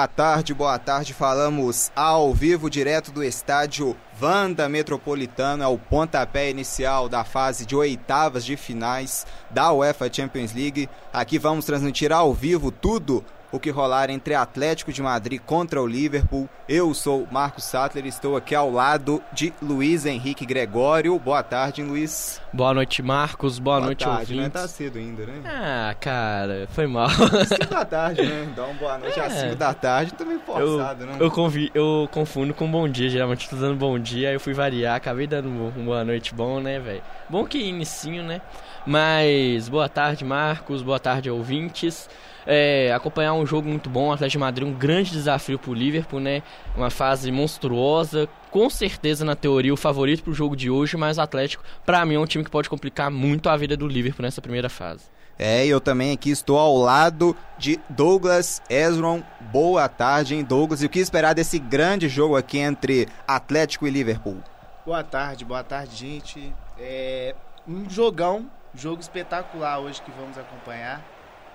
[0.00, 1.12] Boa tarde, boa tarde.
[1.12, 5.62] Falamos ao vivo direto do estádio Vanda Metropolitano.
[5.62, 10.88] É o pontapé inicial da fase de oitavas de finais da UEFA Champions League.
[11.12, 13.22] Aqui vamos transmitir ao vivo tudo
[13.52, 16.48] o que rolar entre Atlético de Madrid contra o Liverpool.
[16.68, 21.18] Eu sou Marcos Sattler e estou aqui ao lado de Luiz Henrique Gregório.
[21.18, 22.40] Boa tarde, Luiz.
[22.52, 23.58] Boa noite, Marcos.
[23.58, 24.36] Boa, boa noite, tarde, ouvintes.
[24.42, 24.48] né?
[24.50, 25.40] Tá cedo ainda, né?
[25.44, 27.08] Ah, cara, foi mal.
[27.10, 28.48] 5 da tarde, né?
[28.52, 29.24] Então, boa noite É.
[29.26, 30.14] às 5 da tarde.
[30.14, 31.16] Também forçado, eu, né?
[31.18, 34.54] eu, convi, eu confundo com bom dia, geralmente tô dando bom dia, aí eu fui
[34.54, 37.02] variar, acabei dando um boa noite bom, né, velho?
[37.28, 38.40] Bom que inicinho, né?
[38.86, 42.08] Mas boa tarde, Marcos, boa tarde, ouvintes.
[42.46, 46.20] É, acompanhar um jogo muito bom, o Atlético de Madrid, um grande desafio pro Liverpool,
[46.20, 46.42] né?
[46.76, 51.20] Uma fase monstruosa, com certeza na teoria o favorito pro jogo de hoje, mas o
[51.20, 54.40] Atlético, pra mim, é um time que pode complicar muito a vida do Liverpool nessa
[54.40, 55.04] primeira fase.
[55.42, 59.22] É, e eu também aqui estou ao lado de Douglas Ezron.
[59.50, 60.82] Boa tarde, hein, Douglas?
[60.82, 64.36] E o que esperar desse grande jogo aqui entre Atlético e Liverpool?
[64.84, 66.54] Boa tarde, boa tarde, gente.
[66.78, 67.34] É
[67.66, 71.02] um jogão, jogo espetacular hoje que vamos acompanhar.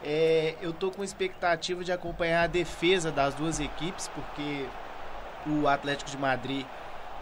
[0.08, 4.67] É, eu tô com expectativa de acompanhar a defesa das duas equipes, porque
[5.47, 6.64] o Atlético de Madrid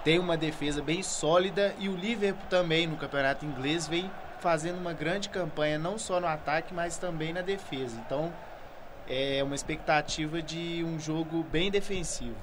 [0.04, 4.92] tem uma defesa bem sólida e o Liverpool também no campeonato inglês vem fazendo uma
[4.92, 7.96] grande campanha não só no ataque, mas também na defesa.
[8.06, 8.34] Então
[9.08, 12.36] é uma expectativa de um jogo bem defensivo.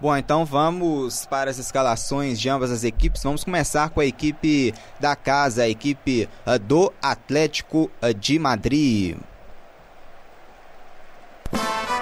[0.00, 3.22] Bom, então vamos para as escalações de ambas as equipes.
[3.22, 9.18] Vamos começar com a equipe da casa, a equipe uh, do Atlético uh, de Madrid.
[11.52, 11.95] Bye.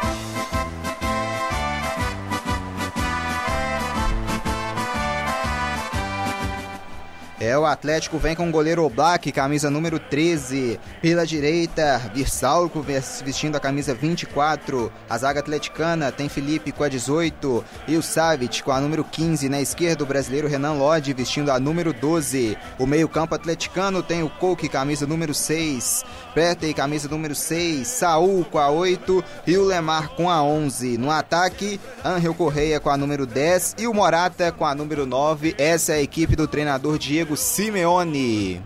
[7.45, 10.81] É, o Atlético vem com o goleiro Oblak, camisa número 13.
[11.03, 14.91] Pela direita, Virsalco vestindo a camisa 24.
[15.11, 19.51] A zaga atleticana tem Felipe com a 18 e o Savic com a número 15.
[19.51, 22.57] Na esquerda, o brasileiro Renan Lodge vestindo a número 12.
[22.79, 26.03] O meio-campo atleticano tem o Coque, camisa número 6.
[26.35, 27.87] Petey, camisa número 6.
[27.87, 30.97] Saul com a 8 e o Lemar com a 11.
[30.97, 35.55] No ataque, Angel Correia com a número 10 e o Morata com a número 9.
[35.59, 38.63] Essa é a equipe do treinador Diego Simeone.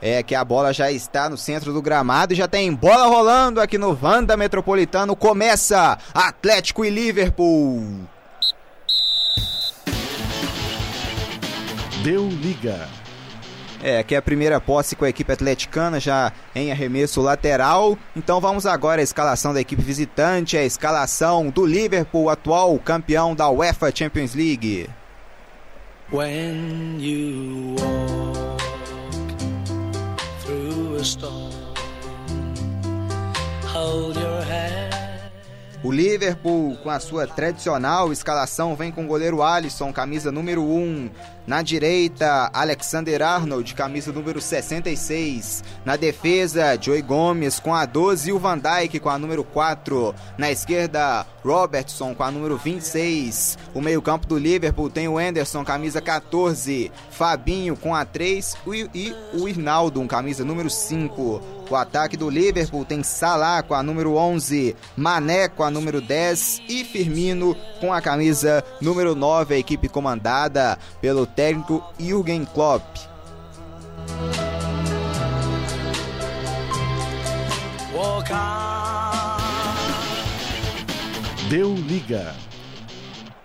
[0.00, 3.60] É que a bola já está no centro do gramado e já tem bola rolando
[3.60, 5.16] aqui no Vanda Metropolitano.
[5.16, 8.06] Começa Atlético e Liverpool.
[12.02, 12.88] Deu liga.
[13.82, 17.98] É, aqui é a primeira posse com a equipe atleticana, já em arremesso lateral.
[18.14, 23.48] Então vamos agora à escalação da equipe visitante, a escalação do Liverpool, atual campeão da
[23.50, 24.88] UEFA Champions League.
[26.10, 28.62] When you walk
[30.44, 31.52] through a storm,
[33.66, 34.95] hold your hand.
[35.86, 41.08] O Liverpool, com a sua tradicional escalação, vem com o goleiro Alisson, camisa número 1.
[41.46, 45.62] Na direita, Alexander Arnold, camisa número 66.
[45.84, 50.12] Na defesa, Joey Gomes com a 12 e o Van Dijk com a número 4.
[50.36, 53.56] Na esquerda, Robertson com a número 26.
[53.72, 56.90] O meio-campo do Liverpool tem o Anderson, camisa 14.
[57.10, 58.56] Fabinho com a 3
[58.92, 61.40] e o Irnaldo, camisa número 5.
[61.68, 66.62] O ataque do Liverpool tem Salah com a número 11, Mané com a número 10
[66.68, 72.84] e Firmino com a camisa número 9, a equipe comandada pelo técnico Jürgen Klopp.
[81.48, 82.34] Deu liga.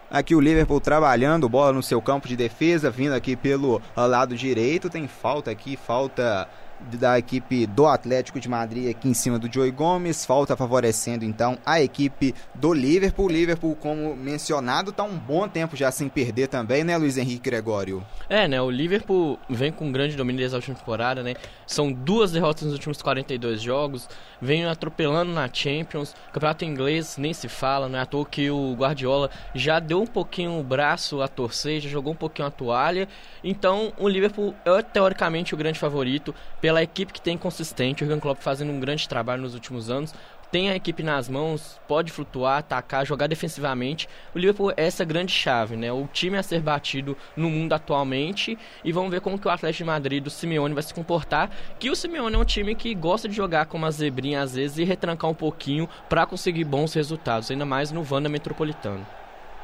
[0.10, 4.90] Aqui o Liverpool trabalhando, bola no seu campo de defesa, vindo aqui pelo lado direito.
[4.90, 6.50] Tem falta aqui, falta
[6.94, 11.58] da equipe do Atlético de Madrid aqui em cima do Joey Gomes, falta favorecendo então
[11.66, 13.30] a equipe do Liverpool.
[13.30, 18.04] Liverpool, como mencionado, tá um bom tempo já sem perder também, né, Luiz Henrique Gregório?
[18.30, 18.62] É, né?
[18.62, 21.36] O Liverpool vem com um grande domínio desde a última temporada, né?
[21.72, 24.10] São duas derrotas nos últimos 42 jogos,
[24.42, 26.14] vem atropelando na Champions.
[26.34, 30.06] Campeonato inglês nem se fala, não é à toa que o Guardiola já deu um
[30.06, 33.08] pouquinho o braço a torcer, já jogou um pouquinho a toalha.
[33.42, 38.04] Então, o Liverpool é teoricamente o grande favorito pela equipe que tem consistente.
[38.04, 40.14] O Jurgen Klopp fazendo um grande trabalho nos últimos anos.
[40.52, 44.10] Tem a equipe nas mãos, pode flutuar, atacar, jogar defensivamente.
[44.36, 45.94] O Liverpool é essa grande chave, né?
[45.94, 48.58] O time a ser batido no mundo atualmente.
[48.84, 51.50] E vamos ver como que o Atlético de Madrid do Simeone vai se comportar.
[51.80, 54.78] Que o Simeone é um time que gosta de jogar com uma zebrinha às vezes
[54.78, 59.08] e retrancar um pouquinho para conseguir bons resultados, ainda mais no Vanda Metropolitano.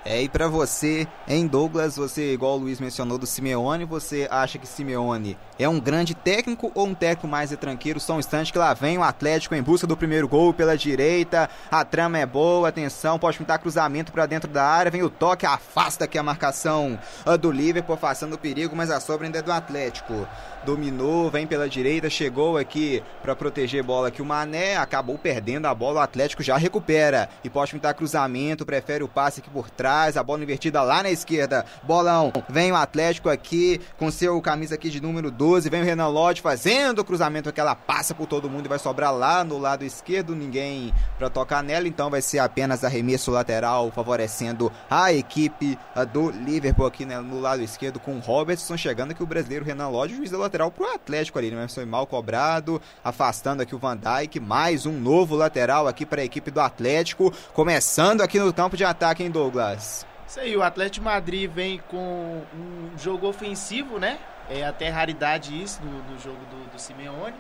[0.10, 4.58] É, e pra você, em Douglas, você, igual o Luiz mencionou do Simeone, você acha
[4.58, 8.00] que Simeone é um grande técnico ou um técnico mais retranqueiro?
[8.00, 11.50] Só um instante que lá vem o Atlético em busca do primeiro gol pela direita,
[11.70, 15.46] a trama é boa, atenção, pode pintar cruzamento pra dentro da área, vem o toque,
[15.46, 19.42] afasta aqui a marcação ah, do Liverpool, afastando o perigo, mas a sobra ainda é
[19.42, 20.26] do Atlético.
[20.68, 25.74] Dominou, vem pela direita, chegou aqui pra proteger bola aqui o Mané, acabou perdendo a
[25.74, 27.30] bola, o Atlético já recupera.
[27.42, 31.10] E pode pintar cruzamento, prefere o passe aqui por trás, a bola invertida lá na
[31.10, 35.86] esquerda, bolão, vem o Atlético aqui com seu camisa aqui de número 12, vem o
[35.86, 39.46] Renan Lodge fazendo o cruzamento que ela passa por todo mundo e vai sobrar lá
[39.46, 45.14] no lado esquerdo, ninguém pra tocar nela, então vai ser apenas arremesso lateral favorecendo a
[45.14, 45.80] equipe
[46.12, 49.88] do Liverpool aqui né, no lado esquerdo com o Robertson chegando aqui o brasileiro Renan
[49.88, 51.68] Lodge, juiz da lateral pro Atlético ali, né?
[51.68, 56.26] Foi mal cobrado, afastando aqui o Van Dijk, mais um novo lateral aqui para a
[56.26, 60.06] equipe do Atlético, começando aqui no campo de ataque em Douglas.
[60.28, 64.18] Isso aí, o Atlético Madrid vem com um jogo ofensivo, né?
[64.50, 67.36] É até raridade isso do, do jogo do, do Simeone.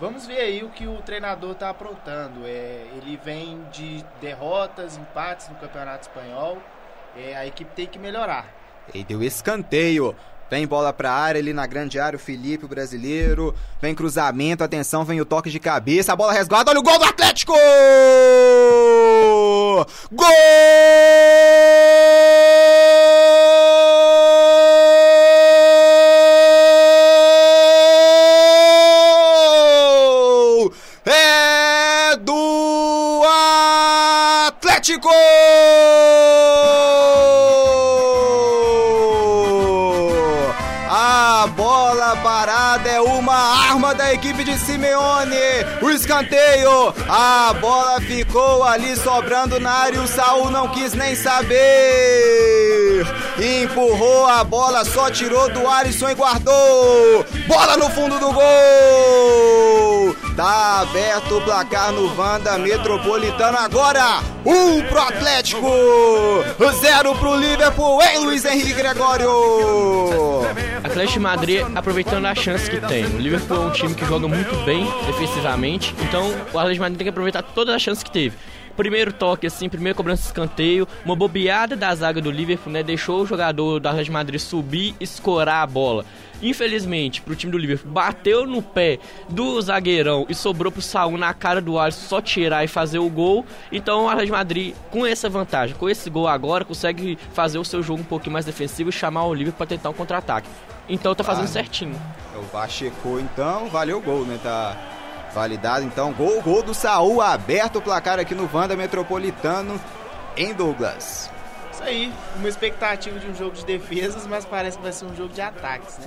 [0.00, 2.44] Vamos ver aí o que o treinador está aprontando.
[2.44, 6.58] É, ele vem de derrotas, empates no Campeonato Espanhol.
[7.16, 8.46] É, a equipe tem que melhorar.
[8.92, 10.14] E deu escanteio.
[10.54, 13.52] Vem bola pra área ali na grande área, o Felipe, o brasileiro.
[13.82, 16.12] Vem cruzamento, atenção, vem o toque de cabeça.
[16.12, 17.52] A bola resguarda, olha o gol do Atlético!
[20.12, 20.28] Gol!
[31.04, 33.22] É do
[34.46, 35.10] Atlético!
[43.94, 45.36] Da equipe de Simeone.
[45.80, 50.00] O escanteio, a bola ficou ali sobrando na área.
[50.00, 51.54] O Saul não quis nem saber.
[53.38, 57.24] Empurrou a bola, só tirou do Alisson e guardou.
[57.46, 60.16] Bola no fundo do gol.
[60.36, 64.20] Tá aberto o placar no Vanda Metropolitano agora.
[64.44, 65.68] Um pro Atlético,
[66.80, 68.02] zero pro Liverpool.
[68.02, 70.44] Hein, Luiz Henrique Gregório?
[70.84, 73.06] Atlético de Madrid aproveitando a chance que tem.
[73.06, 76.98] O Liverpool é um time que joga muito bem defensivamente, então o Atlético de Madrid
[76.98, 78.36] tem que aproveitar todas as chances que teve.
[78.76, 82.82] Primeiro toque, assim, primeiro cobrança de escanteio, uma bobeada da zaga do Liverpool, né?
[82.82, 86.04] Deixou o jogador do Atlético de Madrid subir e escorar a bola.
[86.42, 88.98] Infelizmente, pro time do Liverpool, bateu no pé
[89.28, 93.08] do zagueirão e sobrou pro Saúl na cara do Alisson só tirar e fazer o
[93.08, 93.46] gol.
[93.72, 97.64] Então o Atlético de Madrid, com essa vantagem, com esse gol agora, consegue fazer o
[97.64, 100.48] seu jogo um pouquinho mais defensivo e chamar o Liverpool pra tentar um contra-ataque.
[100.88, 101.48] Então tá fazendo Ah.
[101.48, 102.00] certinho.
[102.36, 104.38] O VAR checou então, valeu o gol, né?
[104.42, 104.76] Tá
[105.32, 106.12] validado então.
[106.12, 109.80] Gol, gol do Saul, aberto o placar aqui no Vanda Metropolitano
[110.36, 111.30] em Douglas.
[111.72, 115.16] Isso aí, uma expectativa de um jogo de defesas, mas parece que vai ser um
[115.16, 116.06] jogo de ataques, né?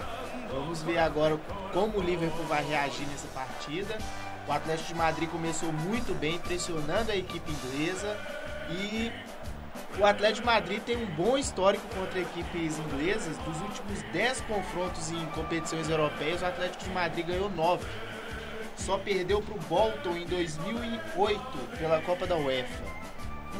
[0.51, 1.37] Vamos ver agora
[1.73, 3.97] como o Liverpool vai reagir nessa partida.
[4.47, 8.15] O Atlético de Madrid começou muito bem, pressionando a equipe inglesa
[8.69, 9.11] e
[9.99, 13.37] o Atlético de Madrid tem um bom histórico contra equipes inglesas.
[13.37, 17.85] Dos últimos 10 confrontos em competições europeias, o Atlético de Madrid ganhou 9.
[18.77, 21.41] Só perdeu para o Bolton em 2008
[21.79, 22.83] pela Copa da UEFA.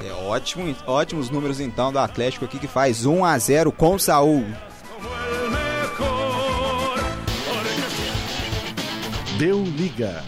[0.06, 4.00] É ótimo, ótimos números então do Atlético aqui que faz 1 a 0 com o
[4.00, 4.46] Saul.
[9.40, 10.24] Deu liga.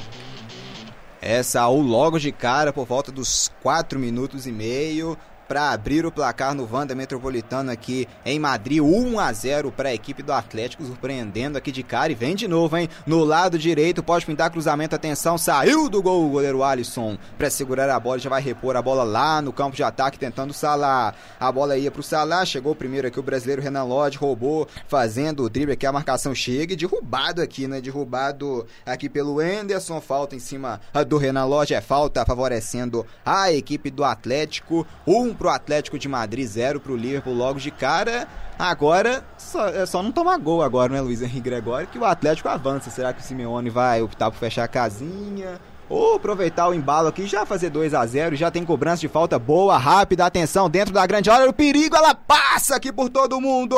[1.22, 5.18] É Saul logo de cara por volta dos 4 minutos e meio
[5.50, 9.94] para abrir o placar no Vanda Metropolitano aqui em Madrid, 1 a 0 para a
[9.94, 12.88] equipe do Atlético, surpreendendo aqui de cara e vem de novo, hein?
[13.04, 17.90] No lado direito, pode pintar cruzamento, atenção, saiu do gol o goleiro Alisson para segurar
[17.90, 21.16] a bola, já vai repor a bola lá no campo de ataque tentando o Salah.
[21.40, 25.50] A bola ia pro Salah, chegou primeiro aqui o brasileiro Renan Lodge, roubou, fazendo o
[25.50, 27.82] drible aqui, a marcação chega e derrubado aqui, né?
[27.82, 33.52] Derrubado aqui pelo Anderson, falta em cima ah, do Renan Lodge, é falta favorecendo a
[33.52, 38.28] equipe do Atlético, 1 pro Atlético de Madrid, 0 pro Liverpool logo de cara.
[38.60, 42.50] Agora, só, é só não tomar gol agora, né, Luiz Henrique Gregório, que o Atlético
[42.50, 42.90] avança.
[42.90, 45.60] Será que o Simeone vai optar por fechar a casinha?
[45.88, 49.40] Ou aproveitar o embalo aqui, já fazer 2 a 0 já tem cobrança de falta
[49.40, 53.76] boa, rápida, atenção, dentro da grande área, o perigo, ela passa aqui por todo mundo!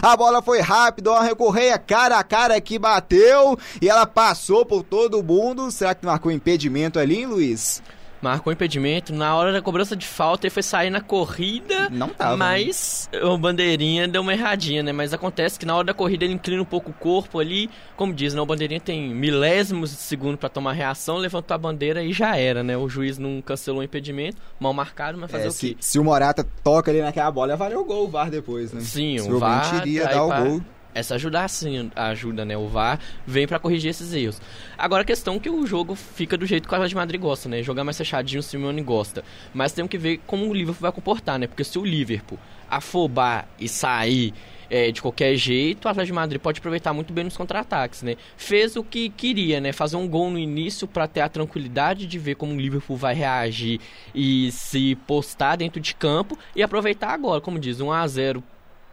[0.00, 4.82] A bola foi rápida, ó, recorreia cara a cara que bateu, e ela passou por
[4.82, 7.82] todo mundo, será que marcou impedimento ali, hein, Luiz?
[8.20, 9.12] Marcou impedimento.
[9.14, 11.88] Na hora da cobrança de falta, ele foi sair na corrida.
[11.90, 12.36] Não tava, né?
[12.36, 14.92] Mas o bandeirinha deu uma erradinha, né?
[14.92, 17.70] Mas acontece que na hora da corrida ele inclina um pouco o corpo ali.
[17.96, 18.40] Como diz, né?
[18.40, 22.62] O bandeirinha tem milésimos de segundo pra tomar reação, levantou a bandeira e já era,
[22.62, 22.76] né?
[22.76, 25.76] O juiz não cancelou o impedimento, mal marcado, mas fazer É, o se, quê?
[25.80, 28.80] se o Morata toca ali naquela bola, ia valer o gol, o VAR depois, né?
[28.80, 30.62] Sim, Se o VAR iria tá dar o gol.
[30.96, 32.56] Essa ajuda sim, ajuda, né?
[32.56, 34.40] O VAR vem pra corrigir esses erros.
[34.78, 37.20] Agora a questão é que o jogo fica do jeito que o Atlético de Madrid
[37.20, 37.62] gosta, né?
[37.62, 39.22] Jogar mais fechadinho o Simeone gosta.
[39.52, 41.46] Mas tem que ver como o Liverpool vai comportar, né?
[41.46, 42.38] Porque se o Liverpool
[42.70, 44.32] afobar e sair
[44.70, 48.16] é, de qualquer jeito, o Atlético de Madrid pode aproveitar muito bem nos contra-ataques, né?
[48.38, 49.72] Fez o que queria, né?
[49.72, 53.14] Fazer um gol no início pra ter a tranquilidade de ver como o Liverpool vai
[53.14, 53.80] reagir
[54.14, 58.42] e se postar dentro de campo e aproveitar agora, como diz, 1 a 0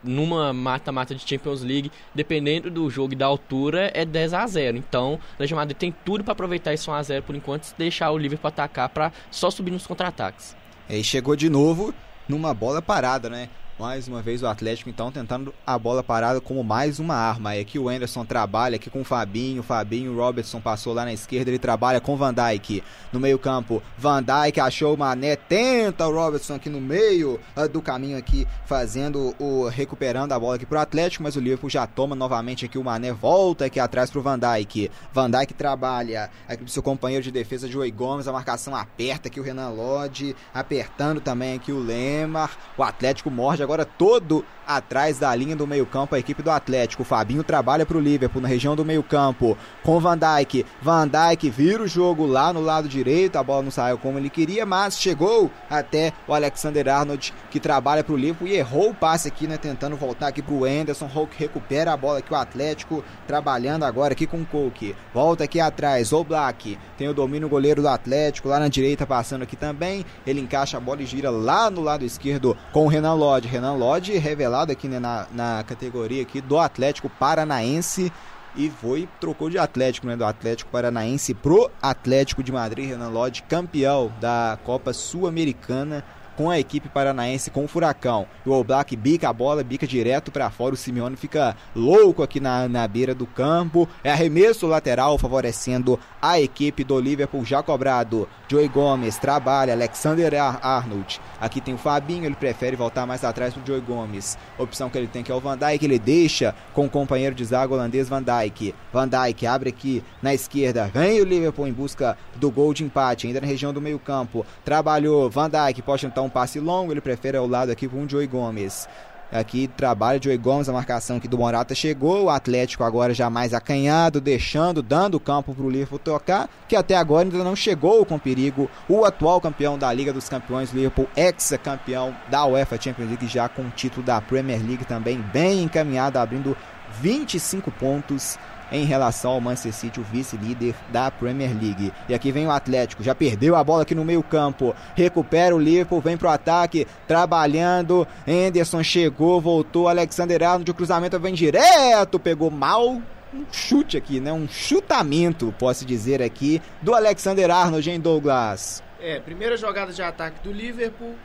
[0.04, 4.78] numa mata-mata de Champions League, dependendo do jogo e da altura, é 10 a 0
[4.78, 7.74] Então, o de Madrid tem tudo para aproveitar esse 1 a 0 por enquanto e
[7.78, 10.56] deixar o Liverpool atacar para só subir nos contra-ataques.
[10.90, 11.94] E aí chegou de novo
[12.28, 13.50] numa bola parada, né?
[13.84, 17.50] Mais uma vez o Atlético então tentando a bola parada como mais uma arma.
[17.50, 21.12] Aí aqui o Anderson trabalha aqui com o Fabinho, o Fabinho, Robertson passou lá na
[21.12, 23.84] esquerda, ele trabalha com o Van Dijk no meio-campo.
[23.98, 28.48] Van Dijk achou o Mané, tenta o Robertson aqui no meio ah, do caminho aqui,
[28.66, 32.78] fazendo o recuperando a bola aqui pro Atlético, mas o Liverpool já toma novamente aqui
[32.78, 34.90] o Mané, volta aqui atrás pro Van Dijk.
[35.12, 39.42] Van Dijk trabalha aqui pro seu companheiro de defesa Joey Gomes, a marcação aperta aqui
[39.42, 42.58] o Renan Lodge, apertando também aqui o Lemar.
[42.78, 47.04] O Atlético morde agora todo atrás da linha do meio-campo a equipe do Atlético.
[47.04, 50.66] O Fabinho trabalha pro Liverpool na região do meio-campo com o Van Dijk.
[50.82, 54.30] Van Dijk vira o jogo lá no lado direito, a bola não saiu como ele
[54.30, 59.28] queria, mas chegou até o Alexander Arnold que trabalha pro Liverpool e errou o passe
[59.28, 61.06] aqui, né, tentando voltar aqui pro Anderson.
[61.06, 64.96] Hulk recupera a bola aqui o Atlético trabalhando agora aqui com o Coke.
[65.14, 69.44] Volta aqui atrás, o Black tem o domínio goleiro do Atlético lá na direita passando
[69.44, 70.06] aqui também.
[70.26, 73.48] Ele encaixa a bola e gira lá no lado esquerdo com o Renan Lodge.
[73.54, 78.12] Renan Lodge revelado aqui né, na, na categoria aqui do Atlético Paranaense.
[78.56, 83.44] E foi trocou de Atlético, né, do Atlético Paranaense pro Atlético de Madrid, Renan Lodge,
[83.44, 86.04] campeão da Copa Sul-Americana
[86.36, 88.26] com a equipe paranaense com o Furacão.
[88.46, 90.74] O All Black bica a bola, bica direto para fora.
[90.74, 93.88] O Simeone fica louco aqui na, na beira do campo.
[94.04, 98.28] É arremesso lateral favorecendo a equipe do Liverpool já cobrado.
[98.50, 101.20] Joey Gomes trabalha, Alexander Ar- Arnold.
[101.40, 104.38] Aqui tem o Fabinho, ele prefere voltar mais atrás pro Joey Gomes.
[104.58, 107.44] Opção que ele tem que é o Van Dijk, ele deixa com o companheiro de
[107.46, 108.76] zaga holandês Van Dijk.
[108.92, 113.28] Van Dijk abre aqui na esquerda, vem o Liverpool em busca do gol de empate,
[113.28, 114.46] ainda na região do meio campo.
[114.64, 118.10] Trabalhou, Van Dijk pode tentar um passe longo, ele prefere ao lado aqui com o
[118.10, 118.88] Joey Gomes.
[119.34, 123.52] Aqui trabalha Joey Gomes, a marcação aqui do Morata chegou, o Atlético agora já mais
[123.52, 128.20] acanhado, deixando, dando campo para o Liverpool tocar, que até agora ainda não chegou com
[128.20, 128.70] perigo.
[128.88, 133.64] O atual campeão da Liga dos Campeões, Liverpool, ex-campeão da UEFA Champions League, já com
[133.64, 136.56] o título da Premier League também bem encaminhado, abrindo
[137.02, 138.38] 25 pontos
[138.74, 141.94] em relação ao Manchester City, o vice-líder da Premier League.
[142.10, 146.02] E aqui vem o Atlético, já perdeu a bola aqui no meio-campo, recupera o Liverpool,
[146.02, 148.08] vem pro ataque, trabalhando.
[148.28, 153.00] Anderson chegou, voltou, Alexander Arnold, o cruzamento vem direto, pegou mal.
[153.34, 154.32] Um chute aqui, né?
[154.32, 158.84] Um chutamento, posso dizer aqui, do Alexander Arnold em Douglas.
[159.00, 161.16] É, primeira jogada de ataque do Liverpool.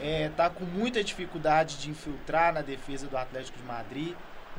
[0.00, 4.14] É, tá com muita dificuldade de infiltrar na defesa do Atlético de Madrid.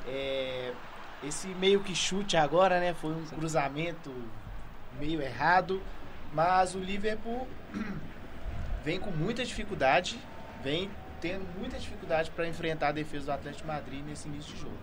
[0.08, 0.72] É,
[1.24, 2.94] esse meio que chute agora, né?
[2.94, 4.14] Foi um cruzamento
[5.00, 5.82] meio errado.
[6.34, 7.48] Mas o Liverpool
[8.84, 10.20] vem com muita dificuldade.
[10.64, 14.62] Vem tendo muita dificuldade para enfrentar a defesa do Atlético de Madrid nesse início de
[14.62, 14.78] jogo.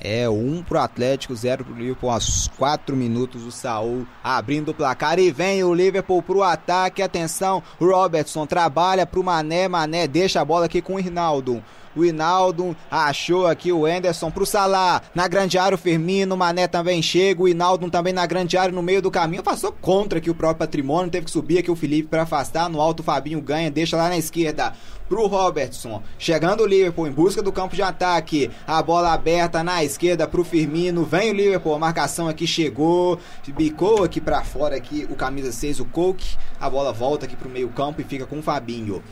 [0.00, 5.18] É, 1 pro Atlético, 0 pro Liverpool, aos 4 minutos o Saul abrindo o placar
[5.18, 10.66] e vem o Liverpool pro ataque, atenção, Robertson trabalha pro Mané, Mané deixa a bola
[10.66, 11.62] aqui com o Rinaldo.
[11.96, 15.00] O Hinaldo achou aqui o Enderson pro Salah.
[15.14, 17.42] Na grande área o Firmino, o Mané também chega.
[17.42, 19.42] O Hinaldo também na grande área no meio do caminho.
[19.42, 21.10] Passou contra aqui o próprio patrimônio.
[21.10, 22.68] Teve que subir aqui o Felipe para afastar.
[22.68, 24.74] No alto o Fabinho ganha, deixa lá na esquerda
[25.08, 26.02] pro Robertson.
[26.18, 28.50] Chegando o Liverpool em busca do campo de ataque.
[28.66, 31.04] A bola aberta na esquerda pro Firmino.
[31.04, 33.18] Vem o Liverpool, a marcação aqui chegou.
[33.48, 36.36] Bicou aqui para fora aqui o camisa 6, o Coke.
[36.60, 39.02] A bola volta aqui pro meio campo e fica com o Fabinho.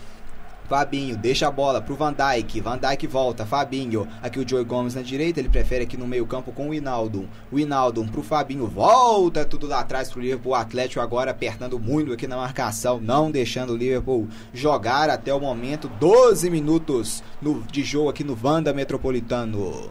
[0.68, 2.60] Fabinho deixa a bola pro Van Dijk.
[2.60, 3.44] Van Dijk volta.
[3.44, 4.08] Fabinho.
[4.22, 5.38] Aqui o Joey Gomes na direita.
[5.38, 7.28] Ele prefere aqui no meio-campo com o Hinaldo.
[7.52, 8.66] O Hinaldo pro Fabinho.
[8.66, 10.52] Volta tudo lá atrás pro Liverpool.
[10.52, 12.98] O Atlético agora apertando muito aqui na marcação.
[12.98, 15.88] Não deixando o Liverpool jogar até o momento.
[16.00, 19.90] 12 minutos no, de jogo aqui no Vanda Metropolitano.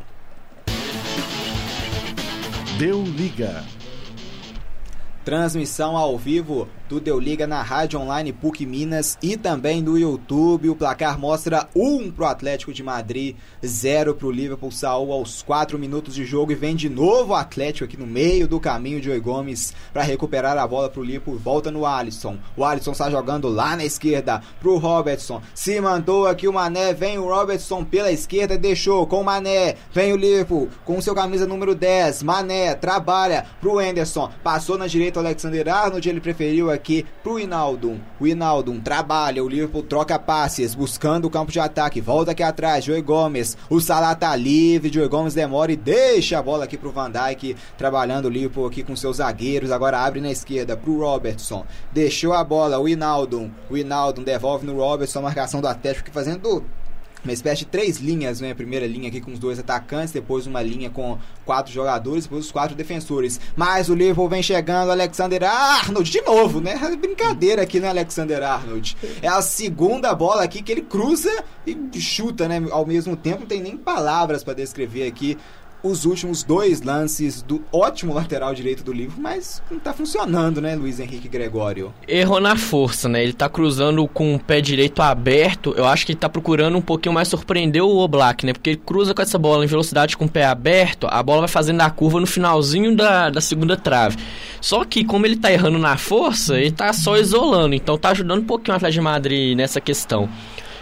[2.85, 3.63] Deu liga.
[5.23, 10.69] Transmissão ao vivo do Deu Liga na Rádio Online PUC Minas e também no YouTube.
[10.69, 13.35] O placar mostra 1 um pro Atlético de Madrid,
[13.65, 14.71] 0 pro Liverpool.
[14.71, 18.47] Saul aos 4 minutos de jogo e vem de novo o Atlético aqui no meio
[18.47, 21.37] do caminho de Oi Gomes para recuperar a bola pro Liverpool.
[21.37, 22.37] Volta no Alisson.
[22.55, 25.41] O Alisson está jogando lá na esquerda pro Robertson.
[25.53, 29.75] Se mandou aqui o Mané, vem o Robertson pela esquerda, deixou com o Mané.
[29.91, 32.23] Vem o Liverpool com seu camisa número 10.
[32.23, 34.31] Mané trabalha pro Anderson.
[34.43, 36.82] Passou na direita o Alexander Arnold, ele preferiu aqui
[37.23, 37.99] pro Inaldo.
[38.19, 42.01] O Inaldo trabalha, o Liverpool troca passes, buscando o campo de ataque.
[42.01, 43.57] Volta aqui atrás, Joey Gomes.
[43.69, 47.55] O Salah tá livre, Joey Gomes demora e deixa a bola aqui pro Van Dijk,
[47.77, 49.71] trabalhando o Liverpool aqui com seus zagueiros.
[49.71, 51.65] Agora abre na esquerda pro Robertson.
[51.91, 53.49] Deixou a bola, o Inaldo.
[53.69, 56.63] O Inaldo devolve no Robertson, marcação do Atlético fazendo
[57.23, 58.51] uma espécie de três linhas, né?
[58.51, 62.45] A primeira linha aqui com os dois atacantes, depois uma linha com quatro jogadores, depois
[62.45, 63.39] os quatro defensores.
[63.55, 66.75] Mas o Liverpool vem chegando, Alexander Arnold de novo, né?
[66.99, 68.97] Brincadeira aqui, né, Alexander Arnold?
[69.21, 71.31] É a segunda bola aqui que ele cruza
[71.65, 72.61] e chuta, né?
[72.71, 75.37] Ao mesmo tempo, não tem nem palavras para descrever aqui
[75.83, 80.75] os últimos dois lances do ótimo lateral direito do livro, mas não tá funcionando, né,
[80.75, 81.93] Luiz Henrique Gregório?
[82.07, 83.21] Errou na força, né?
[83.21, 85.73] Ele tá cruzando com o pé direito aberto.
[85.75, 88.53] Eu acho que ele tá procurando um pouquinho mais surpreender o Oblak, né?
[88.53, 91.49] Porque ele cruza com essa bola em velocidade com o pé aberto, a bola vai
[91.49, 94.17] fazendo a curva no finalzinho da, da segunda trave.
[94.61, 97.75] Só que, como ele tá errando na força, ele tá só isolando.
[97.75, 100.29] Então tá ajudando um pouquinho o Atlético de Madrid nessa questão.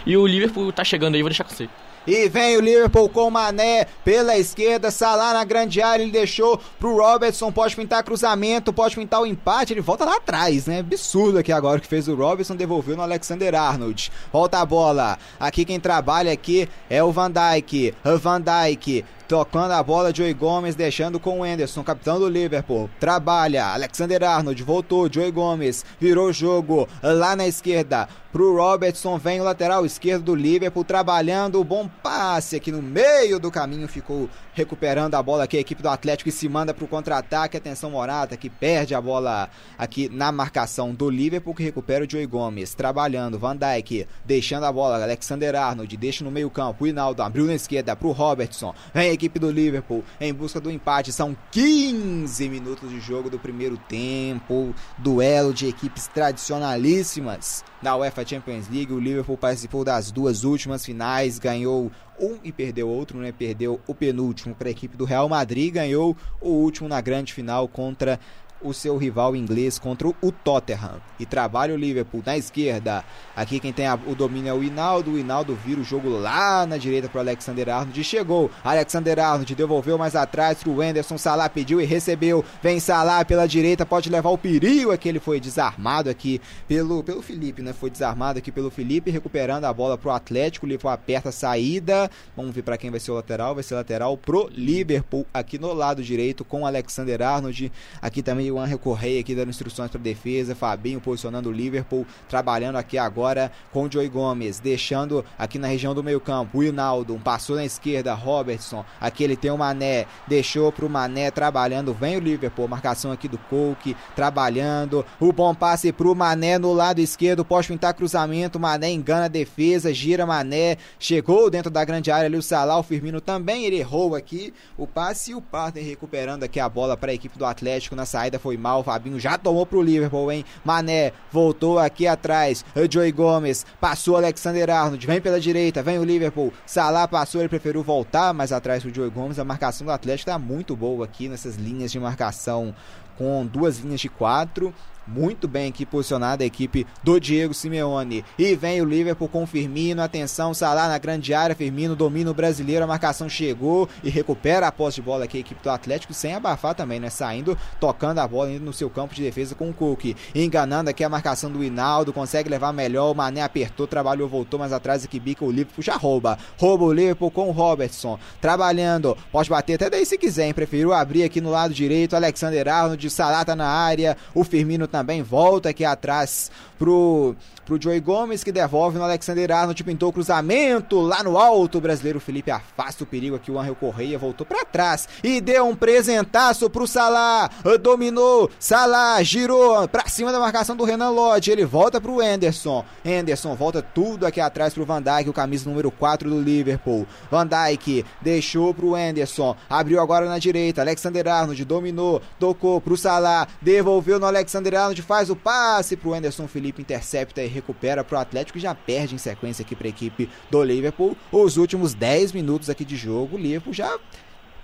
[0.06, 1.68] E o Liverpool tá chegando aí, vou deixar com você.
[2.06, 6.96] E vem o Liverpool com Mané pela esquerda, Salah na grande área, ele deixou pro
[6.96, 10.80] Robertson, pode pintar cruzamento, pode pintar o empate, ele volta lá atrás, né?
[10.80, 14.10] Absurdo aqui agora que fez o Robertson, devolveu no Alexander Arnold.
[14.32, 15.18] Volta a bola.
[15.38, 17.94] Aqui quem trabalha aqui é o Van Dijk.
[18.20, 22.90] Van Dijk tocando a bola, Joey Gomes deixando com o Anderson, capitão do Liverpool.
[23.00, 28.06] Trabalha, Alexander Arnold voltou, Joey Gomes virou o jogo lá na esquerda.
[28.30, 33.50] Pro Robertson, vem o lateral esquerdo do Liverpool trabalhando, bom passe aqui no meio do
[33.50, 37.58] caminho, ficou recuperando a bola aqui a equipe do Atlético e se manda pro contra-ataque,
[37.58, 42.24] atenção Morata que perde a bola aqui na marcação do Liverpool que recupera o Joey
[42.24, 47.22] Gomes, trabalhando, Van Dijk deixando a bola, Alexander Arnold deixa no meio campo, o Hinaldo
[47.22, 51.12] abriu na esquerda pro Robertson, vem a equipe do Liverpool em busca do empate.
[51.12, 54.74] São 15 minutos de jogo do primeiro tempo.
[54.98, 58.92] Duelo de equipes tradicionalíssimas da UEFA Champions League.
[58.92, 63.32] O Liverpool participou das duas últimas finais, ganhou um e perdeu outro, né?
[63.32, 67.66] Perdeu o penúltimo para a equipe do Real Madrid, ganhou o último na grande final
[67.68, 68.18] contra
[68.62, 71.00] o seu rival inglês contra o Tottenham.
[71.18, 73.04] E trabalha o Liverpool na esquerda.
[73.34, 75.12] Aqui quem tem a, o domínio é o Hinaldo.
[75.12, 78.04] O Hinaldo vira o jogo lá na direita para o Alexander Arnold.
[78.04, 78.50] Chegou.
[78.62, 81.18] Alexander Arnold devolveu mais atrás para o Anderson.
[81.18, 82.44] Salah pediu e recebeu.
[82.62, 83.86] Vem Salah pela direita.
[83.86, 84.90] Pode levar o perigo.
[84.90, 87.72] Aqui ele foi desarmado aqui pelo, pelo Felipe, né?
[87.72, 89.10] Foi desarmado aqui pelo Felipe.
[89.10, 90.66] Recuperando a bola para o Atlético.
[90.66, 92.10] O Liverpool aperta a saída.
[92.36, 93.54] Vamos ver para quem vai ser o lateral.
[93.54, 97.72] Vai ser lateral pro Liverpool aqui no lado direito com o Alexander Arnold.
[98.00, 102.76] Aqui também o Angel Correia aqui dando instruções para defesa, Fabinho posicionando o Liverpool, trabalhando
[102.76, 107.56] aqui agora com o Joey Gomes, deixando aqui na região do meio-campo o Hinaldo, passou
[107.56, 112.68] na esquerda, Robertson, aqui ele tem o Mané, deixou pro Mané trabalhando, vem o Liverpool,
[112.68, 117.94] marcação aqui do Coke, trabalhando, o bom passe pro Mané no lado esquerdo, pode pintar
[117.94, 122.78] cruzamento, Mané engana a defesa, gira Mané, chegou dentro da grande área ali o Salah,
[122.78, 126.96] o Firmino também, ele errou aqui o passe e o Partner recuperando aqui a bola
[126.96, 130.44] para a equipe do Atlético na saída foi mal, Fabinho já tomou pro Liverpool, hein?
[130.64, 136.52] Mané voltou aqui atrás, Joey Gomes passou Alexander Arnold, vem pela direita, vem o Liverpool,
[136.66, 140.38] Salah passou, ele preferiu voltar mais atrás pro Joey Gomes, a marcação do Atlético tá
[140.38, 142.74] muito boa aqui nessas linhas de marcação
[143.16, 144.74] com duas linhas de quatro
[145.06, 148.24] muito bem aqui posicionada a equipe do Diego Simeone.
[148.38, 150.02] E vem o Liverpool com Firmino.
[150.02, 151.56] Atenção, Salah na grande área.
[151.56, 152.84] Firmino domina o brasileiro.
[152.84, 156.14] A marcação chegou e recupera a posse de bola aqui a equipe do Atlético.
[156.14, 157.10] Sem abafar também, né?
[157.10, 160.14] Saindo, tocando a bola indo no seu campo de defesa com o Cook.
[160.34, 162.12] Enganando aqui a marcação do Hinaldo.
[162.12, 163.10] Consegue levar melhor.
[163.10, 165.18] O Mané apertou, trabalhou, voltou mais atrás aqui.
[165.18, 166.38] Bica o Liverpool já rouba.
[166.58, 168.18] Rouba o Liverpool com o Robertson.
[168.40, 169.16] Trabalhando.
[169.30, 170.54] Pode bater até daí se quiser, hein?
[170.54, 172.14] Preferiu abrir aqui no lado direito.
[172.14, 173.10] Alexander Arnold.
[173.10, 174.16] Salah tá na área.
[174.34, 176.50] O Firmino também volta aqui atrás
[176.82, 181.78] pro, pro Joey Gomes, que devolve no Alexander Arnold, pintou o cruzamento lá no alto.
[181.78, 183.52] O brasileiro Felipe afasta o perigo aqui.
[183.52, 187.48] O Angel Correia voltou para trás e deu um presentaço pro Salah.
[187.80, 191.52] Dominou, Salah girou pra cima da marcação do Renan Lodge.
[191.52, 192.84] Ele volta pro Anderson.
[193.06, 197.06] Anderson volta tudo aqui atrás pro Van Dijk, o camisa número 4 do Liverpool.
[197.30, 200.80] Van Dijk deixou pro Anderson, abriu agora na direita.
[200.80, 206.48] Alexander Arnold dominou, tocou pro Salah, devolveu no Alexander Arnold, faz o passe pro Anderson
[206.48, 210.62] Felipe, intercepta e recupera pro Atlético e já perde em sequência aqui pra equipe do
[210.62, 211.16] Liverpool.
[211.30, 213.98] Os últimos 10 minutos aqui de jogo, o Liverpool já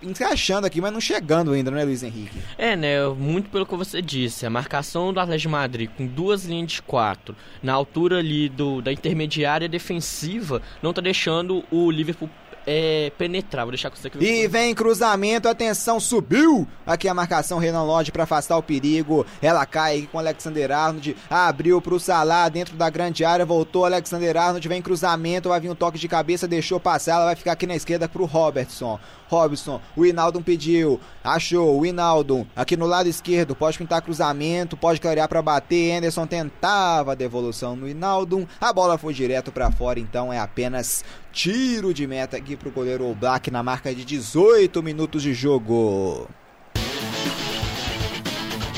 [0.02, 2.38] encaixando aqui, mas não chegando ainda, né, Luiz Henrique?
[2.56, 3.06] É, né?
[3.08, 4.46] Muito pelo que você disse.
[4.46, 8.80] A marcação do Atlético de Madrid com duas linhas de quatro na altura ali do,
[8.80, 12.30] da intermediária defensiva não tá deixando o Liverpool
[12.70, 13.64] é, penetrar.
[13.64, 14.22] Vou deixar com você aqui.
[14.22, 19.24] E vem cruzamento, atenção, subiu aqui a marcação Renan Lodge para afastar o perigo.
[19.40, 24.36] Ela cai aqui com Alexander Arnold, abriu pro Salah dentro da grande área, voltou Alexander
[24.36, 27.66] Arnold, vem cruzamento, vai vir um toque de cabeça, deixou passar, ela vai ficar aqui
[27.66, 29.00] na esquerda pro Robertson.
[29.28, 35.00] Robson, o Inaldo pediu, achou, o Inaldo aqui no lado esquerdo, pode pintar cruzamento, pode
[35.00, 40.00] clarear para bater, Anderson tentava a devolução no Inaldo, a bola foi direto para fora,
[40.00, 45.22] então é apenas tiro de meta aqui pro goleiro Black na marca de 18 minutos
[45.22, 46.28] de jogo.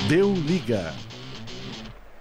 [0.06, 0.92] Deu liga.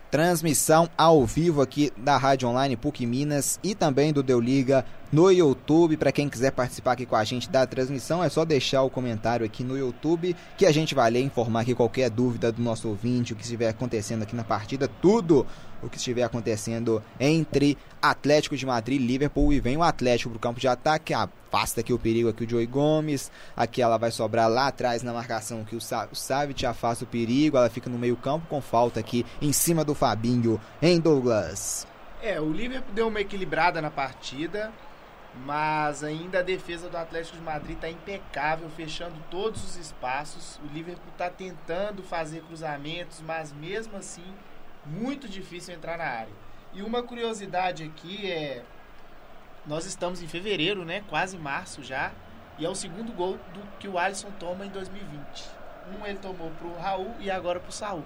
[0.10, 5.30] Transmissão ao vivo aqui da Rádio Online PUC Minas e também do Deu Liga no
[5.30, 5.98] YouTube.
[5.98, 9.46] Para quem quiser participar aqui com a gente da transmissão, é só deixar o comentário
[9.46, 13.34] aqui no YouTube que a gente vai ler, informar aqui qualquer dúvida do nosso ouvinte,
[13.34, 15.46] o que estiver acontecendo aqui na partida, tudo
[15.82, 19.54] o que estiver acontecendo entre Atlético de Madrid e Liverpool.
[19.54, 22.50] E vem o Atlético para o campo de ataque, afasta aqui o perigo aqui o
[22.50, 23.32] Joey Gomes.
[23.56, 27.58] Aqui ela vai sobrar lá atrás na marcação que o, Sa Savic afasta o perigo.
[27.58, 31.88] Ela fica no meio campo com falta aqui em cima do Fabinho em Douglas.
[32.22, 34.74] É, o Liverpool deu uma equilibrada na partida,
[35.46, 40.60] mas ainda a defesa do Atlético de Madrid está impecável, fechando todos os espaços.
[40.64, 44.26] O Liverpool está tentando fazer cruzamentos, mas mesmo assim
[44.86, 46.34] muito difícil entrar na área.
[46.74, 48.64] E uma curiosidade aqui é
[49.66, 51.04] nós estamos em fevereiro, né?
[51.10, 52.12] Quase março já,
[52.58, 55.50] e é o segundo gol do que o Alisson toma em 2020.
[56.00, 58.04] Um ele tomou pro Raul e agora pro Saul.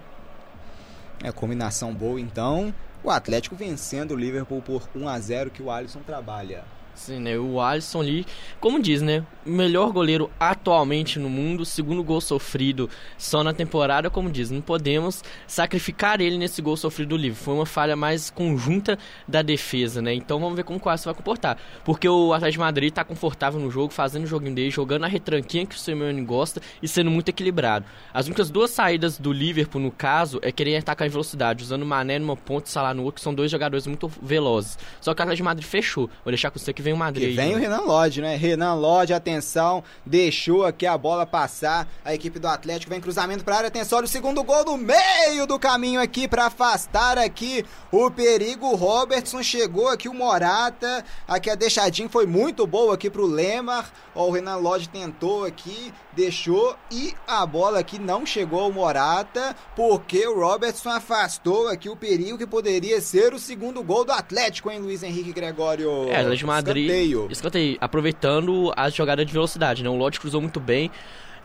[1.24, 2.74] É combinação boa então.
[3.04, 6.64] O Atlético vencendo o Liverpool por 1 a 0 que o Alisson trabalha.
[6.96, 7.38] Sim, né?
[7.38, 8.26] O Alisson ali,
[8.60, 9.26] como diz, né?
[9.46, 15.22] Melhor goleiro atualmente no mundo, segundo gol sofrido só na temporada, como diz, não podemos
[15.46, 17.38] sacrificar ele nesse gol sofrido do livro.
[17.44, 20.14] Foi uma falha mais conjunta da defesa, né?
[20.14, 21.58] Então vamos ver como o Alisson vai comportar.
[21.84, 25.08] Porque o Atlético de Madrid tá confortável no jogo, fazendo o joguinho dele, jogando a
[25.08, 27.86] retranquinha que o Simeone gosta e sendo muito equilibrado.
[28.14, 31.86] As únicas duas saídas do Liverpool, no caso, é querer atacar em velocidade, usando o
[31.86, 34.78] Mané numa ponta e Salah no outro, que são dois jogadores muito velozes.
[35.02, 36.10] Só que o Atlético de Madrid fechou.
[36.24, 37.32] Vou deixar com você que vem o Madrid.
[37.32, 38.36] E vem o Renan Lodge, né?
[38.36, 41.88] Renan Lodge, atenção, deixou aqui a bola passar.
[42.04, 43.68] A equipe do Atlético vem cruzamento para área.
[43.68, 48.68] Atenção, olha o segundo gol no meio do caminho aqui para afastar aqui o perigo.
[48.68, 51.04] O Robertson chegou aqui, o Morata.
[51.28, 53.92] Aqui a deixadinha foi muito boa aqui pro Lemar.
[54.14, 59.56] Ó, o Renan Lodge tentou aqui, deixou e a bola aqui não chegou ao Morata
[59.76, 64.72] porque o Robertson afastou aqui o perigo que poderia ser o segundo gol do Atlético,
[64.72, 66.10] hein, Luiz Henrique Gregório?
[66.10, 66.86] É, Atlético de Madrid.
[66.86, 67.28] Escanteio.
[67.30, 67.78] Escanteio.
[67.80, 69.90] Aproveitando a jogada de velocidade, né?
[69.90, 70.92] O Lodge cruzou muito bem.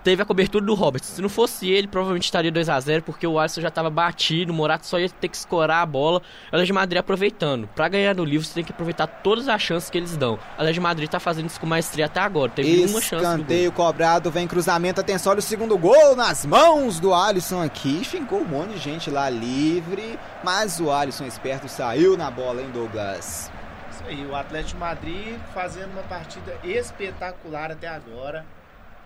[0.05, 1.09] Teve a cobertura do Roberts.
[1.09, 4.53] Se não fosse ele, provavelmente estaria 2 a 0 porque o Alisson já estava batido,
[4.53, 6.19] o Morata só ia ter que escorar a bola.
[6.19, 7.69] O Atlético de Madrid aproveitando.
[7.69, 10.35] Para ganhar no livro, você tem que aproveitar todas as chances que eles dão.
[10.35, 12.51] O Atlético de Madrid tá fazendo isso com maestria até agora.
[12.51, 13.25] Teve uma chance.
[13.25, 18.05] Escanteio cobrado, vem cruzamento, atenção, olha o segundo gol nas mãos do Alisson aqui.
[18.05, 22.71] Ficou um monte de gente lá livre, mas o Alisson esperto saiu na bola, hein,
[22.73, 23.51] Douglas?
[23.91, 28.47] Isso aí, o Atlético de Madrid fazendo uma partida espetacular até agora.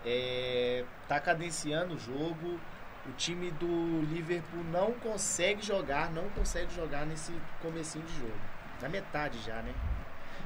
[0.04, 2.60] É, tá cadenciando o jogo.
[3.04, 8.40] O time do Liverpool não consegue jogar, não consegue jogar nesse comecinho de jogo.
[8.80, 9.74] Na metade já, né?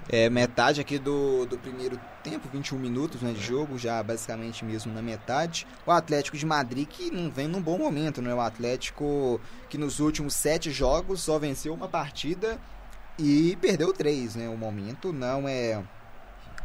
[0.09, 4.93] É metade aqui do, do primeiro tempo, 21 minutos né, de jogo, já basicamente mesmo
[4.93, 5.67] na metade.
[5.85, 8.33] O Atlético de Madrid que não vem num bom momento, né?
[8.33, 12.57] O Atlético que nos últimos sete jogos só venceu uma partida
[13.19, 14.49] e perdeu três, né?
[14.49, 15.83] O momento não é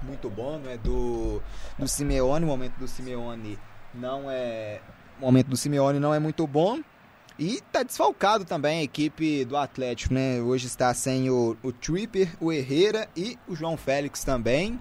[0.04, 1.42] muito bom, não é do,
[1.78, 3.58] do Simeone, o momento do Simeone
[3.94, 4.82] não é.
[5.20, 6.82] O momento do Simeone não é muito bom.
[7.40, 10.40] E tá desfalcado também a equipe do Atlético, né?
[10.42, 14.80] Hoje está sem o, o Tripper, o Herrera e o João Félix também.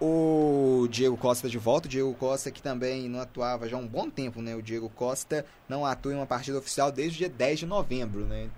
[0.00, 3.86] O Diego Costa de volta, o Diego Costa que também não atuava já há um
[3.86, 4.54] bom tempo, né?
[4.54, 8.26] O Diego Costa não atua em uma partida oficial desde o dia 10 de novembro,
[8.26, 8.50] né?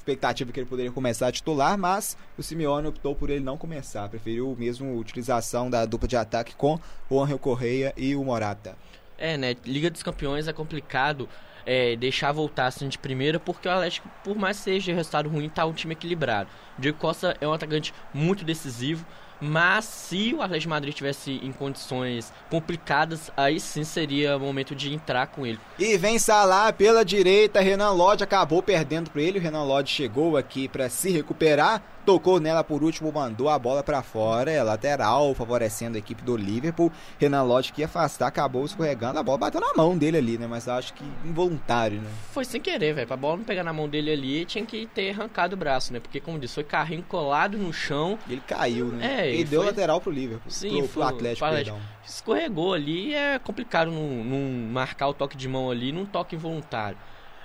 [0.00, 4.08] Expectativa que ele poderia começar a titular, mas o Simeone optou por ele não começar,
[4.08, 8.78] preferiu mesmo a utilização da dupla de ataque com o Angel Correia e o Morata.
[9.18, 9.54] É, né?
[9.66, 11.28] Liga dos Campeões é complicado
[11.66, 15.66] é, deixar voltar assim de primeira, porque o Atlético, por mais seja resultado ruim, tá
[15.66, 16.48] um time equilibrado.
[16.78, 19.04] O Diego Costa é um atacante muito decisivo,
[19.40, 24.92] Mas se o Atlético Madrid tivesse em condições complicadas, aí sim seria o momento de
[24.92, 25.58] entrar com ele.
[25.78, 29.38] E vem Salah pela direita, Renan Lodge acabou perdendo para ele.
[29.38, 33.82] O Renan Lodge chegou aqui para se recuperar, tocou nela por último, mandou a bola
[33.82, 36.90] para fora, é lateral, favorecendo a equipe do Liverpool.
[37.18, 40.46] Renan Lodge que ia afastar, acabou escorregando, a bola bateu na mão dele ali, né?
[40.46, 42.10] Mas acho que involuntário, né?
[42.32, 43.06] Foi sem querer, velho.
[43.06, 46.00] Pra bola não pegar na mão dele ali, tinha que ter arrancado o braço, né?
[46.00, 48.18] Porque, como disse, foi carrinho colado no chão.
[48.28, 49.20] E ele caiu, né?
[49.22, 51.76] É, ele e deu foi- lateral pro Liverpool, Sim, pro, foi- Atlético, pro Atlético.
[51.76, 51.90] perdão.
[52.06, 56.96] Escorregou ali, é complicado não, não marcar o toque de mão ali num toque involuntário.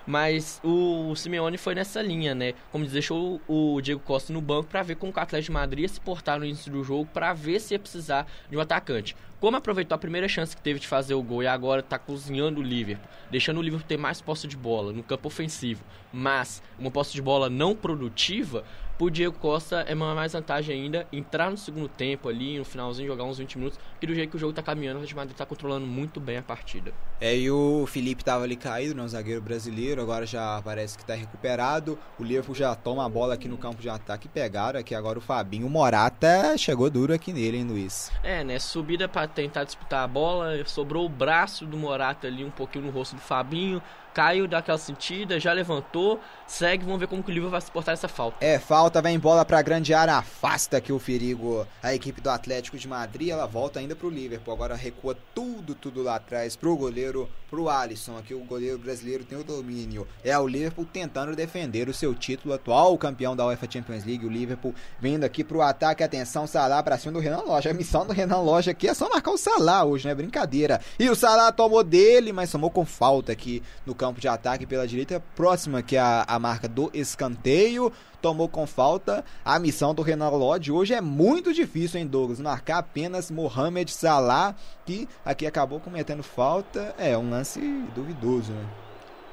[0.05, 2.53] Mas o Simeone foi nessa linha, né?
[2.71, 5.81] Como diz, deixou o Diego Costa no banco pra ver como o Atlético de Madrid
[5.81, 9.15] ia se portar no início do jogo pra ver se ia precisar de um atacante.
[9.39, 12.61] Como aproveitou a primeira chance que teve de fazer o gol e agora tá cozinhando
[12.61, 16.89] o Liverpool, deixando o Liverpool ter mais posse de bola no campo ofensivo, mas uma
[16.89, 18.63] posse de bola não produtiva,
[18.97, 23.07] pro Diego Costa é uma mais vantagem ainda entrar no segundo tempo ali, no finalzinho,
[23.07, 25.35] jogar uns 20 minutos, que do jeito que o jogo tá caminhando, o de Madrid
[25.35, 26.93] tá controlando muito bem a partida.
[27.19, 29.03] É, e o Felipe tava ali caído, né?
[29.03, 31.97] O zagueiro brasileiro, agora já parece que tá recuperado.
[32.19, 35.19] O Liverpool já toma a bola aqui no campo de ataque e pegaram aqui agora
[35.19, 35.67] o Fabinho.
[35.67, 38.11] O Morata chegou duro aqui nele, hein, Luiz?
[38.23, 38.59] É, né?
[38.59, 42.91] Subida pra tentar disputar a bola, sobrou o braço do Morata ali um pouquinho no
[42.91, 43.81] rosto do Fabinho,
[44.15, 48.07] caiu daquela sentida, já levantou, segue, vamos ver como que o Liverpool vai suportar essa
[48.07, 48.37] falta.
[48.39, 51.67] É, falta, vem bola pra grande área, afasta aqui o perigo.
[51.83, 54.53] A equipe do Atlético de Madrid, ela volta ainda pro Liverpool.
[54.53, 58.17] Agora recua tudo, tudo lá atrás pro goleiro, pro Alisson.
[58.17, 60.07] Aqui o goleiro brasileiro tem o domínio.
[60.23, 64.25] É o Liverpool tentando defender o seu título atual, campeão da UEFA Champions League.
[64.25, 67.69] O Liverpool vindo aqui pro ataque, atenção, Salah pra cima do Renan Loja.
[67.69, 70.79] A missão do Renan Loja aqui é só marcar o Salah hoje, não é brincadeira.
[70.97, 74.87] E o Salah tomou dele, mas tomou com falta aqui no campo de ataque pela
[74.87, 77.91] direita, próxima que é a, a marca do escanteio.
[78.21, 79.23] Tomou com falta.
[79.43, 82.39] A missão do Renan Lodge hoje é muito difícil, hein, Douglas?
[82.39, 86.95] Marcar apenas Mohamed Salah, que aqui acabou cometendo falta.
[86.97, 87.59] É um lance
[87.93, 88.65] duvidoso, né?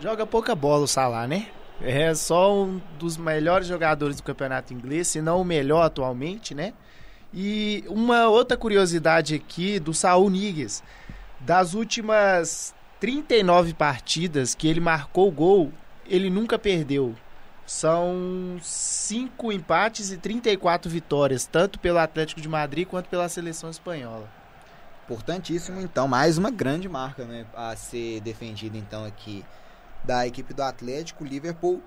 [0.01, 1.49] Joga pouca bola o Salah, né?
[1.81, 6.75] É só um dos melhores jogadores do campeonato inglês, se não o melhor atualmente, né?
[7.35, 10.83] E uma outra curiosidade aqui do Saul Niguez.
[11.41, 15.73] Das últimas 39 partidas que ele marcou gol,
[16.07, 17.17] ele nunca perdeu.
[17.67, 24.31] São 5 empates e 34 vitórias, tanto pelo Atlético de Madrid quanto pela seleção espanhola.
[25.05, 29.45] Importantíssimo, então, mais uma grande marca, né, a ser defendida, então, aqui
[30.05, 31.83] da equipe do Atlético, Liverpool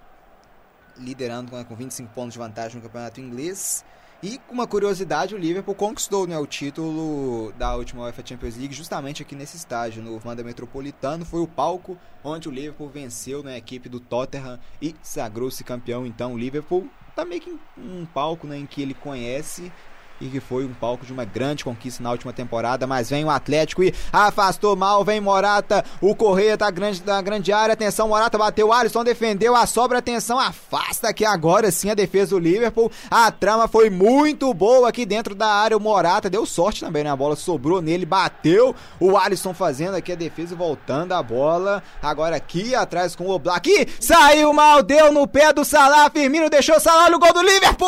[0.98, 3.86] liderando com 25 pontos de vantagem no campeonato inglês.
[4.26, 9.22] E uma curiosidade, o Liverpool conquistou né, o título da última UEFA Champions League justamente
[9.22, 11.24] aqui nesse estádio, no Wanda Metropolitano.
[11.24, 16.08] Foi o palco onde o Liverpool venceu né, a equipe do Tottenham e sagrou-se campeão.
[16.08, 19.72] Então o Liverpool tá meio que um palco né, em que ele conhece
[20.20, 23.30] e que foi um palco de uma grande conquista na última temporada, mas vem o
[23.30, 28.38] Atlético e afastou mal, vem Morata, o Correia da grande, da grande área, atenção, Morata
[28.38, 33.32] bateu, Alisson defendeu, a sobra, atenção, afasta aqui agora sim a defesa do Liverpool, a
[33.32, 37.16] trama foi muito boa aqui dentro da área, o Morata deu sorte também, né, a
[37.16, 42.36] bola sobrou nele, bateu, o Alisson fazendo aqui a defesa e voltando a bola, agora
[42.36, 46.80] aqui atrás com o Oblak, saiu mal, deu no pé do Salah, Firmino deixou o
[46.80, 47.88] Salah no gol do Liverpool,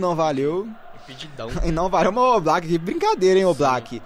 [0.00, 0.65] não valeu.
[1.64, 4.02] E não valeu o Oblak, que brincadeira, hein, Oblak.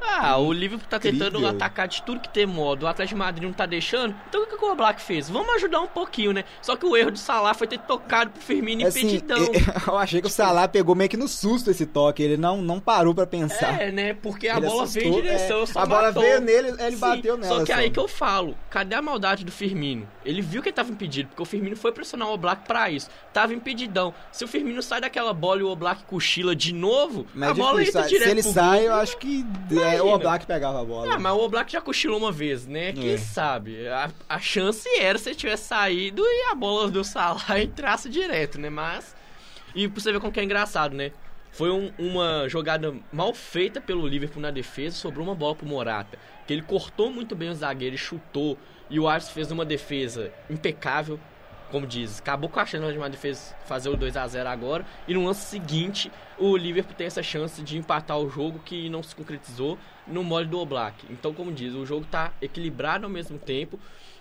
[0.00, 1.48] Ah, o Liverpool tá tentando Incrível.
[1.48, 2.84] atacar de tudo que tem modo.
[2.84, 4.14] O Atlético de Madrid não tá deixando.
[4.28, 5.28] Então o que, que o Black fez?
[5.28, 6.44] Vamos ajudar um pouquinho, né?
[6.62, 9.38] Só que o erro do Salah foi ter tocado pro Firmino Assim, impedidão.
[9.86, 12.80] eu achei que o Salah pegou meio que no susto esse toque, ele não, não
[12.80, 13.80] parou pra pensar.
[13.80, 14.14] É, né?
[14.14, 15.66] Porque a Ele bola assustou, veio em direção, é.
[15.66, 16.22] só A bola matou.
[16.22, 19.44] veio nele, ele Sim, bateu nela Só que aí que eu falo, cadê a maldade
[19.44, 20.08] do Firmino?
[20.24, 23.08] Ele viu que ele tava impedido, porque o Firmino foi pressionar o Oblak pra isso.
[23.32, 24.14] Tava impedidão.
[24.32, 27.54] Se o Firmino sai daquela bola e o Oblak cochila de novo, Mas a é
[27.54, 29.44] bola difícil, entra se direto ele pro sai, eu acho que
[29.80, 30.12] é, Imagina.
[30.12, 31.14] o Oblak pegava a bola.
[31.14, 32.92] Ah, mas o Oblak já cochilou uma vez, né?
[32.92, 33.16] Quem É.
[33.18, 33.86] sabe?
[33.88, 38.58] A, a chance era se ele tivesse saído e a bola do Salah entrasse direto,
[38.60, 38.70] né?
[38.70, 39.14] Mas.
[39.74, 41.12] E pra você ver como que é engraçado, né?
[41.52, 46.18] Foi um- uma jogada mal feita pelo Liverpool na defesa, sobrou uma bola pro Morata.
[46.46, 48.56] Que ele cortou muito bem o zagueiro e chutou.
[48.90, 51.18] E o Ars fez uma defesa impecável.
[51.70, 54.86] Como diz, acabou com a chance de uma defesa fazer o 2 a 0 agora.
[55.06, 59.02] E no lance seguinte, o Liverpool tem essa chance de empatar o jogo que não
[59.02, 61.06] se concretizou no mole do Oblak.
[61.10, 63.78] Então, como diz, o jogo tá equilibrado ao mesmo tempo.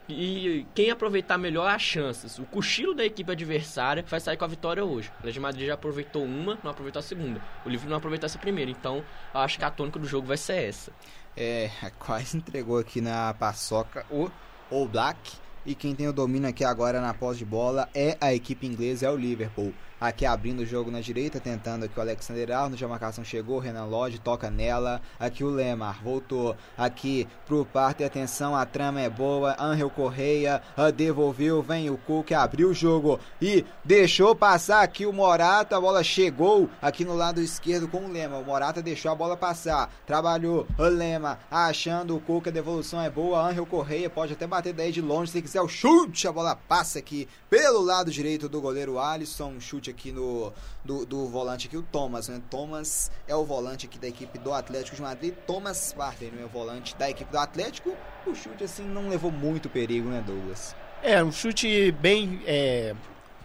[0.09, 4.47] E quem aproveitar melhor as chances, o cochilo da equipe adversária vai sair com a
[4.47, 5.11] vitória hoje.
[5.21, 7.41] O de Madrid já aproveitou uma, não aproveitou a segunda.
[7.65, 8.71] O Liverpool não aproveitou essa primeira.
[8.71, 10.91] Então, acho que a tônica do jogo vai ser essa.
[11.35, 14.29] É, quase entregou aqui na paçoca o
[14.71, 15.46] Oblak.
[15.67, 19.05] E quem tem o domínio aqui agora na posse de bola é a equipe inglesa,
[19.05, 19.73] é o Liverpool.
[19.99, 23.85] Aqui abrindo o jogo na direita, tentando aqui o Alexander Arnold, a marcação chegou, Renan
[23.85, 29.55] Lodge toca nela, aqui o Lemar voltou aqui pro parte, atenção, a trama é boa,
[29.59, 35.13] Angel Correia ah, devolveu, vem o Cook, abriu o jogo e deixou passar aqui o
[35.13, 39.15] Morata, a bola chegou aqui no lado esquerdo com o Lema, o Morata deixou a
[39.15, 44.33] bola passar, trabalhou o Lema, achando o Cook, a devolução é boa, Angel Correia pode
[44.33, 45.31] até bater daí de longe.
[45.31, 49.86] Se quiser o chute, a bola passa aqui pelo lado direito do goleiro Alisson, chute
[49.89, 50.51] aqui no
[50.83, 52.41] do, do volante aqui, o Thomas, né?
[52.49, 56.47] Thomas é o volante aqui da equipe do Atlético de Madrid, Thomas Partey, é o
[56.47, 57.95] volante da equipe do Atlético,
[58.25, 60.75] o chute assim não levou muito perigo, né, Douglas?
[61.01, 62.41] É, um chute bem.
[62.45, 62.95] É,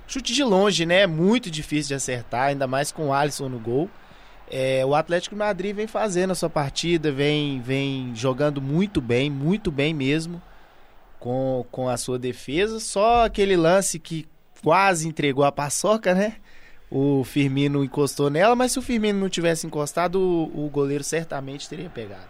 [0.06, 1.06] chute de longe, né?
[1.06, 3.88] Muito difícil de acertar, ainda mais com o Alisson no gol.
[4.50, 9.30] É, o Atlético de Madrid vem fazendo a sua partida, vem, vem jogando muito bem,
[9.30, 10.42] muito bem mesmo
[11.18, 12.80] com, com a sua defesa.
[12.80, 14.26] Só aquele lance que
[14.62, 16.36] quase entregou a paçoca, né?
[16.90, 21.68] O Firmino encostou nela, mas se o Firmino não tivesse encostado, o, o goleiro certamente
[21.68, 22.28] teria pegado.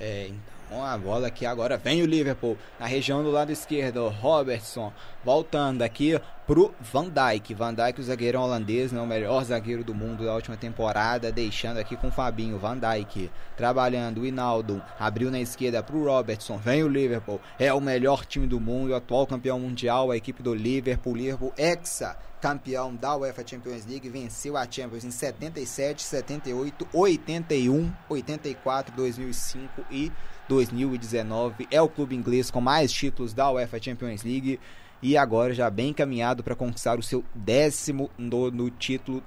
[0.00, 4.08] É, então a bola aqui agora vem o Liverpool na região do lado esquerdo.
[4.08, 4.92] Robertson
[5.24, 7.54] voltando aqui pro Van Dijk.
[7.54, 11.78] Van Dijk, o zagueiro holandês, né, o melhor zagueiro do mundo da última temporada, deixando
[11.78, 12.58] aqui com o Fabinho.
[12.58, 16.56] Van Dijk trabalhando, o Hinaldo abriu na esquerda pro Robertson.
[16.58, 20.54] Vem o Liverpool, é o melhor time do mundo, atual campeão mundial, a equipe do
[20.54, 21.16] Liverpool.
[21.16, 28.94] Liverpool exa campeão da UEFA Champions League, venceu a Champions em 77, 78, 81, 84,
[28.94, 30.12] 2005 e
[30.48, 31.68] 2019.
[31.70, 34.60] É o clube inglês com mais títulos da UEFA Champions League
[35.02, 39.22] e agora já bem encaminhado para conquistar o seu décimo no, título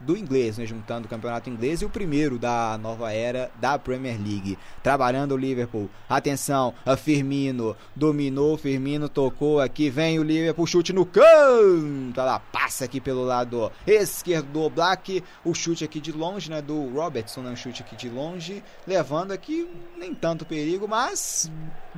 [0.00, 4.16] do inglês, né, juntando o campeonato inglês e o primeiro da nova era da Premier
[4.16, 4.58] League.
[4.82, 5.88] Trabalhando o Liverpool.
[6.08, 12.20] Atenção, Firmino dominou, Firmino tocou aqui, vem o Liverpool, chute no canto.
[12.20, 16.88] Ela passa aqui pelo lado esquerdo do Black, o chute aqui de longe, né, do
[16.90, 21.50] Robertson, né, um chute aqui de longe, levando aqui nem tanto perigo, mas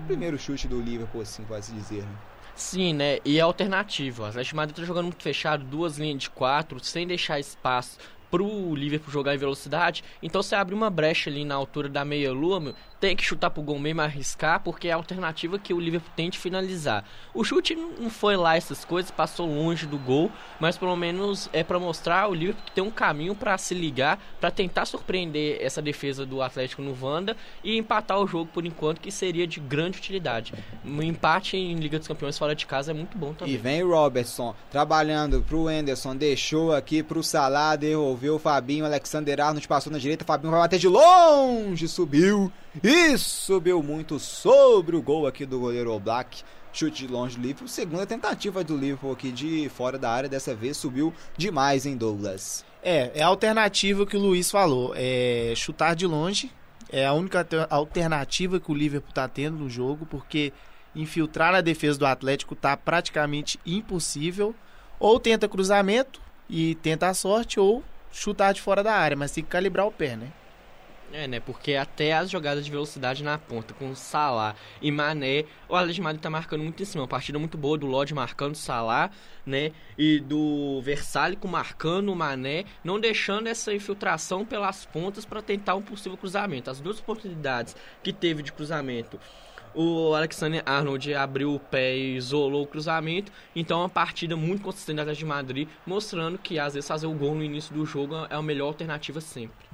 [0.07, 2.03] primeiro chute do Liverpool, assim pode se dizer.
[2.03, 2.36] Né?
[2.57, 3.19] Sim, né?
[3.23, 4.23] E é alternativo.
[4.23, 7.99] O Atlético de Madrid tá jogando muito fechado, duas linhas de quatro, sem deixar espaço
[8.31, 10.03] pro Liverpool jogar em velocidade.
[10.23, 12.75] Então você abre uma brecha ali na altura da meia-lua,
[13.07, 16.29] tem que chutar pro gol mesmo, arriscar, porque é a alternativa que o Liverpool tem
[16.29, 17.05] de finalizar.
[17.33, 21.63] O chute não foi lá essas coisas, passou longe do gol, mas pelo menos é
[21.63, 25.81] para mostrar o Liverpool que tem um caminho para se ligar, para tentar surpreender essa
[25.81, 29.99] defesa do Atlético no Vanda e empatar o jogo por enquanto, que seria de grande
[29.99, 30.53] utilidade.
[30.85, 33.55] Um empate em Liga dos Campeões fora de casa é muito bom também.
[33.55, 39.41] E vem o Robertson trabalhando pro Anderson, deixou aqui pro Salah, devolveu o Fabinho, Alexander
[39.41, 42.51] Arnold passou na direita, Fabinho vai bater de longe, subiu
[42.83, 46.43] e subiu muito sobre o gol aqui do goleiro Oblak.
[46.73, 47.69] Chute de longe do Liverpool.
[47.69, 50.29] Segunda tentativa do Liverpool aqui de fora da área.
[50.29, 52.65] Dessa vez subiu demais em Douglas.
[52.83, 54.93] É, é a alternativa que o Luiz falou.
[54.95, 56.53] É chutar de longe.
[56.91, 60.53] É a única alternativa que o Liverpool está tendo no jogo, porque
[60.95, 64.55] infiltrar na defesa do Atlético está praticamente impossível.
[65.01, 69.43] Ou tenta cruzamento e tenta a sorte, ou chutar de fora da área, mas tem
[69.43, 70.31] que calibrar o pé, né?
[71.13, 71.39] É, né?
[71.41, 76.29] Porque até as jogadas de velocidade na ponta, com Salah e Mané, o Madrid tá
[76.29, 77.03] marcando muito em cima.
[77.03, 79.11] Uma partida muito boa do Lodge marcando Salah,
[79.45, 79.73] né?
[79.97, 85.83] E do Versálico marcando o Mané, não deixando essa infiltração pelas pontas para tentar um
[85.83, 86.71] possível cruzamento.
[86.71, 89.19] As duas oportunidades que teve de cruzamento
[89.79, 93.31] o Alexander Arnold abriu o pé e isolou o cruzamento.
[93.55, 97.35] Então, uma partida muito consistente da de Madrid, mostrando que às vezes fazer o gol
[97.35, 99.66] no início do jogo é a melhor alternativa sempre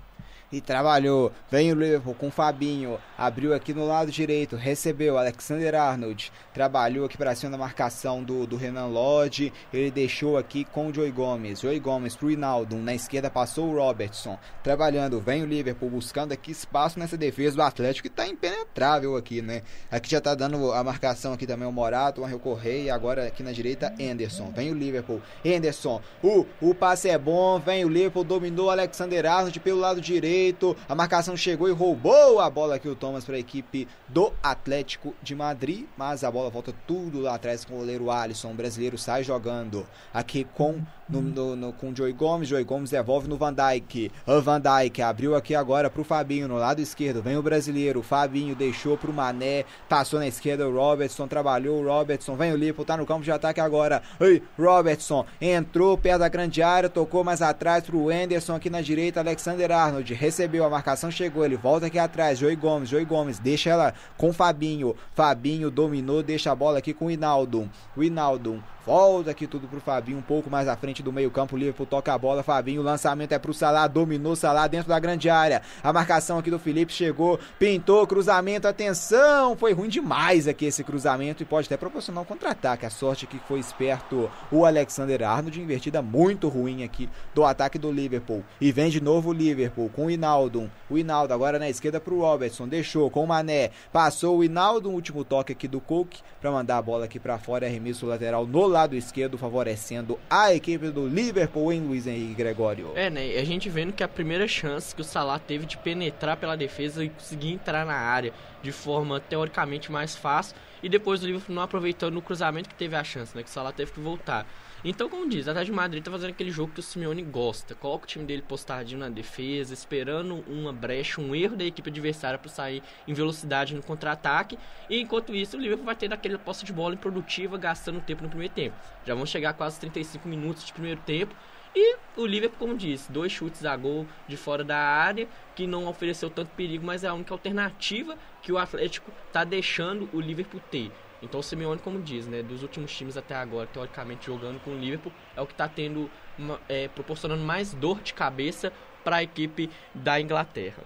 [0.53, 1.33] e trabalhou.
[1.51, 7.07] Vem o Liverpool com o Fabinho, abriu aqui no lado direito, recebeu Alexander Arnold, trabalhou
[7.07, 11.11] aqui para cima da marcação do, do Renan Lodge, ele deixou aqui com o Joey
[11.11, 16.33] Gomes, Joey Gomes pro Hinaldo, na esquerda passou o Robertson, trabalhando, vem o Liverpool buscando
[16.33, 17.57] aqui espaço nessa defesa.
[17.57, 19.63] Do Atlético que tá impenetrável aqui, né?
[19.91, 23.43] Aqui já tá dando a marcação aqui também o Morato, o Angel Correia agora aqui
[23.43, 28.25] na direita Anderson, vem o Liverpool, Anderson, o, o passe é bom, vem o Liverpool,
[28.25, 30.77] dominou Alexander Arnold pelo lado direito, direito.
[30.89, 35.15] A marcação chegou e roubou a bola aqui o Thomas para a equipe do Atlético
[35.23, 38.51] de Madrid, mas a bola volta tudo lá atrás com o goleiro Alisson.
[38.51, 42.49] O brasileiro sai jogando aqui com no, no, no, com o Joey Gomes.
[42.49, 44.11] Joey Gomes devolve no Van Dijk.
[44.27, 47.23] O Van Dijk abriu aqui agora pro Fabinho no lado esquerdo.
[47.23, 48.01] Vem o brasileiro.
[48.01, 49.65] O Fabinho deixou pro Mané.
[49.89, 51.29] Passou na esquerda o Robertson.
[51.29, 52.35] Trabalhou o Robertson.
[52.35, 52.85] Vem o Liverpool.
[52.85, 54.03] Tá no campo de ataque agora.
[54.19, 56.89] Ei, Robertson entrou perto da grande área.
[56.89, 59.21] Tocou mais atrás pro Anderson aqui na direita.
[59.21, 61.11] Alexander Arnold recebeu a marcação.
[61.11, 61.45] Chegou.
[61.45, 62.39] Ele volta aqui atrás.
[62.39, 62.89] Joey Gomes.
[62.89, 64.97] Joey Gomes deixa ela com Fabinho.
[65.15, 66.23] Fabinho dominou.
[66.23, 67.71] Deixa a bola aqui com o Hinaldo.
[67.95, 71.57] O Hinaldo volta aqui tudo pro Fabinho um pouco mais à frente do meio-campo.
[71.57, 72.43] Liverpool toca a bola.
[72.43, 73.87] Fabinho, o lançamento é pro Salah.
[73.87, 75.63] Dominou Salah dentro da grande área.
[75.83, 79.57] A marcação aqui do Felipe chegou, pintou, cruzamento, atenção.
[79.57, 82.87] Foi ruim demais aqui esse cruzamento e pode até proporcionar um contra-ataque.
[82.87, 85.61] A sorte que foi esperto o Alexander Arnold.
[85.61, 88.45] Invertida muito ruim aqui do ataque do Liverpool.
[88.61, 90.71] E vem de novo o Liverpool com o Hinaldo.
[90.91, 92.69] O Hinaldo agora na esquerda pro Robertson.
[92.69, 93.71] Deixou com o Mané.
[93.93, 94.91] Passou o Hinaldo.
[94.91, 97.67] Último toque aqui do Cook para mandar a bola aqui para fora.
[97.67, 102.93] Arremesso lateral no lado esquerdo, favorecendo a equipe do Liverpool em Luiz Henrique Gregório.
[102.97, 103.37] É, né?
[103.39, 107.05] A gente vendo que a primeira chance que o Salah teve de penetrar pela defesa
[107.05, 110.57] e conseguir entrar na área de forma teoricamente mais fácil.
[110.83, 113.43] E depois o Liverpool não aproveitando o cruzamento que teve a chance, né?
[113.43, 114.47] Que o Salah teve que voltar.
[114.85, 117.73] Então, como diz, a de Madrid tá fazendo aquele jogo que o Simeone gosta.
[117.73, 122.37] Coloca o time dele postadinho na defesa, esperando uma brecha, um erro da equipe adversária
[122.37, 124.59] para sair em velocidade no contra-ataque.
[124.91, 128.29] E enquanto isso, o Liverpool vai ter aquele posse de bola improdutiva, gastando tempo no
[128.29, 128.77] primeiro tempo.
[129.07, 131.33] Já vão chegar a quase 35 minutos de primeiro tempo.
[131.77, 135.87] E o Liverpool, como disse, dois chutes a gol de fora da área, que não
[135.87, 140.61] ofereceu tanto perigo, mas é a única alternativa que o Atlético está deixando o Liverpool
[140.73, 140.91] ter.
[141.23, 144.79] Então o Simeone, como diz, né, dos últimos times até agora, teoricamente jogando com o
[144.79, 148.73] Liverpool, é o que está tendo, uma, é, proporcionando mais dor de cabeça
[149.05, 150.83] para a equipe da Inglaterra.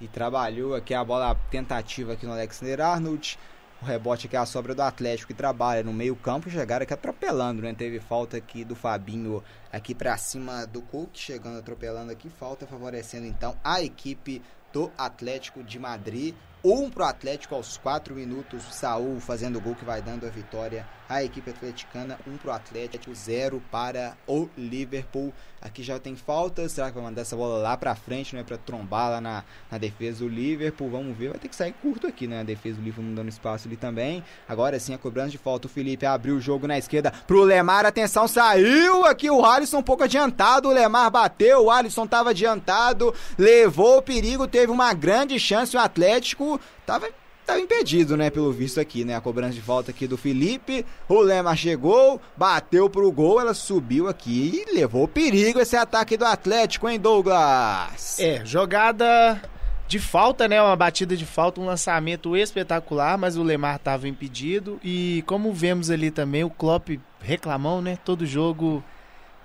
[0.00, 3.38] E trabalhou aqui a bola tentativa aqui no Alexander Arnold.
[3.80, 6.92] O rebote aqui é a sobra do Atlético que trabalha no meio campo, chegaram aqui
[6.92, 7.74] atropelando, né?
[7.74, 9.42] Teve falta aqui do Fabinho
[9.72, 14.42] aqui para cima do Cook, chegando atropelando aqui, falta favorecendo então a equipe
[14.72, 16.34] do Atlético de Madrid.
[16.68, 18.66] Um pro Atlético aos 4 minutos.
[18.68, 22.18] O Saul fazendo o gol que vai dando a vitória à equipe atleticana.
[22.26, 25.32] Um pro Atlético, zero para o Liverpool.
[25.62, 26.68] Aqui já tem falta.
[26.68, 29.44] Será que vai mandar essa bola lá pra frente, não é pra trombar lá na,
[29.70, 30.90] na defesa do Liverpool?
[30.90, 31.30] Vamos ver.
[31.30, 32.40] Vai ter que sair curto aqui, né?
[32.40, 34.24] A defesa do Liverpool não dando espaço ali também.
[34.48, 35.68] Agora sim, a cobrança de falta.
[35.68, 37.86] O Felipe abriu o jogo na esquerda pro Lemar.
[37.86, 40.68] Atenção, saiu aqui o Alisson um pouco adiantado.
[40.68, 41.66] O Lemar bateu.
[41.66, 43.14] O Alisson tava adiantado.
[43.38, 44.48] Levou o perigo.
[44.48, 47.08] Teve uma grande chance o Atlético tava,
[47.44, 51.20] tava impedido, né, pelo visto aqui, né, a cobrança de falta aqui do Felipe, o
[51.20, 56.88] Lema chegou, bateu pro gol, ela subiu aqui e levou perigo esse ataque do Atlético,
[56.88, 58.18] hein, Douglas?
[58.18, 59.40] É, jogada
[59.88, 64.80] de falta, né, uma batida de falta, um lançamento espetacular, mas o Lemar tava impedido.
[64.82, 66.88] E como vemos ali também, o Klopp
[67.20, 68.82] reclamou, né, todo jogo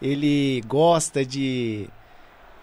[0.01, 1.88] ele gosta de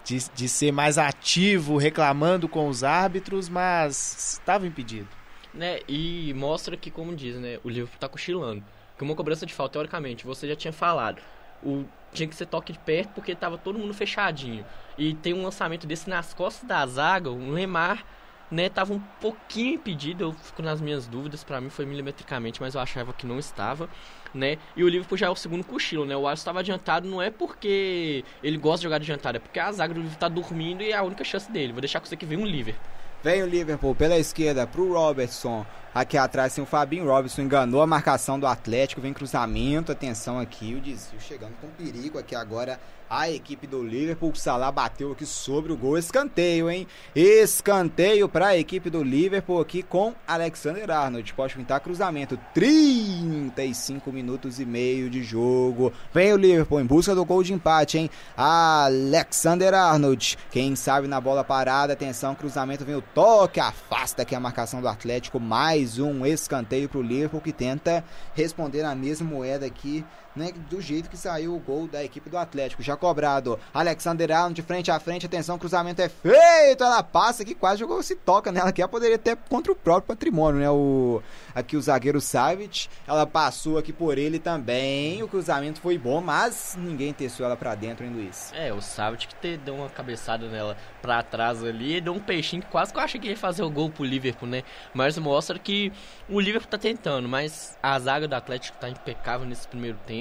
[0.09, 5.07] de, de ser mais ativo, reclamando com os árbitros, mas estava impedido.
[5.53, 8.63] Né, e mostra que, como diz, né, o Liverpool tá cochilando.
[8.97, 11.21] Que uma cobrança de falta, teoricamente, você já tinha falado.
[11.63, 14.65] O, tinha que ser toque de perto porque tava todo mundo fechadinho.
[14.97, 18.03] E tem um lançamento desse nas costas da zaga, o Lemar
[18.51, 22.75] né, tava um pouquinho impedido, eu fico nas minhas dúvidas, para mim foi milimetricamente, mas
[22.75, 23.89] eu achava que não estava,
[24.33, 24.57] né?
[24.75, 26.15] E o Liverpool já é o segundo cochilo, né?
[26.15, 29.71] O Alisson estava adiantado não é porque ele gosta de jogar adiantado, é porque a
[29.71, 31.73] zaga do Liverpool tá dormindo e é a única chance dele.
[31.73, 32.81] Vou deixar com você que vem um Liverpool.
[33.21, 35.65] Vem o Liverpool pela esquerda pro Robertson.
[35.93, 40.75] Aqui atrás tem o Fabinho Robson, enganou a marcação do Atlético, vem cruzamento, atenção aqui,
[40.75, 42.79] o desvio chegando com perigo aqui agora
[43.09, 44.29] a equipe do Liverpool.
[44.29, 46.85] O Salah bateu aqui sobre o gol, escanteio, hein?
[47.15, 51.33] Escanteio para a equipe do Liverpool aqui com Alexander Arnold.
[51.33, 55.91] Pode pintar cruzamento, 35 minutos e meio de jogo.
[56.13, 58.09] Vem o Liverpool em busca do gol de empate, hein?
[58.37, 64.39] Alexander Arnold, quem sabe na bola parada, atenção, cruzamento, vem o toque, afasta aqui a
[64.39, 68.03] marcação do Atlético, mais mais um escanteio para o Liverpool que tenta
[68.33, 70.03] responder na mesma moeda aqui,
[70.35, 72.83] né, do jeito que saiu o gol da equipe do Atlético.
[72.83, 77.55] Já cobrado, Alexander Arnold de frente a frente, atenção, cruzamento é feito, ela passa aqui,
[77.55, 81.21] quase jogou, se toca nela aqui, ela poderia ter contra o próprio patrimônio, né, o,
[81.53, 86.75] aqui o zagueiro Savic, ela passou aqui por ele também, o cruzamento foi bom, mas
[86.77, 88.51] ninguém testou ela para dentro, hein, Luiz?
[88.53, 92.69] É, o Savic que deu uma cabeçada nela para trás ali, deu um peixinho que
[92.69, 94.63] quase que eu achei que ia fazer o gol pro Liverpool, né,
[94.93, 95.91] mas mostra que
[96.27, 100.18] o Liverpool tá tentando, mas a zaga do Atlético tá impecável nesse primeiro tempo.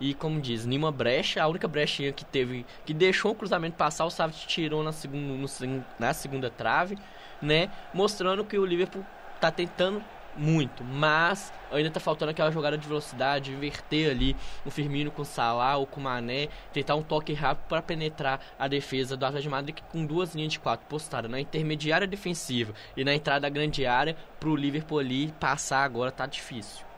[0.00, 4.04] E como diz, nenhuma brecha, a única brechinha que teve, que deixou o cruzamento passar,
[4.04, 5.34] o Savic tirou na segunda,
[5.66, 6.98] no, na segunda trave,
[7.40, 7.70] né?
[7.94, 9.04] Mostrando que o Liverpool
[9.40, 10.02] tá tentando
[10.36, 15.26] muito, mas ainda tá faltando aquela jogada de velocidade, inverter ali o Firmino com o
[15.26, 19.48] Salah ou com o Mané, tentar um toque rápido para penetrar a defesa do Atlético
[19.48, 23.48] de Madrid com duas linhas de quatro postadas na intermediária defensiva e na entrada da
[23.48, 26.91] grande área pro Liverpool ali passar agora tá difícil.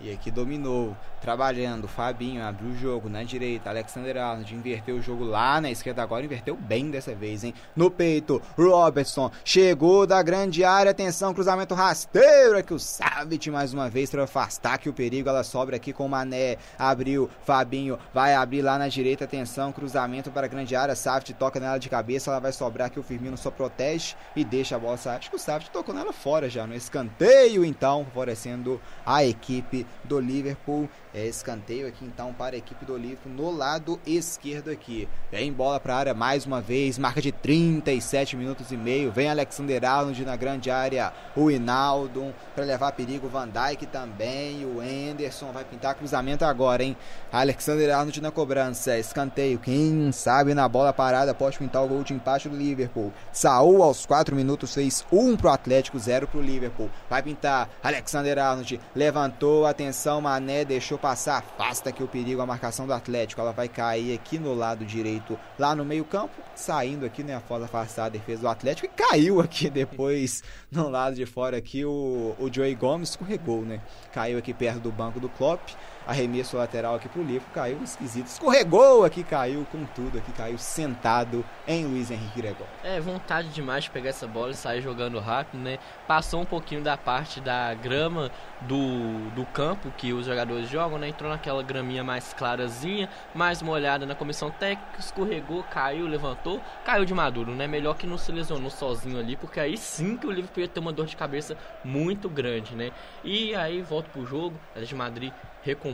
[0.00, 1.86] E aqui dominou, trabalhando.
[1.86, 3.70] Fabinho abriu o jogo na direita.
[3.70, 6.02] Alexander Arnold inverteu o jogo lá na esquerda.
[6.02, 7.54] Agora inverteu bem dessa vez, hein?
[7.74, 10.90] No peito, Robertson chegou da grande área.
[10.90, 12.58] Atenção, cruzamento rasteiro.
[12.58, 15.28] Aqui o Savit mais uma vez para afastar que o perigo.
[15.28, 16.58] Ela sobra aqui com o Mané.
[16.78, 19.24] Abriu, Fabinho vai abrir lá na direita.
[19.24, 20.94] Atenção, cruzamento para a grande área.
[20.94, 22.30] Savit toca nela de cabeça.
[22.30, 22.98] Ela vai sobrar aqui.
[22.98, 24.94] O Firmino só protege e deixa a bola.
[24.94, 30.18] Acho que o Savit tocou nela fora já no escanteio, então, favorecendo a equipe do
[30.18, 30.90] Liverpool.
[31.16, 35.08] É escanteio aqui então para a equipe do Liverpool no lado esquerdo aqui.
[35.30, 39.12] Vem bola para a área mais uma vez, marca de 37 minutos e meio.
[39.12, 44.80] Vem Alexander Arnold na grande área, o Hinaldo para levar perigo, Van Dijk também, o
[44.80, 46.96] Anderson vai pintar cruzamento agora, hein?
[47.32, 49.60] Alexander Arnold na cobrança, escanteio.
[49.60, 53.12] Quem sabe na bola parada pode pintar o gol de empate do Liverpool.
[53.32, 56.90] Saul aos 4 minutos fez 1 um pro Atlético, 0 pro Liverpool.
[57.08, 62.86] Vai pintar Alexander Arnold, levantou, atenção, Mané deixou passar, afasta aqui o perigo, a marcação
[62.86, 63.38] do Atlético.
[63.38, 67.36] Ela vai cair aqui no lado direito, lá no meio-campo, saindo aqui, né?
[67.36, 70.42] Após afastar a defesa do Atlético e caiu aqui depois
[70.72, 71.84] no lado de fora aqui.
[71.84, 73.82] O, o Joey Gomes escorregou, né?
[74.14, 75.72] Caiu aqui perto do banco do Klopp.
[76.06, 78.26] Arremesso lateral aqui pro Liverpool, caiu esquisito.
[78.26, 82.66] Escorregou aqui, caiu com tudo aqui, caiu sentado em Luiz Henrique Gregor.
[82.82, 85.78] É, vontade demais de pegar essa bola e sair jogando rápido, né?
[86.06, 88.30] Passou um pouquinho da parte da grama
[88.62, 91.08] do, do campo que os jogadores jogam, né?
[91.08, 97.14] Entrou naquela graminha mais clarazinha, mais molhada na comissão técnica, escorregou, caiu, levantou, caiu de
[97.14, 97.66] maduro, né?
[97.66, 100.80] Melhor que não se lesionou sozinho ali, porque aí sim que o Liverpool ia ter
[100.80, 102.92] uma dor de cabeça muito grande, né?
[103.22, 105.32] E aí volta pro jogo, a de Madrid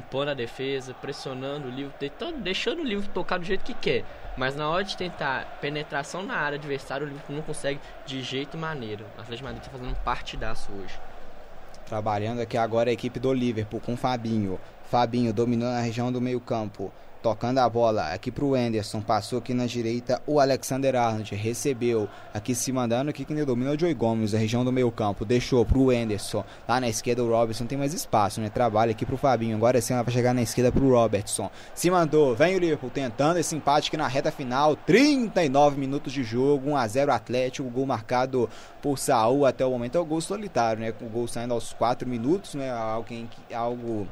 [0.01, 1.93] recompondo a defesa, pressionando o livro,
[2.39, 4.05] deixando o livro tocar do jeito que quer.
[4.37, 8.57] Mas na hora de tentar penetração na área adversária, o Liverpool não consegue de jeito
[8.57, 9.05] maneira.
[9.05, 10.99] O Atlético de Madrid está fazendo um partidaço hoje.
[11.87, 14.59] Trabalhando aqui agora a equipe do Liverpool com Fabinho.
[14.91, 16.93] Fabinho dominando a região do meio-campo.
[17.23, 19.03] Tocando a bola aqui pro Anderson.
[19.03, 21.35] Passou aqui na direita o Alexander Arnold.
[21.35, 24.91] Recebeu aqui se mandando aqui quem domina é o Joey Gomes, a região do meio
[24.91, 25.23] campo.
[25.27, 26.43] Deixou pro Anderson.
[26.67, 28.49] Lá na esquerda o Robertson tem mais espaço, né?
[28.49, 29.55] Trabalha aqui pro Fabinho.
[29.55, 31.51] Agora sim ela vai chegar na esquerda pro Robertson.
[31.75, 32.35] Se mandou.
[32.35, 34.75] Vem o Liverpool tentando esse empate aqui na reta final.
[34.75, 36.71] 39 minutos de jogo.
[36.71, 37.69] 1 a 0 Atlético.
[37.69, 38.49] Gol marcado
[38.81, 39.99] por Saul até o momento.
[39.99, 40.95] É o gol solitário, né?
[41.03, 42.71] O gol saindo aos 4 minutos, né?
[42.71, 44.09] Alguém, algo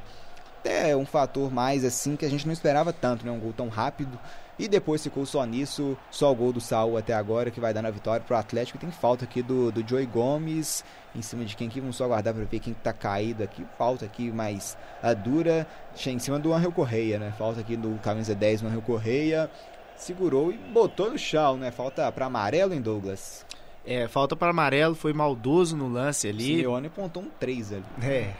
[0.61, 3.32] até um fator mais assim que a gente não esperava tanto, né?
[3.32, 4.18] Um gol tão rápido.
[4.59, 7.86] E depois ficou só nisso, só o gol do Saul até agora, que vai dando
[7.86, 8.76] a vitória pro Atlético.
[8.76, 10.84] Tem falta aqui do, do Joey Gomes,
[11.14, 13.64] em cima de quem aqui, vamos só aguardar para ver quem tá caído aqui.
[13.78, 15.64] Falta aqui mais a dura,
[16.04, 17.32] em cima do Angel Correia, né?
[17.38, 19.48] Falta aqui do camisa 10 do Angel Correia.
[19.96, 21.70] Segurou e botou no chão, né?
[21.70, 23.46] Falta para amarelo em Douglas.
[23.86, 26.52] É, falta para amarelo, foi maldoso no lance ali.
[26.52, 27.84] O Simeone pontou um 3 ali.
[28.02, 28.34] É,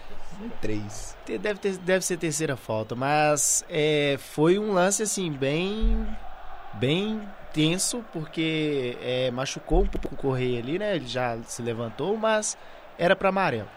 [0.61, 1.17] 3.
[1.41, 6.07] Deve, ter, deve ser terceira falta, mas é, foi um lance assim bem
[6.75, 7.21] bem
[7.53, 10.97] tenso porque é, machucou um pouco o Correia ali, né?
[10.97, 12.57] Ele já se levantou, mas
[12.99, 13.69] era para amarelo.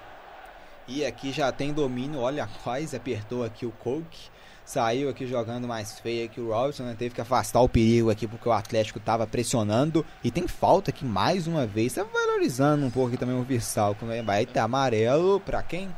[0.88, 4.30] E aqui já tem domínio, olha quase apertou aqui o Coke.
[4.64, 6.96] Saiu aqui jogando mais feio que o Robson, né?
[6.98, 10.06] Teve que afastar o perigo aqui porque o Atlético estava pressionando.
[10.24, 11.96] E tem falta aqui mais uma vez.
[11.96, 13.98] Tá valorizando um pouco também o Virsal.
[14.24, 15.90] Vai ter amarelo para quem?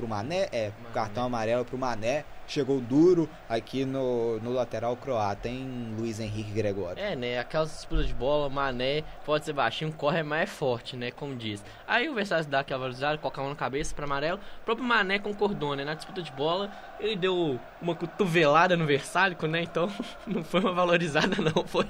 [0.00, 0.48] Pro Mané?
[0.50, 2.24] É, cartão amarelo pro Mané.
[2.48, 7.00] Chegou duro aqui no, no lateral croata, em Luiz Henrique Gregório.
[7.00, 7.38] É, né?
[7.38, 11.10] Aquelas disputas de bola, Mané pode ser baixinho, corre mais forte, né?
[11.10, 11.62] Como diz.
[11.86, 14.40] Aí o Versailles dá aquela valorizada, coloca a mão na cabeça para amarelo.
[14.62, 15.84] O próprio Mané concordou, né?
[15.84, 19.62] Na disputa de bola, ele deu uma cotovelada no Versalhes, né?
[19.62, 19.92] Então
[20.26, 21.64] não foi uma valorizada, não.
[21.66, 21.86] Foi.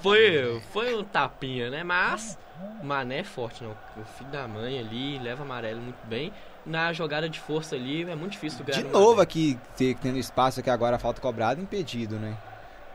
[0.00, 1.84] Foi, foi um tapinha, né?
[1.84, 2.38] Mas
[2.82, 3.76] Mané é forte, não.
[3.96, 6.32] O filho da mãe ali leva amarelo muito bem.
[6.64, 8.78] Na jogada de força ali é muito difícil ganhar.
[8.78, 9.22] De no novo Mané.
[9.22, 12.36] aqui, te- tendo espaço aqui agora, a falta cobrada, impedido, né?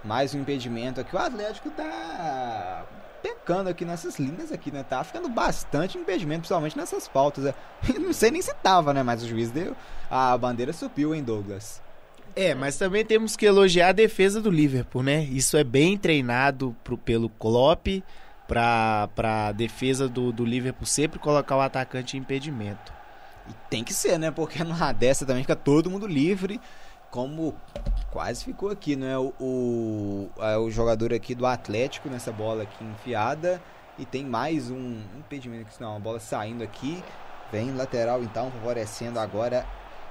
[0.03, 1.13] Mais um impedimento aqui.
[1.15, 2.85] O Atlético tá
[3.21, 4.83] pecando aqui nessas linhas aqui, né?
[4.83, 7.43] Tá ficando bastante impedimento, principalmente nessas faltas.
[7.45, 7.53] né?
[7.99, 9.03] Não sei nem se tava, né?
[9.03, 9.75] Mas o juiz deu.
[10.09, 11.81] A bandeira subiu, hein, Douglas?
[12.35, 15.23] É, mas também temos que elogiar a defesa do Liverpool, né?
[15.23, 17.87] Isso é bem treinado pro, pelo Klopp
[18.47, 22.93] para a defesa do, do Liverpool sempre colocar o atacante em impedimento.
[23.49, 24.31] E tem que ser, né?
[24.31, 26.59] Porque numa dessa também fica todo mundo livre.
[27.09, 27.55] Como
[28.11, 29.17] quase ficou aqui, né?
[29.17, 33.61] O, o, é o jogador aqui do Atlético nessa bola aqui enfiada.
[33.97, 37.03] E tem mais um impedimento aqui, não, a bola saindo aqui.
[37.51, 39.65] Vem lateral então, favorecendo agora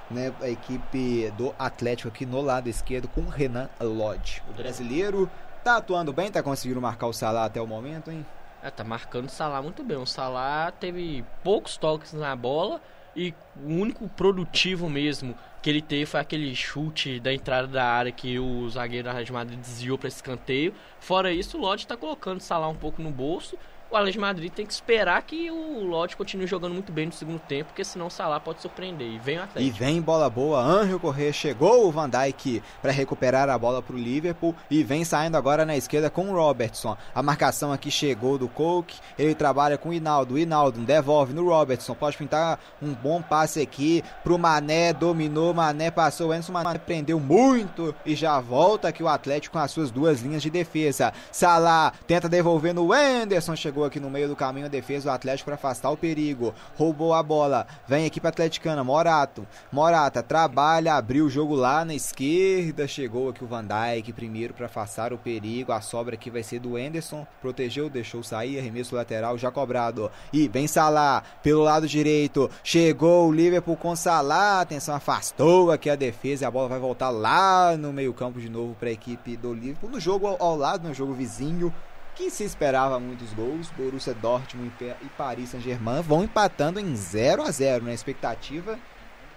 [0.09, 4.41] né, a equipe do Atlético aqui no lado esquerdo com Renan Lodge.
[4.49, 5.29] O brasileiro
[5.63, 8.25] tá atuando bem, tá conseguindo marcar o Salah até o momento, hein?
[8.61, 9.97] É, tá marcando o Salah muito bem.
[9.97, 12.81] O Salah teve poucos toques na bola
[13.17, 18.11] E o único produtivo mesmo que ele teve foi aquele chute da entrada da área
[18.11, 20.71] que o zagueiro da Real Madrid desviou para escanteio.
[20.99, 23.57] Fora isso, o Lodge está colocando o Salah um pouco no bolso.
[23.89, 27.13] O Atlético de Madrid tem que esperar que o Lodge continue jogando muito bem no
[27.13, 29.07] segundo tempo, porque senão o Salah pode surpreender.
[29.07, 29.77] E vem o E Atlético.
[29.77, 33.99] vem bola boa, Anjo Corrêa chegou o Van Dijk para recuperar a bola para o
[33.99, 36.97] Liverpool e vem saindo agora na esquerda com o Robertson.
[37.15, 41.47] A marcação aqui chegou do Coke, ele trabalha com o Hinaldo, o Hinaldo devolve no
[41.47, 46.77] Robertson, pode pintar um bom passe aqui pro Mané, dominou, Mané passou, o Anderson Mané
[46.77, 51.13] prendeu muito e já volta aqui o Atlético com as suas duas linhas de defesa.
[51.31, 55.45] Salah tenta devolver no Anderson, chegou aqui no meio do caminho a defesa do Atlético
[55.45, 56.53] para afastar o perigo.
[56.77, 59.47] Roubou a bola, vem aqui para Atleticana, Morato.
[59.71, 64.67] Morata trabalha, abriu o jogo lá na esquerda, chegou aqui o Van Dijk primeiro para
[64.67, 65.71] afastar o perigo.
[65.71, 70.11] A sobra aqui vai ser do Anderson, protegeu, deixou sair, arremesso lateral já cobrado.
[70.31, 75.95] E vem Salah pelo lado direito, chegou o Liverpool com Salah, atenção, afastou aqui a
[75.95, 79.53] defesa, e a bola vai voltar lá no meio-campo de novo para a equipe do
[79.53, 79.89] Liverpool.
[79.89, 81.73] No jogo ao lado, no jogo vizinho,
[82.17, 87.51] que se esperava muitos gols, Borussia Dortmund e Paris Saint-Germain vão empatando em 0 a
[87.51, 87.91] 0 né?
[87.91, 88.79] A expectativa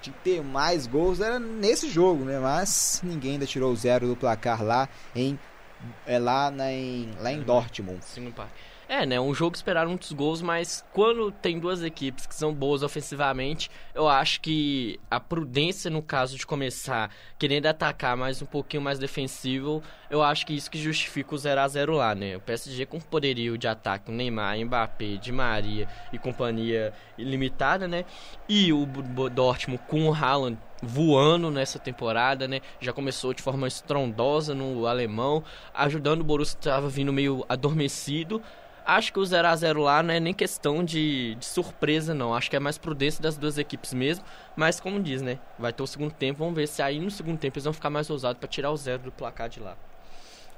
[0.01, 2.39] de ter mais gols era nesse jogo, né?
[2.39, 5.39] Mas ninguém ainda tirou o zero do placar lá em
[6.07, 8.05] é lá, na, em, lá em Dortmund.
[8.05, 8.53] Sim, no parque.
[8.93, 9.20] É, né?
[9.20, 13.70] Um jogo que esperaram muitos gols, mas quando tem duas equipes que são boas ofensivamente,
[13.95, 18.99] eu acho que a prudência no caso de começar querendo atacar mais um pouquinho mais
[18.99, 19.80] defensivo,
[20.11, 22.36] eu acho que isso que justifica o 0 a 0 lá, né?
[22.36, 28.05] O PSG com poderio de ataque, o Neymar, Mbappé, Di Maria e companhia ilimitada, né?
[28.49, 28.84] E o
[29.30, 32.61] Dortmund com o Haaland voando nessa temporada, né?
[32.80, 38.43] Já começou de forma estrondosa no alemão, ajudando o Borussia que estava vindo meio adormecido.
[38.85, 42.35] Acho que o 0 a 0 lá não é nem questão de, de surpresa, não.
[42.35, 44.24] Acho que é mais prudência das duas equipes mesmo.
[44.57, 45.39] Mas, como diz, né?
[45.59, 46.41] Vai ter o segundo tempo.
[46.41, 48.76] Vamos ver se aí no segundo tempo eles vão ficar mais ousados para tirar o
[48.76, 49.76] zero do placar de lá.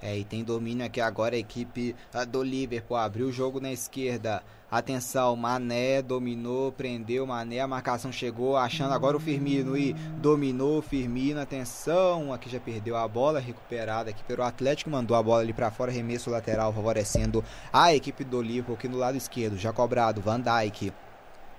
[0.03, 2.97] É, e tem domínio aqui agora a equipe ah, do Liverpool.
[2.97, 4.43] Abriu o jogo na esquerda.
[4.69, 7.61] Atenção, Mané dominou, prendeu Mané.
[7.61, 9.77] A marcação chegou, achando agora o Firmino.
[9.77, 11.41] E dominou o Firmino.
[11.41, 13.39] Atenção, aqui já perdeu a bola.
[13.39, 14.91] Recuperada aqui pelo Atlético.
[14.91, 15.93] Mandou a bola ali para fora.
[15.93, 19.57] Remesso lateral favorecendo a equipe do Liverpool aqui no lado esquerdo.
[19.57, 20.93] Já cobrado, Van Dijk.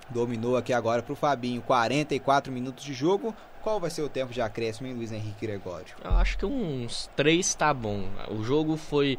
[0.10, 1.62] Dominou aqui agora pro Fabinho.
[1.62, 3.34] 44 minutos de jogo.
[3.64, 5.96] Qual vai ser o tempo de acréscimo, hein, Luiz Henrique Gregório?
[6.04, 8.10] Eu acho que uns três tá bom.
[8.30, 9.18] O jogo foi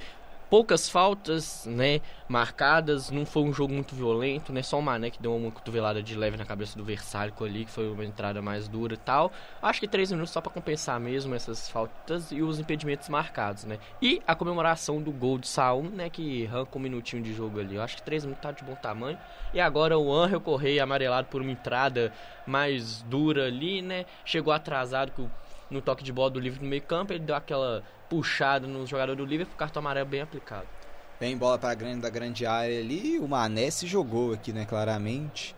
[0.51, 5.21] poucas faltas, né, marcadas, não foi um jogo muito violento, né, só o Mané que
[5.21, 8.69] deu uma cotovelada de leve na cabeça do Versálico ali, que foi uma entrada mais
[8.69, 9.33] dura e tal.
[9.61, 13.79] Acho que três minutos só pra compensar mesmo essas faltas e os impedimentos marcados, né.
[14.01, 17.75] E a comemoração do gol de Saúl, né, que arranca um minutinho de jogo ali.
[17.75, 19.19] Eu acho que três minutos tá de bom tamanho.
[19.53, 22.13] E agora o Angel Correia amarelado por uma entrada
[22.47, 25.31] mais dura ali, né, chegou atrasado que o
[25.71, 29.17] no toque de bola do Liverpool no meio campo, ele deu aquela puxada no jogador
[29.17, 30.67] do Liverpool, cartão amarelo bem aplicado.
[31.21, 33.19] Vem bola para grande da grande área ali.
[33.19, 34.65] O Mané se jogou aqui, né?
[34.67, 35.55] Claramente.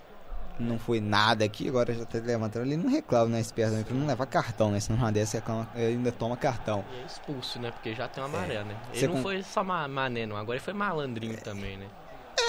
[0.59, 1.69] Não foi nada aqui.
[1.69, 2.77] Agora já tá levantando ali.
[2.77, 3.41] Não reclama, né?
[3.41, 4.81] Esperto também, pra não levar cartão, né?
[4.81, 5.43] Senão uma dessa
[5.75, 6.85] ele ainda toma cartão.
[6.95, 7.71] E é expulso, né?
[7.71, 8.77] Porque já tem um amarelo, né?
[8.93, 10.37] Você Ele não com- foi só ma mané, não.
[10.37, 11.87] Agora ele foi malandrinho também, né?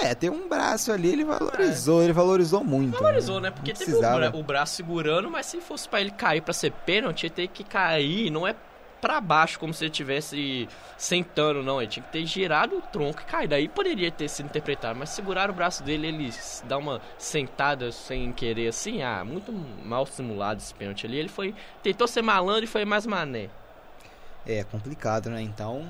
[0.02, 2.92] É, tem um braço ali, ele valorizou, ele valorizou muito.
[2.98, 3.50] Valorizou, né?
[3.50, 6.72] Porque Não teve o, o braço segurando, mas se fosse pra ele cair pra ser
[6.72, 8.54] pênalti, ele teria que cair, não é
[9.00, 11.80] pra baixo como se ele estivesse sentando, não.
[11.80, 13.54] Ele tinha que ter girado o tronco e caído.
[13.54, 16.30] Aí poderia ter sido interpretado, mas segurar o braço dele, ele
[16.64, 21.18] dá uma sentada sem querer assim, ah, muito mal simulado esse pênalti ali.
[21.18, 23.48] Ele foi, tentou ser malandro e foi mais mané.
[24.46, 25.42] É complicado, né?
[25.42, 25.86] Então,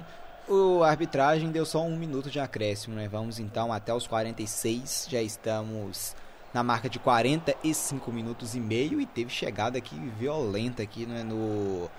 [0.49, 3.09] o arbitragem deu só um minuto de acréscimo, né?
[3.09, 5.09] Vamos então até os 46.
[5.11, 6.17] Já estamos
[6.53, 11.23] na marca de 45 minutos e meio e teve chegada aqui violenta aqui, né?
[11.23, 11.91] No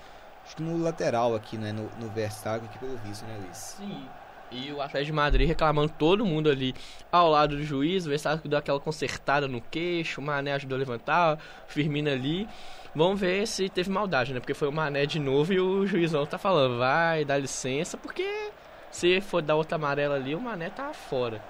[0.44, 1.72] acho que no lateral aqui, né?
[1.72, 3.56] No, no Verstappen aqui pelo visto, né, Luiz?
[3.56, 4.06] Sim.
[4.50, 6.74] E o Atlético de Madrid reclamando todo mundo ali
[7.12, 8.04] ao lado do juiz.
[8.04, 10.20] O Verstappen deu aquela consertada no queixo.
[10.20, 11.38] O Mané ajudou a levantar.
[11.68, 12.48] O Firmino ali.
[12.94, 14.40] Vamos ver se teve maldade, né?
[14.40, 18.50] Porque foi o Mané de novo e o juizão tá falando, vai, dá licença, porque
[18.90, 21.40] se for dar outra amarela ali, o Mané tá fora.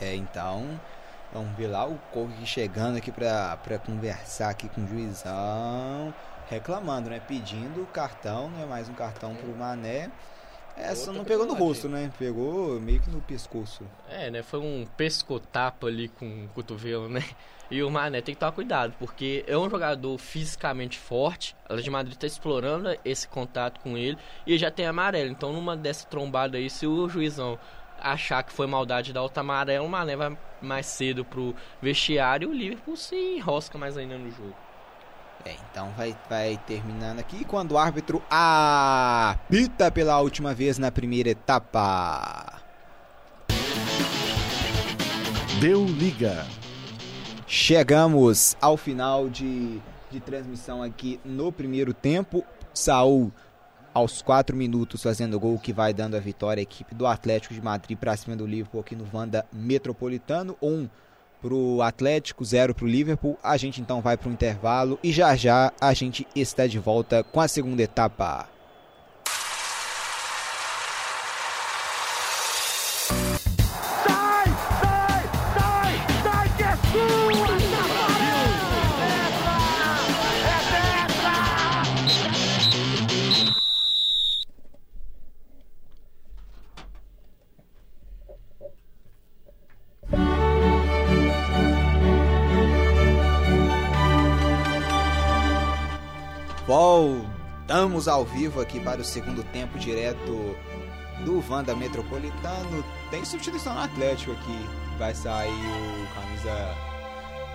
[0.00, 0.78] É, então,
[1.32, 6.12] vamos ver lá o Corre chegando aqui pra, pra conversar aqui com o juizão,
[6.50, 7.20] reclamando, né?
[7.26, 8.66] Pedindo o cartão, né?
[8.66, 10.10] Mais um cartão pro Mané.
[10.76, 12.12] Essa não pegou no rosto, né?
[12.18, 13.84] Pegou meio que no pescoço.
[14.08, 14.42] É, né?
[14.42, 17.22] Foi um pescotapa ali com o cotovelo, né?
[17.70, 21.56] E o Mané tem que tomar cuidado, porque é um jogador fisicamente forte.
[21.68, 25.30] A de Madrid tá explorando esse contato com ele e já tem amarelo.
[25.30, 27.58] Então, numa dessa trombada aí, se o juizão
[27.98, 32.52] achar que foi maldade da outra amarela, o Mané vai mais cedo pro vestiário e
[32.52, 34.63] o Liverpool se enrosca mais ainda no jogo.
[35.44, 41.30] É, então vai, vai terminando aqui quando o árbitro apita pela última vez na primeira
[41.30, 42.62] etapa.
[45.60, 46.46] Deu liga.
[47.46, 49.80] Chegamos ao final de,
[50.10, 52.42] de transmissão aqui no primeiro tempo.
[52.72, 53.30] Saul
[53.92, 57.62] aos 4 minutos fazendo gol que vai dando a vitória à equipe do Atlético de
[57.62, 60.56] Madrid para cima do Liverpool aqui no Vanda Metropolitano.
[60.60, 60.88] 1
[61.44, 63.38] um pro Atlético, 0 pro Liverpool.
[63.42, 67.40] A gente então vai pro intervalo e já já a gente está de volta com
[67.40, 68.53] a segunda etapa.
[98.04, 100.56] Voltamos ao vivo aqui para o segundo tempo direto
[101.24, 102.84] do Vanda Metropolitano.
[103.10, 104.68] Tem substituição no Atlético aqui.
[104.98, 106.74] Vai sair o camisa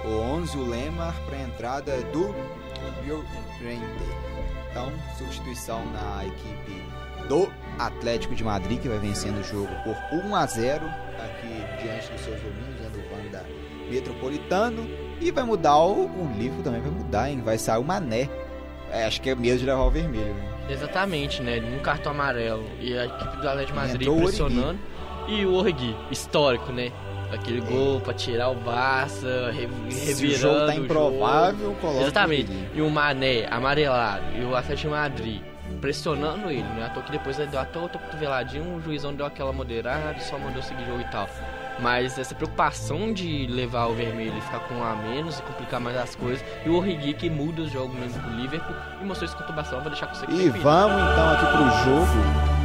[0.05, 2.33] o 11, o Lemar, para a entrada do
[3.05, 3.83] Llorente.
[4.71, 6.83] Então, substituição na equipe
[7.27, 9.95] do Atlético de Madrid, que vai vencendo o jogo por
[10.25, 13.45] 1 a 0 aqui diante dos seus domínios, né, do Vanda
[13.89, 14.87] Metropolitano.
[15.21, 17.41] E vai mudar o, o livro também, vai mudar, hein?
[17.41, 18.29] Vai sair o Mané
[18.91, 20.49] é, acho que é medo de levar o vermelho, né?
[20.69, 21.59] Exatamente, né?
[21.59, 24.79] Um cartão amarelo e a equipe do Atlético de Madrid entrou o pressionando.
[25.27, 26.91] E o Orgui, histórico, né?
[27.31, 32.51] Aquele gol pra tirar o Barça, re Se o revirando jogo tá improvável, coloca Exatamente.
[32.51, 32.77] o.
[32.77, 35.41] E o Mané, amarelado, e o Atlético de Madrid
[35.79, 36.85] pressionando ele, né?
[36.85, 40.23] À toa que depois ele deu até outra cotoveladinha, o juizão deu aquela moderada e
[40.23, 41.29] só mandou seguir o jogo e tal.
[41.81, 45.79] Mas essa preocupação de levar o vermelho e ficar com um a menos e complicar
[45.79, 46.43] mais as coisas.
[46.65, 49.55] E o Origi que muda os jogos mesmo pro Liverpool e mostrou isso contra o
[49.55, 52.59] Barcelona, vou deixar com você E vamos então aqui pro jogo.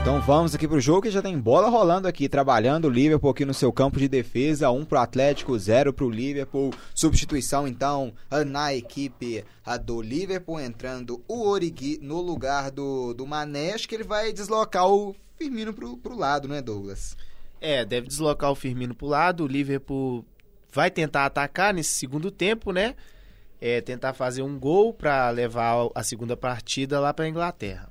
[0.00, 3.44] Então vamos aqui pro jogo que já tem bola rolando aqui, trabalhando o Liverpool aqui
[3.44, 6.72] no seu campo de defesa, 1 pro Atlético, 0 pro Liverpool.
[6.94, 8.14] Substituição então
[8.46, 13.74] na equipe a do Liverpool, entrando o Origi no lugar do, do Mané.
[13.74, 17.16] Acho que ele vai deslocar o Firmino pro, pro lado, né, Douglas?
[17.62, 19.44] É, deve deslocar o Firmino pro lado.
[19.44, 20.22] O Liverpool
[20.70, 22.94] vai tentar atacar nesse segundo tempo, né?
[23.58, 27.90] É, tentar fazer um gol para levar a segunda partida lá para Inglaterra.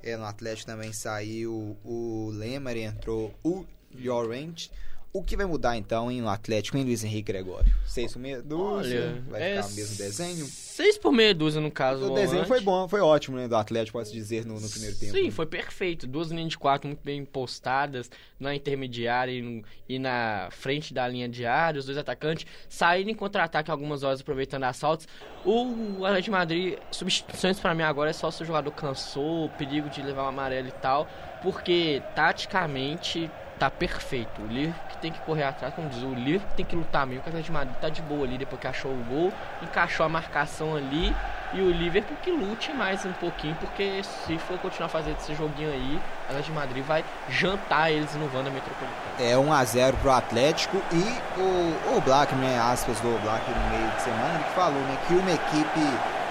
[0.00, 4.70] É, no Atlético também saiu o Lemar e entrou o Llorente.
[5.16, 7.72] O que vai mudar então em no Atlético, em Luiz Henrique Gregório?
[7.86, 9.00] Seis por meia dúzia?
[9.14, 10.44] Olha, vai é ficar o mesmo desenho?
[10.44, 12.04] Seis por meia dúzia no caso.
[12.04, 12.48] O desenho volante.
[12.48, 13.48] foi bom, foi ótimo, né?
[13.48, 15.12] Do Atlético, posso dizer, no, no primeiro tempo.
[15.12, 16.06] Sim, foi perfeito.
[16.06, 21.08] Duas linhas de quatro muito bem postadas na intermediária e, no- e na frente da
[21.08, 21.78] linha de área.
[21.78, 25.08] Os dois atacantes saíram em contra-ataque algumas horas aproveitando assaltos.
[25.46, 29.88] O Atlético de Madrid, substituições pra mim agora é só se o jogador cansou, perigo
[29.88, 31.08] de levar o amarelo e tal,
[31.42, 34.42] porque taticamente tá perfeito.
[34.42, 37.06] O Liverpool que tem que correr atrás, como diz, o Liverpool que tem que lutar
[37.06, 39.32] mesmo, porque o Atlético de Madrid tá de boa ali depois que achou o gol,
[39.62, 41.14] encaixou a marcação ali
[41.52, 45.70] e o Liverpool que lute mais um pouquinho, porque se for continuar fazendo esse joguinho
[45.70, 48.90] aí, o Atlético de Madrid vai jantar eles no Wanda Metropolitano.
[49.18, 52.58] É 1x0 pro Atlético e o, o Black, né?
[52.58, 54.98] Aspas do Black no meio de semana, ele falou, né?
[55.06, 55.80] Que uma equipe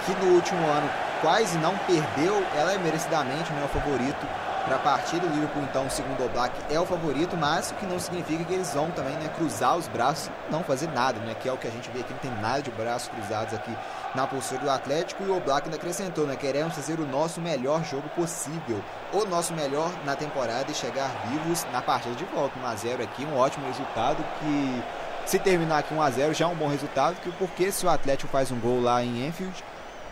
[0.06, 0.90] que no último ano
[1.22, 5.26] quase não perdeu, ela é merecidamente o favorito para a partida.
[5.26, 8.54] O Liverpool, então, segundo o Black, é o favorito, mas o que não significa que
[8.54, 11.36] eles vão também né, cruzar os braços não fazer nada, né?
[11.40, 13.72] Que é o que a gente vê aqui, não tem nada de braços cruzados aqui
[14.14, 15.24] na postura do Atlético.
[15.24, 16.36] E o Black ainda acrescentou, né?
[16.36, 21.66] Queremos fazer o nosso melhor jogo possível, o nosso melhor na temporada e chegar vivos
[21.72, 22.60] na partida de volta.
[22.60, 24.84] 1x0 aqui, um ótimo resultado que.
[25.26, 28.52] Se terminar aqui 1x0 já é um bom resultado, que porque se o Atlético faz
[28.52, 29.64] um gol lá em Enfield,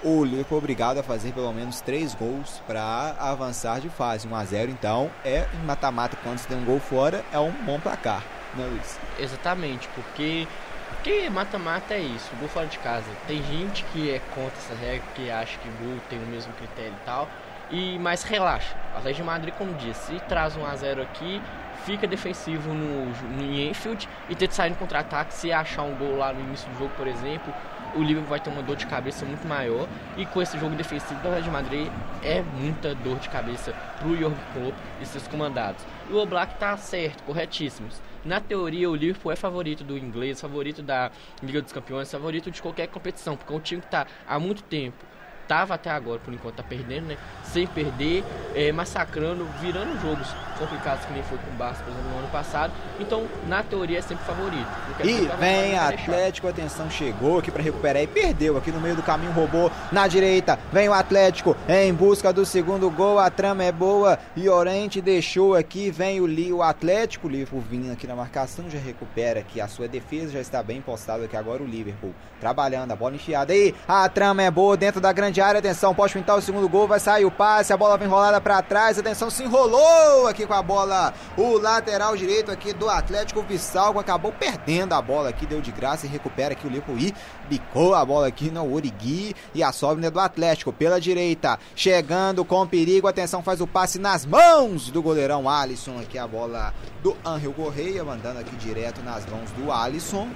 [0.03, 4.27] o Liverpool é obrigado a fazer pelo menos três gols para avançar de fase.
[4.27, 7.51] 1 a 0 então é em mata-mata quando se tem um gol fora é um
[7.51, 8.23] bom placar,
[8.55, 8.99] né, Luiz?
[9.17, 10.47] Exatamente, porque
[10.89, 13.05] porque mata-mata é isso, gol fora de casa.
[13.27, 16.93] Tem gente que é contra essa regra, que acha que gol tem o mesmo critério
[16.93, 17.27] e tal.
[17.69, 18.75] E mas relaxa.
[18.93, 21.41] O Atlético de Madrid, como disse, se traz um a 0 aqui,
[21.85, 25.33] fica defensivo no, no Enfield e tenta sair no contra-ataque.
[25.33, 27.53] Se achar um gol lá no início do jogo, por exemplo,
[27.95, 29.87] o Liverpool vai ter uma dor de cabeça muito maior.
[30.17, 31.91] E com esse jogo defensivo do de Madrid,
[32.23, 35.85] é muita dor de cabeça pro Jurgen Klopp e seus comandados.
[36.09, 38.01] E o Oblak tá certo, corretíssimos.
[38.23, 42.61] Na teoria, o Liverpool é favorito do inglês, favorito da Liga dos Campeões, favorito de
[42.61, 45.12] qualquer competição, porque é um time que tá há muito tempo
[45.47, 47.17] tava até agora, por enquanto, tá perdendo, né?
[47.43, 48.23] Sem perder,
[48.55, 50.27] é, massacrando, virando jogos
[50.57, 52.73] complicados que nem foi com o Barça, por exemplo, no ano passado.
[52.99, 54.67] Então, na teoria, é sempre favorito.
[55.03, 55.77] E vem.
[55.77, 60.07] Atlético, atenção, chegou aqui pra recuperar e perdeu aqui no meio do caminho, roubou na
[60.07, 60.57] direita.
[60.71, 65.55] Vem o Atlético em busca do segundo gol, a trama é boa e Orente deixou
[65.55, 69.59] aqui, vem o, Li, o Atlético, o Liverpool vindo aqui na marcação, já recupera aqui
[69.59, 73.53] a sua defesa, já está bem postado aqui agora o Liverpool, trabalhando, a bola enfiada
[73.53, 76.87] aí, a trama é boa dentro da grande área, atenção, pode pintar o segundo gol,
[76.87, 80.53] vai sair o passe, a bola vem enrolada pra trás, atenção, se enrolou aqui com
[80.53, 85.61] a bola, o lateral direito aqui do Atlético, Vissalgo acabou perdendo a bola aqui, deu
[85.61, 87.13] de graça e recupera aqui o e
[87.49, 92.65] bicou a bola aqui no Origui e a sobra do Atlético pela direita, chegando com
[92.67, 97.53] perigo, atenção, faz o passe nas mãos do goleirão Alisson, aqui a bola do Angel
[97.53, 100.27] Correia, mandando aqui direto nas mãos do Alisson,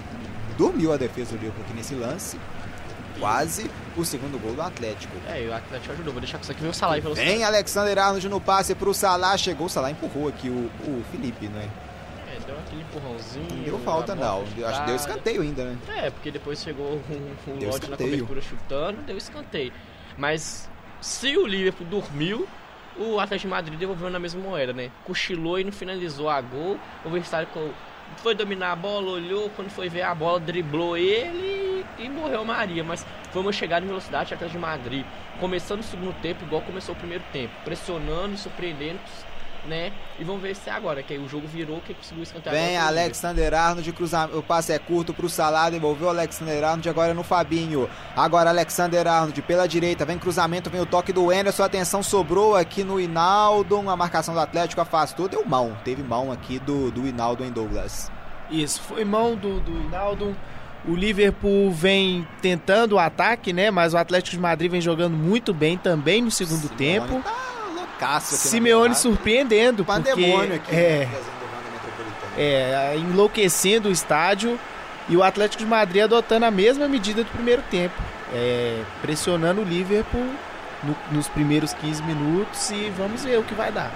[0.57, 2.39] dormiu a defesa do Liverpool aqui nesse lance,
[3.19, 5.13] quase o segundo gol do Atlético.
[5.27, 6.13] É, e o Atlético ajudou.
[6.13, 7.29] Vou deixar com isso aqui ver o Salah velocidade.
[7.29, 11.47] Vem Alexander Arnold no passe pro Salah, chegou o Salah, empurrou aqui o, o Felipe,
[11.47, 11.69] né?
[12.29, 13.47] É, deu aquele empurrãozinho.
[13.49, 15.77] Não deu falta não, Eu acho que deu escanteio ainda, né?
[15.97, 17.01] É, porque depois chegou
[17.45, 19.73] Deu Lodge na cobertura chutando, deu escanteio.
[20.17, 20.69] Mas
[21.01, 22.47] se o Liverpool dormiu,
[22.97, 24.91] o Atlético de Madrid devolveu na mesma moeda, né?
[25.05, 26.79] Cochilou e não finalizou a gol.
[27.05, 27.71] O Verstappen
[28.17, 32.83] foi dominar a bola, olhou, quando foi ver a bola, driblou ele e morreu Maria.
[32.83, 35.05] Mas foi uma chegada em velocidade Atlético de Madrid.
[35.39, 37.53] Começando o segundo tempo, igual começou o primeiro tempo.
[37.63, 38.99] Pressionando surpreendendo,
[39.67, 39.91] né?
[40.19, 42.77] E vamos ver se é agora, que aí o jogo virou, que conseguiu escantear Vem
[42.77, 47.23] Alexander Arnold, cruzamento, o passe é curto pro Salah, devolveu o Alexander Arnold agora no
[47.23, 47.89] Fabinho.
[48.15, 52.83] Agora Alexander Arnold pela direita, vem cruzamento, vem o toque do Anderson, atenção, sobrou aqui
[52.83, 57.43] no Hinaldo, a marcação do Atlético afastou, deu mão, teve mão aqui do, do Hinaldo
[57.43, 58.11] em Douglas.
[58.49, 60.35] Isso, foi mão do, do Hinaldo.
[60.87, 63.69] O Liverpool vem tentando o ataque, né?
[63.69, 67.21] Mas o Atlético de Madrid vem jogando muito bem também no segundo Simeone tempo.
[67.23, 67.56] Tá
[67.99, 70.75] loucaço aqui Simeone surpreendendo, porque Pandemônio aqui.
[70.75, 71.19] é, né,
[71.73, 72.31] Metropolitana.
[72.37, 74.59] é, enlouquecendo o estádio
[75.09, 77.95] e o Atlético de Madrid adotando a mesma medida do primeiro tempo,
[78.33, 80.27] é, pressionando o Liverpool
[80.83, 83.91] no- nos primeiros 15 minutos e vamos ver o que vai dar.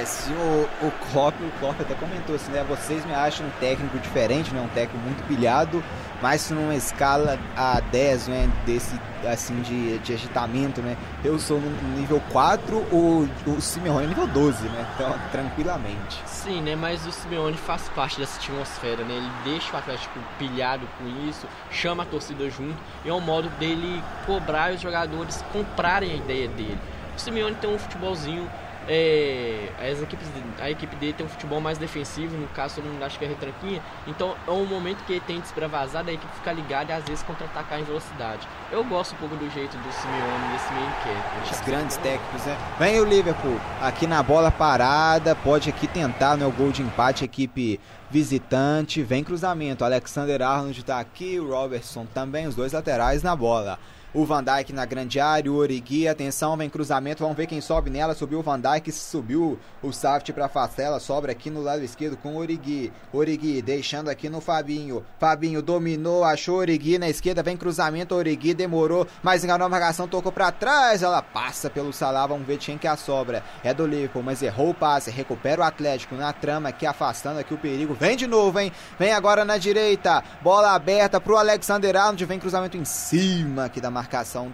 [0.00, 2.64] É, se o, o Klopp, o Klopp até comentou assim, né?
[2.66, 4.60] Vocês me acham um técnico diferente, né?
[4.60, 5.84] Um técnico muito pilhado,
[6.22, 8.50] mas numa escala a 10, né?
[8.64, 10.96] Desse, assim, de, de agitamento, né?
[11.22, 14.86] Eu sou no nível 4, o, o Simeone é nível 12, né?
[14.94, 16.22] Então, tranquilamente.
[16.24, 16.74] Sim, né?
[16.74, 19.14] Mas o Simeone faz parte dessa atmosfera, né?
[19.14, 23.50] Ele deixa o Atlético pilhado com isso, chama a torcida junto, e é um modo
[23.58, 26.78] dele cobrar os jogadores comprarem a ideia dele.
[27.14, 28.48] O Simeone tem um futebolzinho.
[28.88, 30.26] É, as equipes,
[30.60, 33.28] a equipe dele tem um futebol mais defensivo, no caso todo mundo acha que é
[33.28, 37.04] retranquinha, então é um momento que ele se extravasar, da equipe ficar ligada e às
[37.04, 38.46] vezes contra-atacar em velocidade.
[38.70, 42.56] Eu gosto um pouco do jeito do Simeone nesse meio que Os grandes técnicos, né?
[42.78, 47.78] Vem o Liverpool aqui na bola parada, pode aqui tentar no gol de empate, equipe
[48.10, 53.78] visitante, vem cruzamento, Alexander Arnold tá aqui, o Robertson também, os dois laterais na bola.
[54.14, 57.88] O Van Dijk na grande área, o Origi, atenção, vem cruzamento, vamos ver quem sobe
[57.88, 62.18] nela, subiu o Van Dijk, subiu o Saft pra Fastela, sobra aqui no lado esquerdo
[62.18, 62.92] com o Origi.
[63.10, 65.02] Origi deixando aqui no Fabinho.
[65.18, 70.06] Fabinho dominou, achou o Origi na esquerda, vem cruzamento, Origi demorou, mas enganou a marcação,
[70.06, 73.42] tocou pra trás, ela passa pelo Salah, vamos ver quem que é a sobra.
[73.64, 77.54] É do Liverpool, mas errou o passe, recupera o Atlético na trama aqui, afastando aqui
[77.54, 77.94] o perigo.
[77.94, 78.70] Vem de novo, hein?
[78.98, 83.90] Vem agora na direita, bola aberta pro Alexander Arnold, vem cruzamento em cima aqui da
[83.90, 84.01] marcação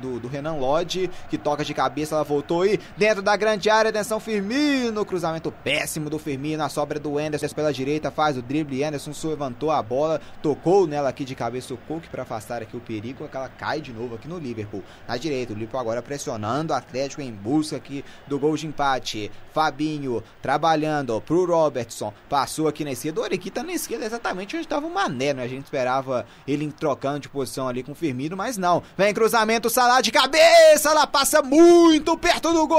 [0.00, 3.90] do, do Renan Lodge, que toca de cabeça, ela voltou aí dentro da grande área,
[3.90, 8.84] atenção Firmino, cruzamento péssimo do Firmino, a sobra do Anderson pela direita, faz o drible,
[8.84, 12.80] Anderson levantou a bola, tocou nela aqui de cabeça o Cook para afastar aqui o
[12.80, 14.82] perigo, ela cai de novo aqui no Liverpool.
[15.06, 19.30] Na direita, o Liverpool agora pressionando o Atlético em busca aqui do gol de empate.
[19.52, 24.64] Fabinho trabalhando pro Robertson, passou aqui na esquerda, o Origi tá na esquerda exatamente onde
[24.64, 25.42] estava o Mané, né?
[25.42, 28.82] A gente esperava ele trocando de posição ali com o Firmino, mas não.
[28.96, 32.78] Vem cruzamento, Salah de cabeça, ela passa muito perto do gol!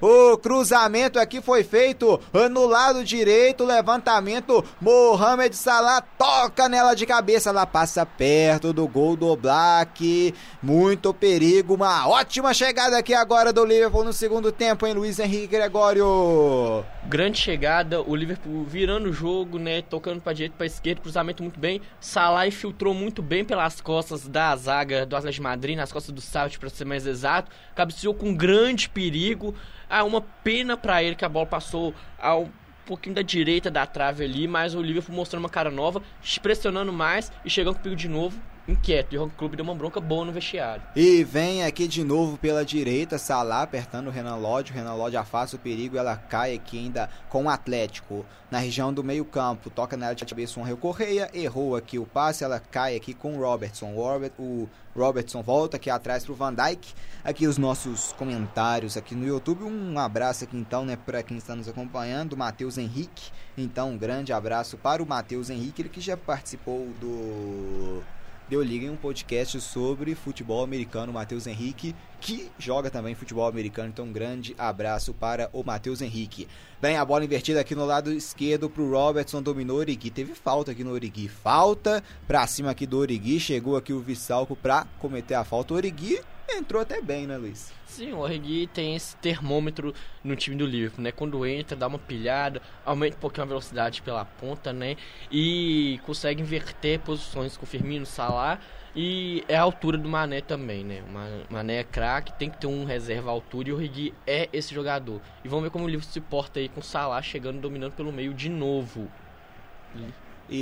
[0.00, 2.20] O cruzamento aqui foi feito
[2.52, 9.16] no lado direito, levantamento, Mohamed Salah toca nela de cabeça, ela passa perto do gol
[9.16, 10.32] do Black,
[10.62, 15.48] muito perigo, uma ótima chegada aqui agora do Liverpool no segundo tempo, hein, Luiz Henrique
[15.48, 16.84] Gregório?
[17.06, 19.82] Grande chegada, o Liverpool virando o jogo, né?
[19.82, 21.80] Tocando pra direita, pra esquerda, cruzamento muito bem.
[22.00, 26.20] Salah infiltrou muito bem pelas costas da zaga do Atlético de Madrid, nas costas do
[26.20, 27.50] Saut, pra ser mais exato.
[27.74, 29.54] Cabeceou com grande perigo.
[29.88, 32.50] Ah, uma pena pra ele que a bola passou ao
[32.84, 36.02] pouquinho da direita da trave ali, mas o Liverpool mostrando uma cara nova,
[36.42, 38.38] pressionando mais e chegando com perigo de novo.
[38.68, 39.14] Inquieto.
[39.14, 40.82] E o clube deu uma bronca boa no vestiário.
[40.94, 44.72] E vem aqui de novo pela direita, Salah apertando o Renan Lodge.
[44.72, 48.24] O Renan Lodge afasta o perigo ela cai aqui ainda com o Atlético.
[48.50, 52.06] Na região do meio campo, toca na área de cabeça Rio Correia, errou aqui o
[52.06, 53.92] passe, ela cai aqui com o Robertson.
[53.92, 56.94] O, Robert, o Robertson volta aqui atrás para o Van Dijk.
[57.22, 59.64] Aqui os nossos comentários aqui no YouTube.
[59.64, 63.30] Um abraço aqui então, né, para quem está nos acompanhando, Matheus Henrique.
[63.56, 68.02] Então, um grande abraço para o Matheus Henrique, ele que já participou do
[68.48, 73.90] Deu Liga em um podcast sobre futebol americano, Matheus Henrique, que joga também futebol americano.
[73.90, 76.48] Então, um grande abraço para o Matheus Henrique.
[76.80, 80.10] Bem, a bola invertida aqui no lado esquerdo para o Robertson, dominou o Origui.
[80.10, 81.28] Teve falta aqui no Origui.
[81.28, 83.38] Falta para cima aqui do Origui.
[83.38, 85.74] Chegou aqui o Vissalco para cometer a falta.
[85.74, 86.18] O Origui
[86.56, 87.72] entrou até bem, né, Luiz?
[87.84, 91.10] Sim, o Origi tem esse termômetro no time do Liverpool, né?
[91.10, 94.96] Quando entra, dá uma pilhada, aumenta um pouquinho a velocidade pela ponta, né?
[95.30, 98.60] E consegue inverter posições com o Firmino, Salah
[98.94, 101.02] e é a altura do Mané também, né?
[101.48, 104.48] O Mané é craque, tem que ter um reserva à altura e o Origi é
[104.52, 105.20] esse jogador.
[105.44, 108.12] E vamos ver como o Liverpool se porta aí com o Salah chegando dominando pelo
[108.12, 109.10] meio de novo.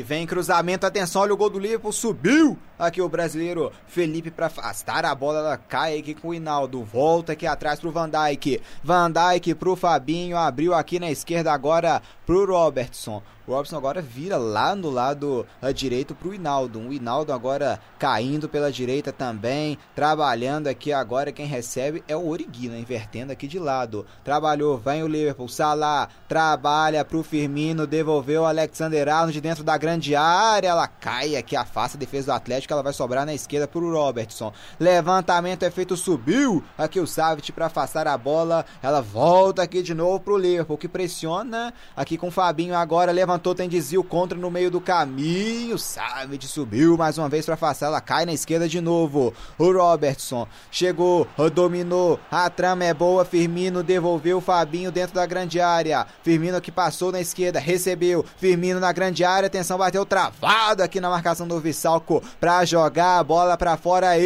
[0.02, 2.58] Vem cruzamento, atenção, olha o gol do Liverpool, subiu!
[2.78, 7.32] Aqui o brasileiro Felipe para afastar a bola, ela cai aqui com o Hinaldo, volta
[7.32, 12.44] aqui atrás pro Van Dijk, Van Dijk pro Fabinho, abriu aqui na esquerda agora pro
[12.44, 13.22] Robertson,
[13.52, 16.80] Robson agora vira lá no lado uh, direito para o Hinaldo.
[16.80, 19.78] O Hinaldo agora caindo pela direita também.
[19.94, 21.30] Trabalhando aqui agora.
[21.30, 22.78] Quem recebe é o Origui, né?
[22.78, 24.04] Invertendo aqui de lado.
[24.24, 25.48] Trabalhou, vem o Liverpool.
[25.48, 27.86] Salah trabalha para o Firmino.
[27.86, 30.68] Devolveu o Alexander Arnold dentro da grande área.
[30.68, 32.72] Ela cai aqui, afasta a defesa do Atlético.
[32.72, 34.52] Ela vai sobrar na esquerda para o Robertson.
[34.80, 38.66] Levantamento é feito, subiu aqui o Savic para afastar a bola.
[38.82, 43.12] Ela volta aqui de novo para o Liverpool que pressiona aqui com o Fabinho agora.
[43.12, 45.78] Levanta levantou, desvio contra no meio do caminho.
[45.78, 47.86] Savage subiu mais uma vez para afastar.
[47.86, 49.34] Ela cai na esquerda de novo.
[49.58, 52.18] O Robertson chegou, dominou.
[52.30, 53.24] A trama é boa.
[53.24, 56.06] Firmino devolveu o Fabinho dentro da grande área.
[56.22, 58.24] Firmino que passou na esquerda, recebeu.
[58.38, 59.46] Firmino na grande área.
[59.46, 64.18] Atenção, bateu travado aqui na marcação do Vissalco para jogar a bola para fora.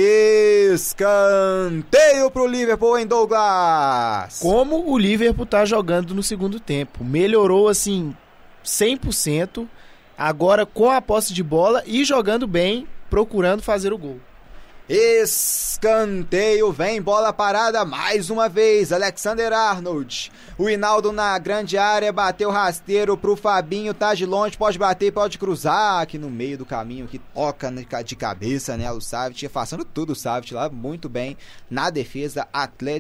[0.73, 1.11] Escanteio
[2.31, 4.39] pro Liverpool em Douglas.
[4.41, 7.05] Como o Liverpool tá jogando no segundo tempo.
[7.05, 8.15] Melhorou assim
[8.65, 9.67] 100%,
[10.17, 14.21] agora com a posse de bola e jogando bem, procurando fazer o gol.
[14.93, 18.93] Escanteio, vem bola parada mais uma vez.
[18.93, 20.33] Alexander Arnold.
[20.59, 25.39] O Hinaldo na grande área, bateu rasteiro pro Fabinho, tá de longe, pode bater, pode
[25.39, 27.73] cruzar aqui no meio do caminho, que toca
[28.05, 28.91] de cabeça, né?
[28.91, 31.37] O Savit, passando tudo o Savit lá, muito bem
[31.71, 32.47] na defesa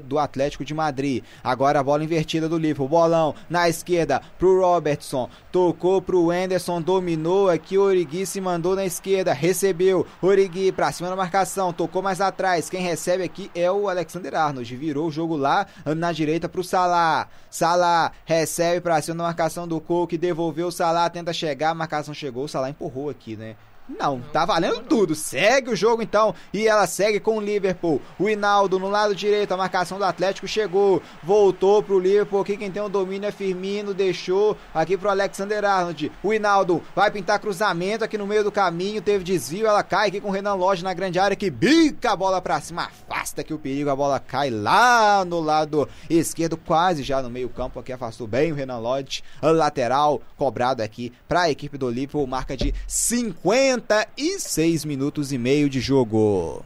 [0.05, 1.24] do Atlético de Madrid.
[1.43, 7.51] Agora a bola invertida do Liverpool, bolão na esquerda pro Robertson, tocou pro Anderson, dominou
[7.51, 12.68] aqui, Origui se mandou na esquerda, recebeu, Origui pra cima da marcação, tocou mais atrás.
[12.68, 14.76] Quem recebe aqui é o Alexander Arnold.
[14.76, 15.66] Virou o jogo lá
[15.97, 17.26] na direita pro Salah.
[17.49, 22.12] Salah recebe pra cima da marcação do Cook, devolveu o Salah, tenta chegar, a marcação
[22.12, 23.57] chegou, o Salah empurrou aqui, né?
[23.99, 25.14] Não, tá valendo tudo.
[25.14, 26.34] Segue o jogo então.
[26.53, 28.01] E ela segue com o Liverpool.
[28.18, 29.53] O Hinaldo no lado direito.
[29.53, 31.03] A marcação do Atlético chegou.
[31.22, 32.41] Voltou pro Liverpool.
[32.41, 33.93] Aqui quem tem o domínio é Firmino.
[33.93, 36.12] Deixou aqui pro Alexander Arnold.
[36.22, 39.03] O Hinaldo vai pintar cruzamento aqui no meio do caminho.
[39.03, 39.66] Teve desvio.
[39.66, 41.36] Ela cai aqui com o Renan Lodge na grande área.
[41.36, 42.91] Que bica a bola pra cima.
[43.09, 43.91] Afasta aqui o perigo.
[43.91, 46.57] A bola cai lá no lado esquerdo.
[46.57, 47.80] Quase já no meio campo.
[47.80, 49.24] Aqui afastou bem o Renan Lodge.
[49.43, 52.26] Lateral cobrado aqui pra equipe do Liverpool.
[52.26, 53.80] Marca de 50.
[53.81, 56.62] 56 minutos e meio de jogo.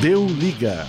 [0.00, 0.86] Deu liga.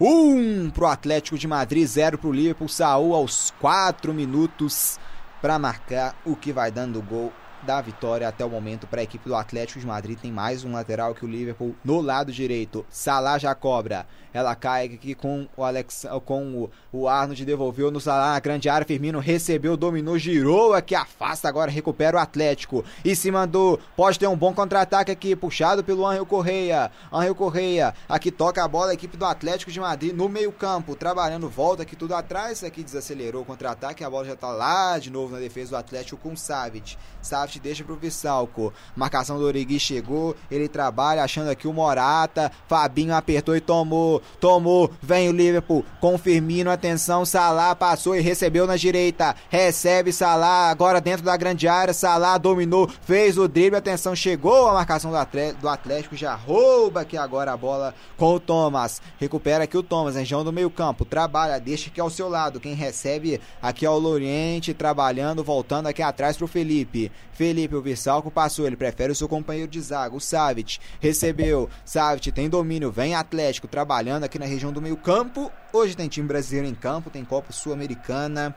[0.00, 2.68] 1 um pro Atlético de Madrid, 0 pro Liverpool.
[2.68, 4.98] Saúl aos 4 minutos
[5.40, 7.32] para marcar o que vai dando gol
[7.62, 10.18] da vitória até o momento para a equipe do Atlético de Madrid.
[10.18, 12.84] Tem mais um lateral que o Liverpool no lado direito.
[12.90, 14.06] Salah já cobra.
[14.32, 18.68] Ela cai aqui com o Alex, com o, o Arnold devolveu no Salah na grande
[18.68, 18.86] área.
[18.86, 23.78] Firmino recebeu, dominou, girou aqui, afasta agora, recupera o Atlético e se mandou.
[23.96, 26.90] Pode ter um bom contra-ataque aqui, puxado pelo Angel Correia.
[27.12, 31.48] Angel Correia aqui toca a bola, a equipe do Atlético de Madrid no meio-campo, trabalhando,
[31.48, 32.62] volta aqui tudo atrás.
[32.62, 36.20] Aqui desacelerou o contra-ataque, a bola já tá lá de novo na defesa do Atlético
[36.20, 36.96] com o Savic.
[37.20, 38.72] Savic deixa pro Vissalco.
[38.94, 42.50] Marcação do Origui chegou, ele trabalha achando aqui o Morata.
[42.68, 45.84] Fabinho apertou e tomou tomou, vem o Liverpool.
[46.00, 51.68] Com Firmino, atenção, Salah passou e recebeu na direita, recebe Salah agora dentro da grande
[51.68, 55.10] área, Salah dominou, fez o drible, atenção, chegou a marcação
[55.60, 60.16] do Atlético, já rouba aqui agora a bola com o Thomas, recupera aqui o Thomas,
[60.16, 63.98] região do meio campo, trabalha, deixa aqui ao seu lado, quem recebe aqui é o
[63.98, 67.10] Loriente, trabalhando, voltando aqui atrás pro Felipe,
[67.40, 70.78] Felipe, o Vissalco passou, ele prefere o seu companheiro de zaga, o Savic.
[71.00, 75.50] Recebeu, Savic tem domínio, vem Atlético trabalhando aqui na região do meio campo.
[75.72, 78.54] Hoje tem time brasileiro em campo, tem Copa Sul-Americana.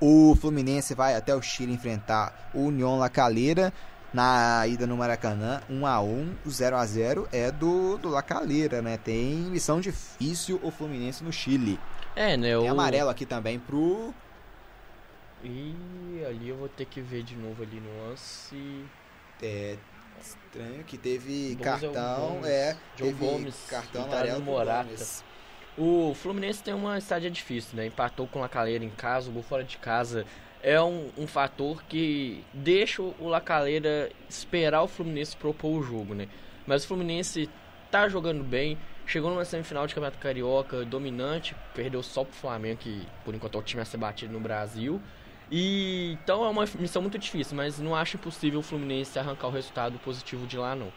[0.00, 3.72] O Fluminense vai até o Chile enfrentar o União La Calera
[4.12, 8.82] na ida no Maracanã, 1 a 1, 0 a 0 é do do La Calera,
[8.82, 8.96] né?
[8.96, 11.78] Tem missão difícil o Fluminense no Chile.
[12.16, 12.48] É, né?
[12.48, 12.70] Tem o...
[12.70, 14.12] amarelo aqui também pro
[15.44, 15.74] E
[16.28, 18.84] ali eu vou ter que ver de novo ali no lance.
[19.42, 19.76] é,
[20.50, 24.84] estranho que teve é cartão, é, John teve Gomes, cartão amarelo Morata.
[24.84, 25.24] Gomes.
[25.78, 27.86] O Fluminense tem uma estádia difícil, né?
[27.86, 30.26] Empatou com o Lacaleira em casa, o gol fora de casa
[30.62, 36.28] é um, um fator que deixa o Lacaleira esperar o Fluminense propor o jogo, né?
[36.66, 37.48] Mas o Fluminense
[37.90, 38.76] tá jogando bem,
[39.06, 43.58] chegou numa semifinal de Campeonato Carioca dominante, perdeu só pro Flamengo, que por enquanto é
[43.60, 45.00] o time a ser batido no Brasil.
[45.50, 49.50] E então é uma missão muito difícil, mas não acho impossível o Fluminense arrancar o
[49.50, 50.92] resultado positivo de lá, não.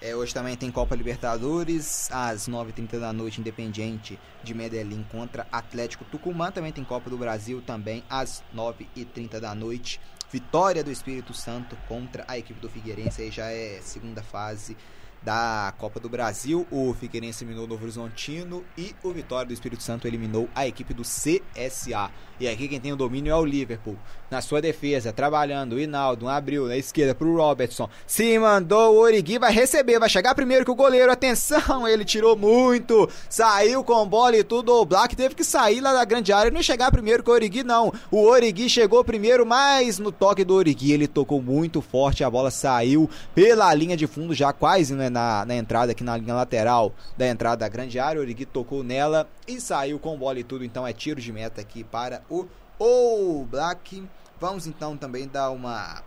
[0.00, 6.04] É, hoje também tem Copa Libertadores, às 9h30 da noite, Independiente de Medellín contra Atlético
[6.04, 6.52] Tucumã.
[6.52, 10.00] Também tem Copa do Brasil, também às 9h30 da noite.
[10.30, 14.76] Vitória do Espírito Santo contra a equipe do Figueirense, aí já é segunda fase
[15.22, 16.66] da Copa do Brasil.
[16.70, 20.94] O Figueirense eliminou o Novo Horizontino e o Vitória do Espírito Santo eliminou a equipe
[20.94, 22.10] do CSA.
[22.40, 23.96] E aqui quem tem o domínio é o Liverpool.
[24.30, 27.88] Na sua defesa, trabalhando, o Hinaldo abriu na esquerda pro Robertson.
[28.06, 31.10] Se mandou, o Origui vai receber, vai chegar primeiro que o goleiro.
[31.10, 33.08] Atenção, ele tirou muito.
[33.28, 34.72] Saiu com bola e tudo.
[34.72, 37.64] O Black teve que sair lá da grande área não chegar primeiro que o Origui,
[37.64, 37.92] não.
[38.10, 42.22] O Origui chegou primeiro, mas no toque do Origui ele tocou muito forte.
[42.22, 46.16] A bola saiu pela linha de fundo, já quase né, na, na entrada aqui na
[46.16, 48.20] linha lateral da entrada da grande área.
[48.20, 50.64] O Origui tocou nela e saiu com bola e tudo.
[50.64, 52.46] Então é tiro de meta aqui para o
[52.78, 54.06] All Black.
[54.40, 56.02] Vamos então também dar uma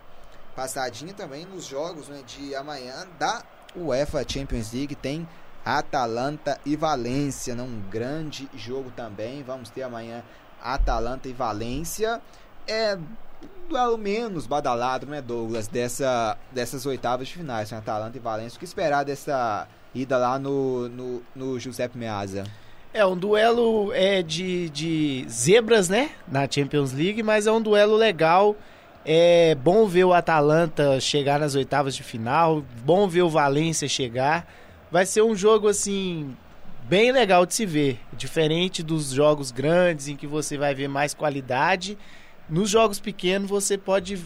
[0.56, 3.42] passadinha também nos jogos né, de amanhã da
[3.76, 4.94] UEFA Champions League.
[4.94, 5.28] Tem
[5.64, 9.42] Atalanta e Valência, né, um grande jogo também.
[9.42, 10.22] Vamos ter amanhã
[10.62, 12.20] Atalanta e Valência.
[12.66, 12.98] É
[13.68, 18.56] duelo menos badalado, né, Douglas, dessa, dessas oitavas de finais, né, Atalanta e Valência.
[18.56, 22.44] O que esperar dessa ida lá no, no, no Giuseppe Meazza?
[22.94, 26.10] É um duelo é, de, de zebras, né?
[26.28, 28.54] Na Champions League, mas é um duelo legal.
[29.04, 32.62] É bom ver o Atalanta chegar nas oitavas de final.
[32.84, 34.46] Bom ver o Valência chegar.
[34.90, 36.36] Vai ser um jogo assim
[36.84, 41.14] bem legal de se ver, diferente dos jogos grandes em que você vai ver mais
[41.14, 41.96] qualidade.
[42.52, 44.22] Nos jogos pequenos você pode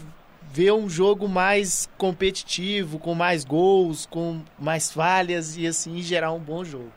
[0.52, 6.40] ver um jogo mais competitivo, com mais gols, com mais falhas e assim gerar um
[6.40, 6.90] bom jogo.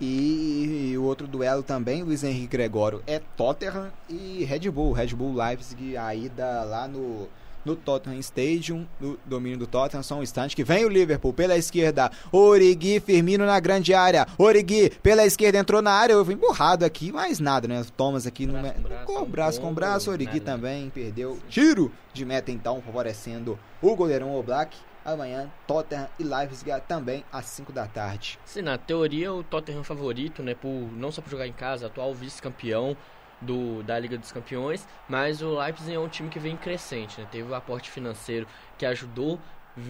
[0.00, 4.90] E o outro duelo também, Luiz Henrique Gregório, é Tottenham e Red Bull.
[4.90, 7.28] Red Bull Leipzig, a ida lá no,
[7.66, 11.56] no Tottenham Stadium, no domínio do Tottenham, só um instante, que vem o Liverpool pela
[11.58, 16.84] esquerda, Origi, Firmino na grande área, Origi pela esquerda entrou na área, eu vim emburrado
[16.84, 17.84] aqui, mas nada, né?
[17.96, 18.52] Thomas aqui no...
[18.52, 20.52] Braço com braço, com braço com braço, Origi nada.
[20.52, 24.76] também perdeu tiro de meta então, favorecendo o goleirão Oblak.
[25.04, 28.40] Amanhã, Tottenham e Leipzig também às 5 da tarde.
[28.44, 31.86] Sim, na teoria o Tottenham é favorito, né, por não só por jogar em casa,
[31.86, 32.96] atual vice-campeão
[33.40, 37.26] do da Liga dos Campeões, mas o Leipzig é um time que vem crescente, né?
[37.30, 38.46] Teve o aporte financeiro
[38.78, 39.40] que ajudou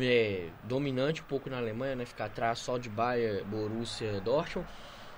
[0.01, 4.69] é, dominante um pouco na Alemanha, né, ficar atrás só de Bayern, Borussia, Dortmund.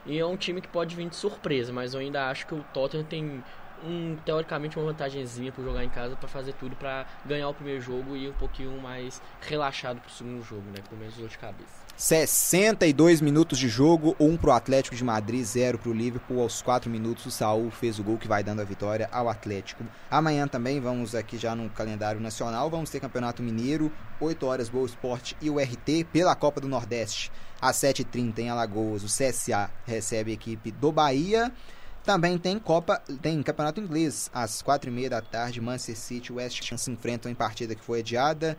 [0.06, 2.64] E é um time que pode vir de surpresa, mas eu ainda acho que o
[2.72, 3.42] Tottenham tem
[3.84, 7.80] um, teoricamente uma vantagemzinha por jogar em casa para fazer tudo para ganhar o primeiro
[7.80, 11.87] jogo e um pouquinho mais relaxado pro segundo jogo, né, com menos dor de cabeça.
[11.98, 16.40] 62 minutos de jogo, 1 pro Atlético de Madrid, 0 pro Liverpool.
[16.40, 19.82] Aos 4 minutos o Saul fez o gol que vai dando a vitória ao Atlético.
[20.08, 23.90] Amanhã também vamos aqui já no calendário nacional, vamos ter Campeonato Mineiro,
[24.20, 27.32] 8 horas Boa Esporte e o RT pela Copa do Nordeste.
[27.60, 31.50] Às 7h30 em Alagoas, o CSA recebe a equipe do Bahia.
[32.04, 36.76] Também tem Copa, tem Campeonato Inglês, às 4h30 da tarde, Manchester City e West Ham
[36.76, 38.56] se enfrentam em partida que foi adiada.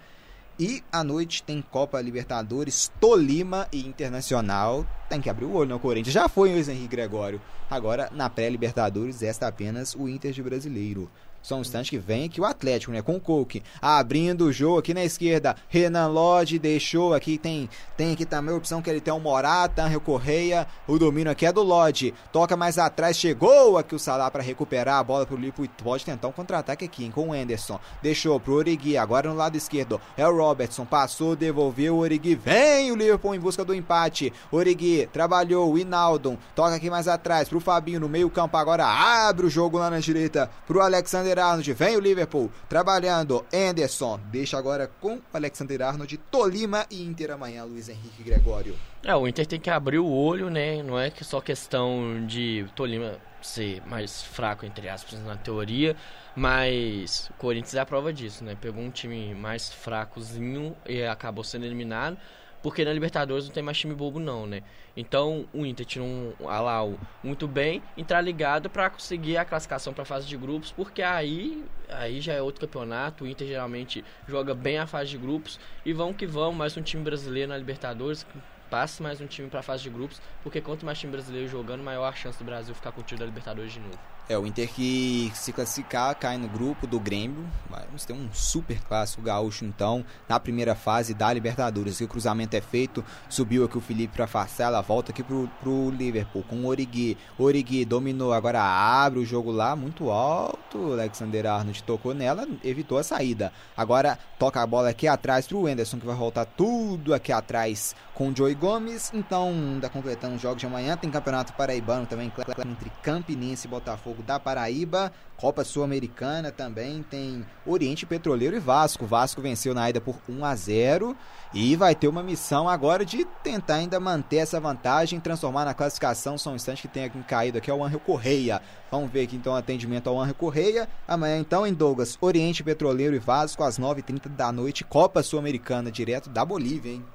[0.59, 4.85] E à noite tem Copa Libertadores, Tolima e Internacional.
[5.07, 6.13] Tem que abrir o olho no Corinthians.
[6.13, 7.41] Já foi o Henrique Gregório.
[7.69, 11.09] Agora, na pré-Libertadores, resta apenas o Inter de Brasileiro.
[11.41, 13.01] Só um instante que vem aqui o Atlético, né?
[13.01, 15.55] Com o Coke abrindo o jogo aqui na esquerda.
[15.67, 17.37] Renan Lodge deixou aqui.
[17.37, 20.67] Tem, tem aqui também a opção que ele tem o Morata, Angel Correia.
[20.87, 22.13] O domínio aqui é do Lodge.
[22.31, 23.17] Toca mais atrás.
[23.17, 25.65] Chegou aqui o Salah para recuperar a bola pro Liverpool.
[25.65, 27.79] e Pode tentar um contra-ataque aqui hein, com o Anderson.
[28.01, 28.97] Deixou pro Origi.
[28.97, 30.85] Agora no lado esquerdo é o Robertson.
[30.85, 32.35] Passou, devolveu o Origi.
[32.35, 34.33] Vem o Liverpool em busca do empate.
[34.51, 35.71] Origi trabalhou.
[35.71, 38.57] O Inaldo toca aqui mais atrás pro Fabinho no meio-campo.
[38.57, 43.45] Agora abre o jogo lá na direita pro Alexander Alexander Arnold, vem o Liverpool, trabalhando,
[43.53, 48.75] Anderson, deixa agora com Alexander Arnold, Tolima e Inter amanhã, Luiz Henrique Gregório.
[49.03, 50.81] É, o Inter tem que abrir o olho, né?
[50.81, 55.95] Não é que só questão de Tolima ser mais fraco, entre aspas, na teoria,
[56.35, 58.57] mas o Corinthians é a prova disso, né?
[58.59, 62.17] Pegou um time mais fracozinho e acabou sendo eliminado,
[62.61, 64.63] porque na Libertadores não tem mais time bobo não, né?
[64.95, 70.03] Então o Inter tinha um Alau muito bem, entrar ligado para conseguir a classificação para
[70.03, 74.53] a fase de grupos, porque aí aí já é outro campeonato, o Inter geralmente joga
[74.53, 78.25] bem a fase de grupos e vão que vão, mais um time brasileiro na Libertadores,
[78.69, 81.81] passe mais um time para a fase de grupos, porque quanto mais time brasileiro jogando,
[81.83, 84.18] maior a chance do Brasil ficar com o time da Libertadores de novo.
[84.29, 87.49] É, o Inter que se classificar cai no grupo do Grêmio.
[87.87, 91.99] Vamos ter um super clássico gaúcho, então, na primeira fase da Libertadores.
[91.99, 96.43] O cruzamento é feito, subiu aqui o Felipe para Farcela, volta aqui pro, pro Liverpool
[96.47, 97.17] com o Origui.
[97.39, 100.77] Origui dominou, agora abre o jogo lá, muito alto.
[100.77, 103.51] O Alexander Arnold tocou nela, evitou a saída.
[103.75, 108.29] Agora toca a bola aqui atrás pro Anderson, que vai voltar tudo aqui atrás com
[108.29, 109.11] o Joey Gomes.
[109.11, 112.31] Então, ainda completando os jogos de amanhã, tem Campeonato Paraibano também,
[112.67, 119.05] entre Campinense e Botafogo da Paraíba, Copa Sul-Americana também tem Oriente Petroleiro e Vasco.
[119.05, 121.15] Vasco venceu na ida por 1 a 0
[121.53, 126.35] e vai ter uma missão agora de tentar ainda manter essa vantagem, transformar na classificação.
[126.47, 128.61] Um instante que tem aqui caído aqui é o Anjo Correia.
[128.91, 130.89] Vamos ver aqui então o atendimento ao Anjo Correia.
[131.07, 136.29] Amanhã então em Douglas, Oriente Petroleiro e Vasco às 9h30 da noite, Copa Sul-Americana direto
[136.29, 137.05] da Bolívia, hein?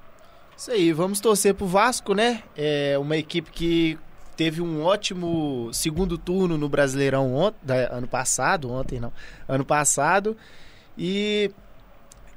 [0.56, 2.42] Isso aí, vamos torcer pro Vasco, né?
[2.56, 3.98] É uma equipe que
[4.36, 7.58] teve um ótimo segundo turno no Brasileirão ontem,
[7.90, 9.12] ano passado, ontem não,
[9.48, 10.36] ano passado.
[10.96, 11.50] E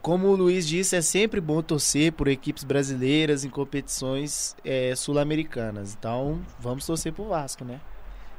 [0.01, 5.95] como o Luiz disse, é sempre bom torcer por equipes brasileiras em competições é, sul-americanas.
[5.99, 7.81] Então, vamos torcer pro Vasco, né?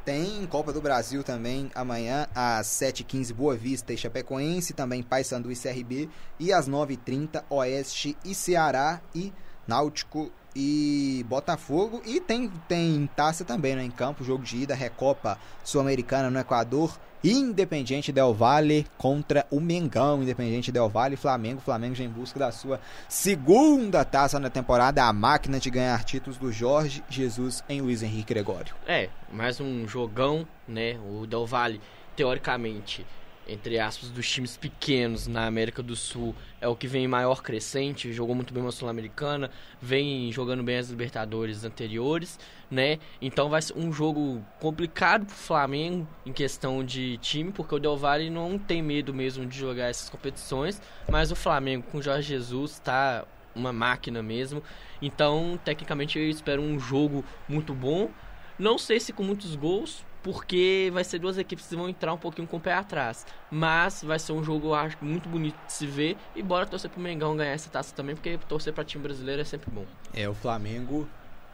[0.05, 5.55] Tem Copa do Brasil também amanhã às 7h15 Boa Vista e Chapecoense, também Paysandu e
[5.55, 6.09] CRB
[6.41, 9.31] e às 9h30 Oeste e Ceará e
[9.67, 12.03] Náutico e Botafogo.
[12.05, 16.99] E tem, tem taça também né, em campo, jogo de ida, Recopa Sul-Americana no Equador.
[17.23, 20.21] Independiente Del Valle contra o Mengão.
[20.21, 21.61] Independiente Del Valle Flamengo.
[21.61, 25.05] Flamengo já em busca da sua segunda taça na temporada.
[25.05, 28.75] A máquina de ganhar títulos do Jorge Jesus em Luiz Henrique Gregório.
[28.87, 30.99] É, mais um jogão, né?
[31.09, 31.81] O Del Valle,
[32.17, 33.07] teoricamente,
[33.49, 37.43] entre aspas, dos times pequenos na América do Sul é o que vem em maior
[37.43, 39.51] crescente, jogou muito bem uma Sul-Americana,
[39.81, 42.39] vem jogando bem as Libertadores anteriores,
[42.71, 42.99] né?
[43.23, 47.97] Então vai ser um jogo complicado pro Flamengo em questão de time, porque o Del
[47.97, 52.29] Valle não tem medo mesmo de jogar essas competições, mas o Flamengo com o Jorge
[52.29, 54.63] Jesus tá uma máquina mesmo.
[55.01, 58.11] Então, tecnicamente eu espero um jogo muito bom.
[58.59, 62.19] Não sei se com muitos gols, porque vai ser duas equipes que vão entrar um
[62.19, 63.27] pouquinho com o pé atrás.
[63.51, 66.17] Mas vai ser um jogo, eu acho, muito bonito de se ver.
[66.35, 69.45] E bora torcer pro Mengão ganhar essa taça também, porque torcer pra time brasileiro é
[69.45, 69.85] sempre bom.
[70.13, 71.09] É, o Flamengo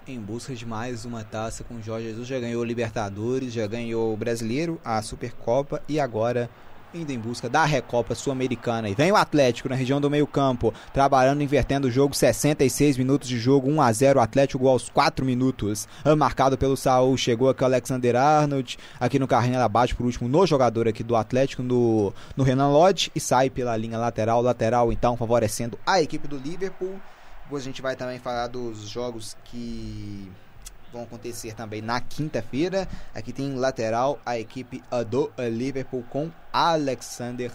[0.06, 2.28] em busca de mais uma taça com o Jorge Jesus.
[2.28, 6.50] Já ganhou o Libertadores, já ganhou o Brasileiro, a Supercopa e agora
[6.94, 8.88] indo em busca da Recopa Sul-Americana.
[8.88, 13.38] E vem o Atlético na região do meio-campo, trabalhando, invertendo o jogo, 66 minutos de
[13.38, 15.88] jogo, 1 a 0 o Atlético aos 4 minutos.
[16.16, 20.28] Marcado pelo Saul, chegou aqui o Alexander Arnold, aqui no carrinho ela bate por último
[20.28, 24.92] no jogador aqui do Atlético, no, no Renan Lodge, e sai pela linha lateral, lateral
[24.92, 27.00] então favorecendo a equipe do Liverpool.
[27.44, 30.30] Depois a gente vai também falar dos jogos que
[30.94, 32.88] vão acontecer também na quinta-feira.
[33.14, 37.50] Aqui tem lateral a equipe do Liverpool com Alexander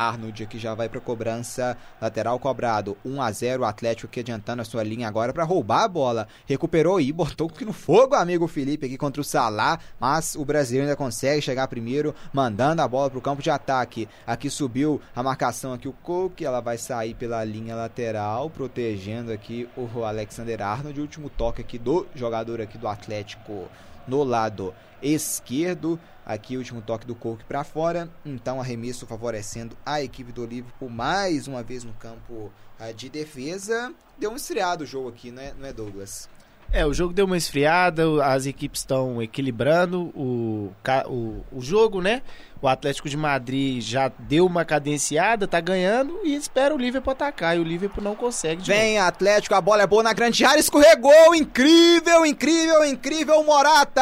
[0.00, 1.76] Arnold que já vai para cobrança.
[2.00, 5.84] Lateral cobrado 1 a 0 o Atlético aqui adiantando a sua linha agora para roubar
[5.84, 6.28] a bola.
[6.46, 9.78] Recuperou e botou aqui no fogo amigo Felipe aqui contra o Salah.
[9.98, 14.08] Mas o brasileiro ainda consegue chegar primeiro mandando a bola para o campo de ataque.
[14.26, 19.68] Aqui subiu a marcação aqui o Coke ela vai sair pela linha lateral protegendo aqui
[19.76, 21.00] o Alexander Arnold.
[21.00, 23.68] Último toque aqui do jogador aqui do Atlético
[24.06, 25.98] no lado esquerdo.
[26.30, 28.08] Aqui o último toque do Coke para fora.
[28.24, 33.92] Então arremesso favorecendo a equipe do Liverpool mais uma vez no campo uh, de defesa.
[34.16, 36.28] Deu um estreado o jogo aqui, não é, não é Douglas?
[36.72, 40.72] É, o jogo deu uma esfriada, as equipes estão equilibrando o,
[41.08, 42.22] o, o jogo, né?
[42.62, 47.56] O Atlético de Madrid já deu uma cadenciada, tá ganhando e espera o Liverpool atacar.
[47.56, 48.62] E o Liverpool não consegue.
[48.62, 49.08] Vem novo.
[49.08, 54.00] Atlético, a bola é boa na grande área, escorregou, incrível, incrível, incrível, Morata!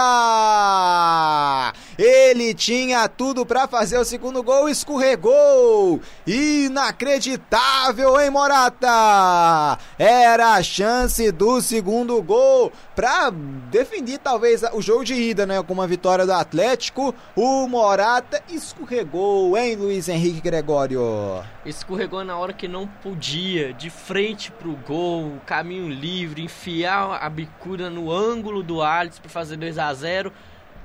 [1.98, 6.00] Ele tinha tudo para fazer o segundo gol, escorregou.
[6.24, 9.76] Inacreditável, hein, Morata?
[9.98, 15.72] Era a chance do segundo gol para definir talvez o jogo de ida, né, com
[15.72, 17.12] uma vitória do Atlético.
[17.34, 21.42] O Morata escorregou, hein, Luiz Henrique Gregório?
[21.66, 27.90] Escorregou na hora que não podia, de frente pro gol, caminho livre, enfiar a bicuda
[27.90, 30.32] no ângulo do Alisson para fazer 2 a 0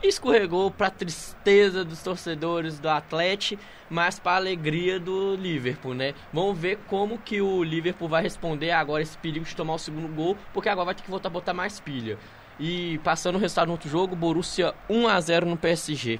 [0.07, 6.13] escorregou para tristeza dos torcedores do Atlético, mas para alegria do Liverpool, né?
[6.31, 10.07] Vamos ver como que o Liverpool vai responder agora esse perigo de tomar o segundo
[10.13, 12.17] gol, porque agora vai ter que voltar a botar mais pilha.
[12.59, 16.19] E passando o resultado no outro jogo, Borussia 1 a 0 no PSG.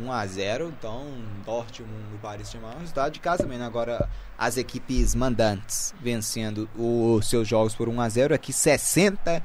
[0.00, 1.06] 1 a 0 então
[1.44, 3.64] Dortmund e Paris Saint-Germain, resultado de casa né?
[3.64, 4.08] Agora
[4.38, 9.42] as equipes mandantes vencendo os seus jogos por 1 a 0 aqui 60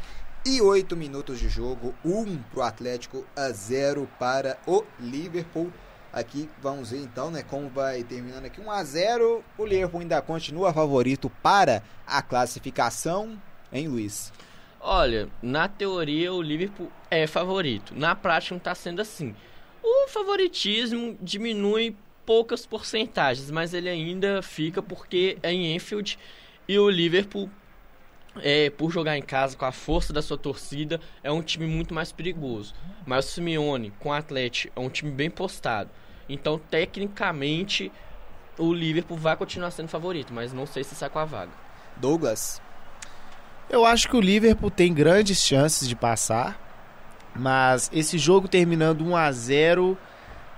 [0.48, 5.70] e 8 minutos de jogo, 1 para o Atlético a 0 para o Liverpool.
[6.14, 9.44] Aqui vamos ver então, né, como vai terminando aqui 1 a 0.
[9.58, 13.38] O Liverpool ainda continua favorito para a classificação,
[13.74, 14.32] hein, Luiz?
[14.80, 17.94] Olha, na teoria o Liverpool é favorito.
[17.94, 19.36] Na prática não está sendo assim.
[19.84, 21.94] O favoritismo diminui
[22.26, 26.18] poucas porcentagens, mas ele ainda fica porque é em Enfield
[26.70, 27.50] e o Liverpool
[28.44, 31.94] é, por jogar em casa com a força da sua torcida, é um time muito
[31.94, 32.74] mais perigoso.
[33.06, 35.90] Mas o Simeone, com o Atlético, é um time bem postado.
[36.30, 37.92] Então, tecnicamente,
[38.58, 41.52] o Liverpool vai continuar sendo favorito, mas não sei se sai com a vaga.
[41.96, 42.62] Douglas.
[43.70, 46.60] Eu acho que o Liverpool tem grandes chances de passar,
[47.36, 49.98] mas esse jogo terminando 1 a 0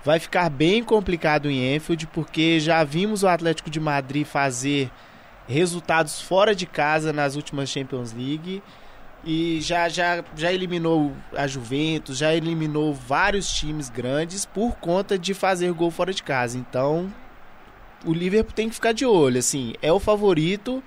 [0.04, 4.90] vai ficar bem complicado em Enfield, porque já vimos o Atlético de Madrid fazer
[5.50, 8.62] resultados fora de casa nas últimas Champions League
[9.24, 15.34] e já, já, já eliminou a Juventus, já eliminou vários times grandes por conta de
[15.34, 16.56] fazer gol fora de casa.
[16.56, 17.12] Então,
[18.04, 20.82] o Liverpool tem que ficar de olho, assim, é o favorito,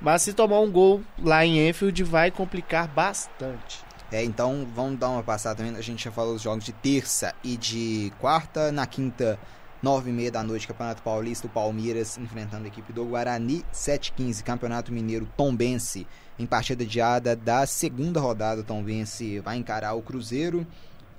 [0.00, 3.84] mas se tomar um gol lá em Enfield vai complicar bastante.
[4.10, 5.76] É, então vamos dar uma passada também.
[5.76, 8.70] A gente já falou dos jogos de terça e de quarta.
[8.70, 9.38] Na quinta,
[9.86, 14.42] 9 e meia da noite, Campeonato Paulista, o Palmeiras enfrentando a equipe do Guarani, 7h15,
[14.42, 20.66] Campeonato Mineiro, Tombense, em partida adiada da segunda rodada, Tombense vai encarar o Cruzeiro.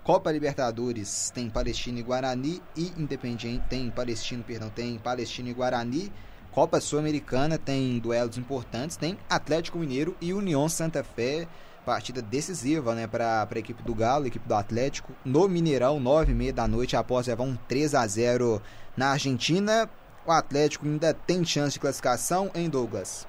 [0.04, 6.12] Copa Libertadores tem Palestina e Guarani e Independiente tem Palestino, perdão, tem Palestina e Guarani.
[6.52, 11.48] Copa Sul-Americana tem duelos importantes, tem Atlético Mineiro e União Santa Fé
[11.88, 16.68] partida decisiva né, para a equipe do Galo, equipe do Atlético, no Mineirão, 9h30 da
[16.68, 18.62] noite, após levar um 3 a 0
[18.98, 19.90] na Argentina.
[20.26, 23.26] O Atlético ainda tem chance de classificação em Douglas.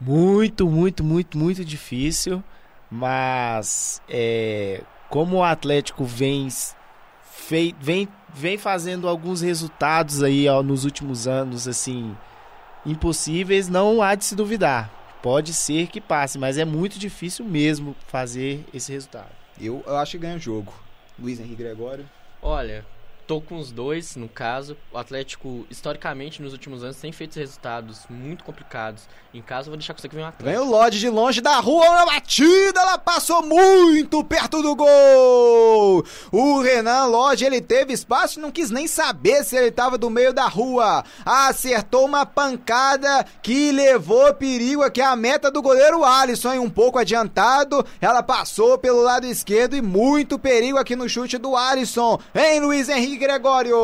[0.00, 2.42] Muito, muito, muito, muito difícil,
[2.90, 6.48] mas é, como o Atlético vem,
[7.22, 12.16] fei, vem, vem fazendo alguns resultados aí ó, nos últimos anos, assim,
[12.84, 17.94] impossíveis, não há de se duvidar pode ser que passe, mas é muito difícil mesmo
[18.08, 19.30] fazer esse resultado.
[19.60, 20.72] Eu, eu acho que ganha o jogo.
[21.18, 22.08] Luiz Henrique Gregório.
[22.42, 22.84] Olha,
[23.32, 24.76] tô com os dois, no caso.
[24.92, 29.08] O Atlético, historicamente, nos últimos anos, tem feito resultados muito complicados.
[29.32, 30.50] Em casa, eu vou deixar com você que vem o Atlético.
[30.50, 36.04] Vem o Lodge de longe da rua, na batida, ela passou muito perto do gol!
[36.30, 40.34] O Renan Lodge, ele teve espaço não quis nem saber se ele estava do meio
[40.34, 41.02] da rua.
[41.24, 47.82] Acertou uma pancada que levou perigo aqui a meta do goleiro Alisson, um pouco adiantado.
[47.98, 52.20] Ela passou pelo lado esquerdo e muito perigo aqui no chute do Alisson.
[52.34, 53.76] Hein, Luiz Henrique Gregório?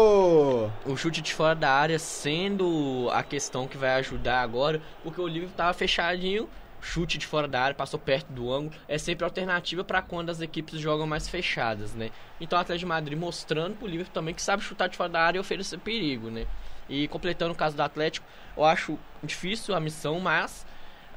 [0.85, 5.28] O chute de fora da área sendo a questão que vai ajudar agora, porque o
[5.28, 6.48] livro tava fechadinho,
[6.81, 10.40] chute de fora da área, passou perto do ângulo, é sempre alternativa para quando as
[10.40, 12.10] equipes jogam mais fechadas, né?
[12.40, 15.20] Então o Atlético de Madrid mostrando pro Liverpool também que sabe chutar de fora da
[15.20, 16.44] área e oferecer perigo, né?
[16.89, 20.66] E completando o caso do Atlético, eu acho difícil a missão, mas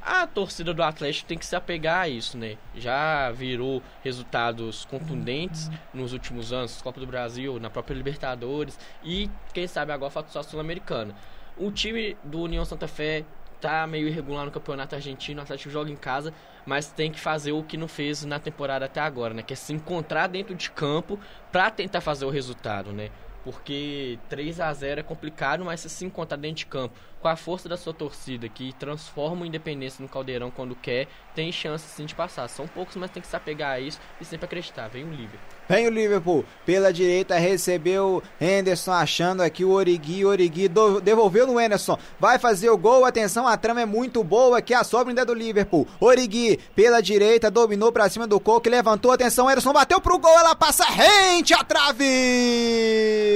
[0.04, 2.56] a torcida do Atlético tem que se apegar a isso, né?
[2.74, 9.66] Já virou resultados contundentes nos últimos anos, Copa do Brasil, na própria Libertadores e quem
[9.66, 11.14] sabe agora a Sul-Americana.
[11.56, 13.24] O time do União Santa Fé
[13.60, 16.34] tá meio irregular no campeonato argentino, o Atlético joga em casa,
[16.66, 19.42] mas tem que fazer o que não fez na temporada até agora, né?
[19.42, 21.18] Que é se encontrar dentro de campo
[21.52, 23.10] para tentar fazer o resultado, né?
[23.44, 27.36] Porque 3 a 0 é complicado, mas se se encontrar dentro de campo com a
[27.36, 31.06] força da sua torcida, que transforma o Independência no Caldeirão quando quer,
[31.36, 32.48] tem chance sim de passar.
[32.48, 34.88] São poucos, mas tem que se apegar a isso e sempre acreditar.
[34.88, 35.38] Vem o Liverpool.
[35.68, 39.70] Vem o Liverpool pela direita, recebeu Henderson achando aqui o.
[39.70, 41.96] Origi do- devolveu no Henderson.
[42.18, 43.04] Vai fazer o gol.
[43.04, 44.74] Atenção, a trama é muito boa aqui.
[44.74, 45.86] A sobra ainda é do Liverpool.
[46.00, 49.12] Origi pela direita, dominou pra cima do Coque, levantou.
[49.12, 50.38] Atenção, Henderson bateu pro gol.
[50.38, 53.31] Ela passa rente à trave.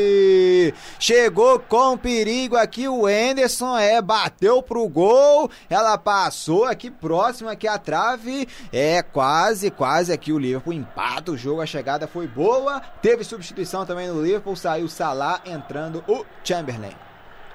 [0.98, 3.76] Chegou com perigo aqui o Henderson.
[3.76, 5.50] É, bateu pro gol.
[5.68, 8.48] Ela passou aqui próximo aqui à trave.
[8.72, 11.60] É, quase, quase aqui o Liverpool empata o jogo.
[11.60, 12.80] A chegada foi boa.
[13.02, 14.56] Teve substituição também no Liverpool.
[14.56, 16.94] Saiu o Salah, entrando o Chamberlain.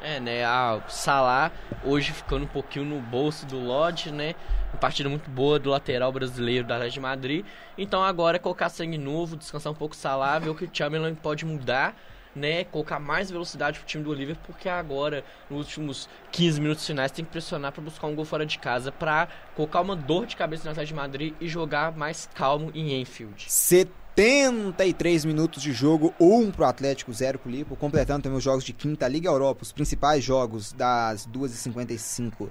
[0.04, 0.44] É, né?
[0.44, 1.52] A Salah
[1.84, 4.34] hoje ficando um pouquinho no bolso do Lodge, né?
[4.74, 7.46] Uma partida muito boa do lateral brasileiro da Atlético de Madrid.
[7.78, 10.70] Então agora é colocar sangue novo, descansar um pouco o Salah, ver o que o
[10.72, 11.96] Chamberlain pode mudar,
[12.36, 12.64] né?
[12.66, 17.26] Colocar mais velocidade pro time do Liverpool, porque agora, nos últimos 15 minutos finais, tem
[17.26, 20.66] que pressionar para buscar um gol fora de casa, para colocar uma dor de cabeça
[20.66, 23.46] na Atlético de Madrid e jogar mais calmo em Enfield.
[23.48, 28.74] 73 minutos de jogo, 1 pro Atlético, 0 pro Liverpool, completando também os jogos de
[28.74, 32.50] quinta Liga Europa, os principais jogos das 2h55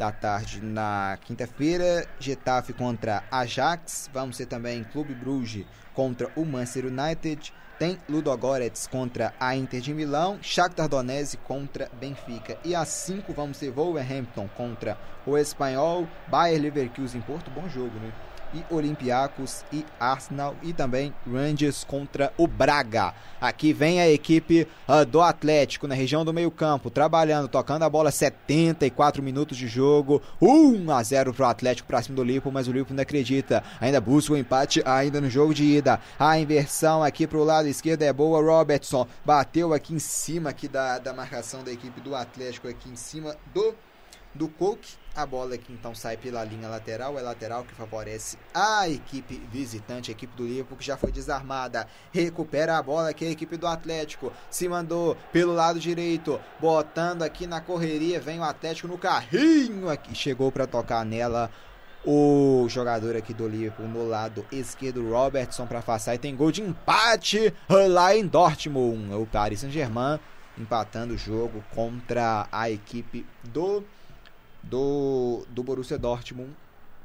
[0.00, 6.86] da tarde na quinta-feira, Getafe contra Ajax, vamos ter também Clube Bruges contra o Manchester
[6.86, 12.58] United, tem Ludogorets contra a Inter de Milão, Shakhtar Donetsk contra Benfica.
[12.62, 18.12] E às 5 vamos ter Wolverhampton contra o Espanhol, Bayer Leverkusen, Porto, bom jogo, né?
[18.54, 23.14] E Olympiacos e Arsenal e também Rangers contra o Braga.
[23.40, 28.10] Aqui vem a equipe ah, do Atlético na região do meio-campo, trabalhando, tocando a bola
[28.10, 30.22] 74 minutos de jogo.
[30.40, 33.62] 1 a 0 pro Atlético para cima do Liverpool, mas o Liverpool não acredita.
[33.80, 36.00] Ainda busca o empate ainda no jogo de ida.
[36.18, 38.40] A inversão aqui pro lado esquerdo é boa.
[38.40, 42.96] Robertson bateu aqui em cima aqui da, da marcação da equipe do Atlético aqui em
[42.96, 43.74] cima do
[44.34, 44.80] do Cook.
[45.14, 50.10] A bola aqui então sai pela linha lateral, é lateral que favorece a equipe visitante,
[50.10, 51.88] a equipe do Liverpool que já foi desarmada.
[52.12, 57.46] Recupera a bola aqui a equipe do Atlético, se mandou pelo lado direito, botando aqui
[57.46, 61.50] na correria, vem o Atlético no carrinho aqui, chegou para tocar nela
[62.04, 66.62] o jogador aqui do Liverpool no lado esquerdo, Robertson para afastar e tem gol de
[66.62, 69.12] empate lá em Dortmund.
[69.14, 70.20] O Paris Saint-Germain
[70.56, 73.84] empatando o jogo contra a equipe do
[74.62, 76.50] do, do Borussia Dortmund.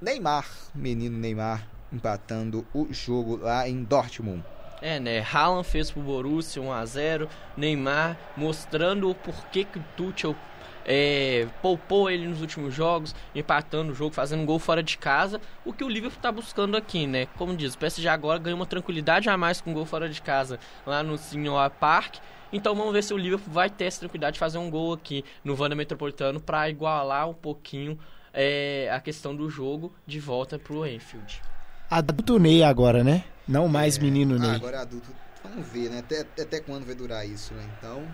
[0.01, 4.43] Neymar, menino Neymar, empatando o jogo lá em Dortmund.
[4.81, 5.19] É, né?
[5.21, 7.29] Haaland fez pro Borussia 1x0.
[7.55, 10.35] Neymar mostrando o porquê que o Tuchel
[10.85, 15.41] é, poupou ele nos últimos jogos, empatando o jogo, fazendo um gol fora de casa.
[15.65, 17.25] O que o Liverpool tá buscando aqui, né?
[17.37, 20.21] Como diz, o PSG agora ganhou uma tranquilidade a mais com um gol fora de
[20.21, 22.17] casa lá no Senhor Park.
[22.55, 25.25] Então vamos ver se o Liverpool vai ter essa tranquilidade de fazer um gol aqui
[25.43, 27.99] no Wanda Metropolitano para igualar um pouquinho
[28.33, 31.41] é, a questão do jogo de volta pro Enfield.
[31.89, 33.25] Adulto Ney agora, né?
[33.45, 34.51] Não mais menino Ney.
[34.51, 35.09] Agora adulto,
[35.43, 35.99] vamos ver, né?
[35.99, 37.69] Até, até quando vai durar isso, né?
[37.77, 38.07] Então,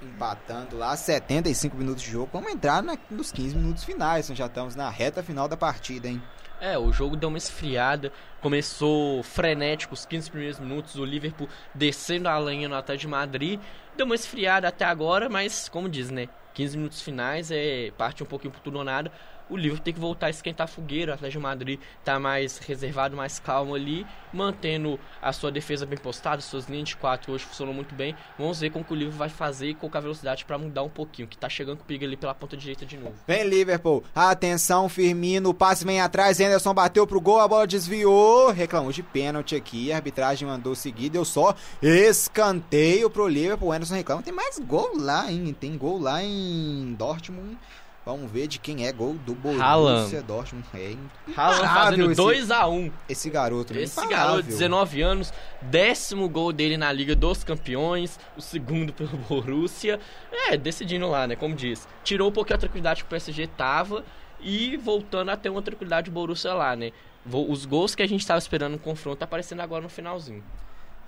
[0.00, 2.30] empatando lá, 75 minutos de jogo.
[2.32, 6.06] Vamos entrar na, nos 15 minutos finais, então já estamos na reta final da partida,
[6.06, 6.22] hein?
[6.64, 8.10] É, o jogo deu uma esfriada,
[8.40, 13.60] começou frenético os 15 primeiros minutos, o Liverpool descendo a lenha no Atlético de Madrid,
[13.94, 18.26] deu uma esfriada até agora, mas como diz, né, 15 minutos finais é parte um
[18.26, 19.12] pouquinho por tudo ou nada,
[19.48, 22.58] o Liverpool tem que voltar a esquentar a fogueira, o Atlético de Madrid tá mais
[22.58, 27.44] reservado, mais calmo ali, mantendo a sua defesa bem postada, suas linhas de 4 hoje
[27.44, 30.58] funcionam muito bem, vamos ver como que o Liverpool vai fazer e colocar velocidade para
[30.58, 33.14] mudar um pouquinho, que tá chegando com o perigo ali pela ponta direita de novo.
[33.26, 38.50] Vem Liverpool, atenção Firmino, o passe vem atrás, Anderson bateu pro gol, a bola desviou,
[38.50, 44.22] reclamou de pênalti aqui, a arbitragem mandou seguir, deu só escanteio pro Liverpool, Anderson reclama,
[44.22, 45.54] tem mais gol lá, hein?
[45.58, 47.58] Tem gol lá em Dortmund.
[48.04, 50.22] Vamos ver de quem é gol do Borussia.
[50.22, 50.66] Dortmund.
[50.74, 50.94] É
[51.34, 53.82] Haaland fazendo esse- 2x1 Esse garoto, né?
[53.82, 55.32] Esse garoto, 19 anos,
[55.62, 59.98] décimo gol dele na Liga dos Campeões, o segundo pelo Borussia.
[60.30, 61.34] É, decidindo lá, né?
[61.34, 61.88] Como diz.
[62.02, 64.04] Tirou um pouquinho a tranquilidade que o PSG tava
[64.38, 66.92] e voltando a ter uma tranquilidade o Borussia lá, né?
[67.26, 70.44] Os gols que a gente tava esperando no confronto tá aparecendo agora no finalzinho.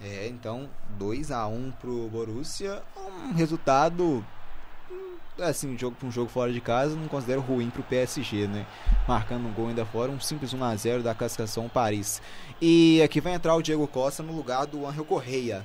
[0.00, 0.68] É, então
[0.98, 4.24] 2 a 1 pro Borussia, um resultado
[5.38, 8.64] assim, um jogo para um jogo fora de casa, não considero ruim pro PSG, né?
[9.06, 12.20] Marcando um gol ainda fora, um simples 1 a 0 da classificação Paris.
[12.60, 15.64] E aqui vai entrar o Diego Costa no lugar do Angel Correia.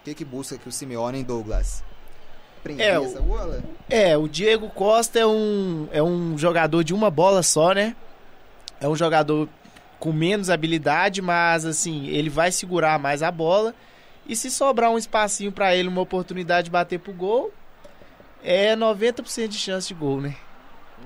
[0.00, 1.84] O que que busca aqui o Simeone em Douglas?
[2.62, 3.62] Prender É, o- essa bola?
[3.88, 7.94] É, o Diego Costa é um, é um jogador de uma bola só, né?
[8.80, 9.48] É um jogador
[9.98, 13.74] com menos habilidade, mas assim, ele vai segurar mais a bola.
[14.26, 17.52] E se sobrar um espacinho pra ele, uma oportunidade de bater pro gol,
[18.42, 20.36] É 90% de chance de gol, né?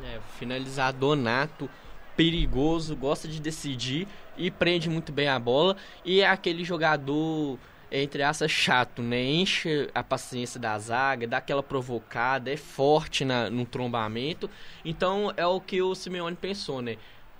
[0.05, 1.69] É, finalizador nato,
[2.17, 4.07] perigoso, gosta de decidir
[4.37, 5.77] e prende muito bem a bola.
[6.05, 7.59] E é aquele jogador,
[7.91, 9.23] entre aspas, chato, né?
[9.23, 14.49] Enche a paciência da zaga, dá aquela provocada, é forte na, no trombamento.
[14.85, 16.97] Então é o que o Simeone pensou, né?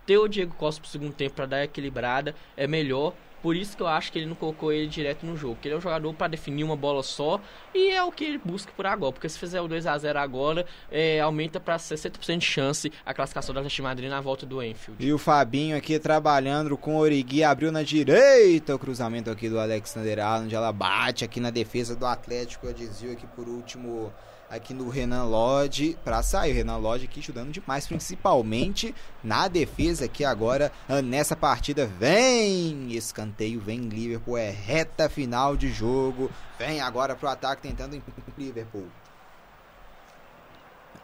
[0.07, 3.15] Ter o Diego Costa pro segundo tempo para dar equilibrada é melhor.
[3.45, 5.59] Por isso que eu acho que ele não colocou ele direto no jogo.
[5.61, 7.39] Que ele é um jogador para definir uma bola só
[7.75, 9.13] e é o que ele busca por agora.
[9.13, 13.13] Porque se fizer o 2 a 0 agora, é, aumenta para 60% de chance a
[13.13, 15.05] classificação do Atlético Madrid na volta do Enfield.
[15.05, 19.61] E o Fabinho aqui trabalhando com o Origui, abriu na direita o cruzamento aqui do
[19.61, 24.11] Alexander Arnold, ela bate aqui na defesa do Atlético, eu desvio aqui por último
[24.51, 26.53] aqui no Renan Lodge para sair.
[26.53, 31.87] O Renan Lodge aqui ajudando demais, principalmente na defesa aqui agora ah, nessa partida.
[31.87, 36.31] Vem escanteio, vem Liverpool, é reta final de jogo.
[36.59, 38.01] Vem agora pro ataque tentando
[38.39, 38.87] Liverpool.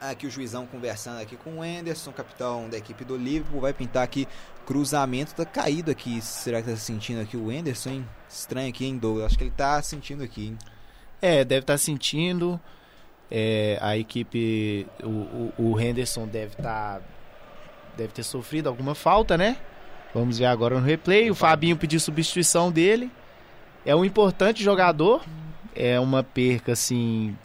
[0.01, 3.61] Aqui o juizão conversando aqui com o Anderson, capitão da equipe do Liverpool.
[3.61, 4.27] Vai pintar aqui
[4.65, 5.35] cruzamento.
[5.35, 6.23] Tá caído aqui.
[6.23, 8.09] Será que tá sentindo aqui o Anderson, hein?
[8.27, 9.27] Estranho aqui, hein, Douglas?
[9.27, 10.59] Acho que ele tá sentindo aqui, hein?
[11.21, 12.59] É, deve estar sentindo.
[13.31, 17.01] É, a equipe, o, o, o Henderson deve estar,
[17.97, 19.57] deve ter sofrido alguma falta, né?
[20.13, 21.31] Vamos ver agora no replay.
[21.31, 23.11] O Fabinho pediu substituição dele.
[23.87, 25.25] É um importante jogador.
[25.75, 27.37] É uma perca assim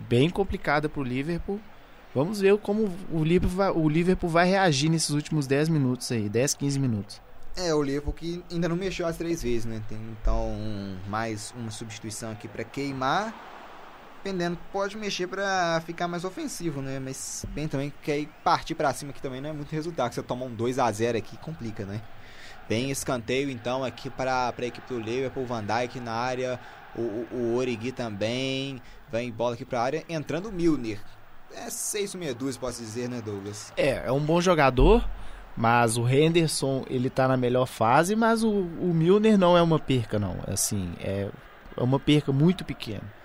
[0.00, 1.60] bem complicada para o Liverpool.
[2.14, 6.28] Vamos ver como o Liverpool, vai, o Liverpool vai reagir nesses últimos 10 minutos aí,
[6.28, 7.20] 10, 15 minutos.
[7.56, 9.82] É, o Liverpool que ainda não mexeu as três vezes, né?
[9.90, 10.56] Então,
[11.08, 13.34] mais uma substituição aqui para queimar
[14.28, 16.98] dependendo, pode mexer para ficar mais ofensivo, né?
[16.98, 20.12] Mas bem também quer ir partir para cima aqui também não é muito resultado.
[20.12, 22.00] Você toma um 2 a 0 aqui, complica, né?
[22.68, 26.60] Bem escanteio então aqui para a equipe do Liverpool, Van Dijk na área,
[26.94, 31.00] o, o, o Origi também, vem bola aqui para a área, entrando o Milner.
[31.54, 33.72] É 6 meia dúzia, posso dizer, né, Douglas?
[33.74, 35.08] É, é um bom jogador,
[35.56, 39.78] mas o Henderson, ele tá na melhor fase, mas o, o Milner não é uma
[39.78, 40.36] perca, não.
[40.46, 41.30] Assim, é,
[41.74, 43.18] é uma perca muito pequena.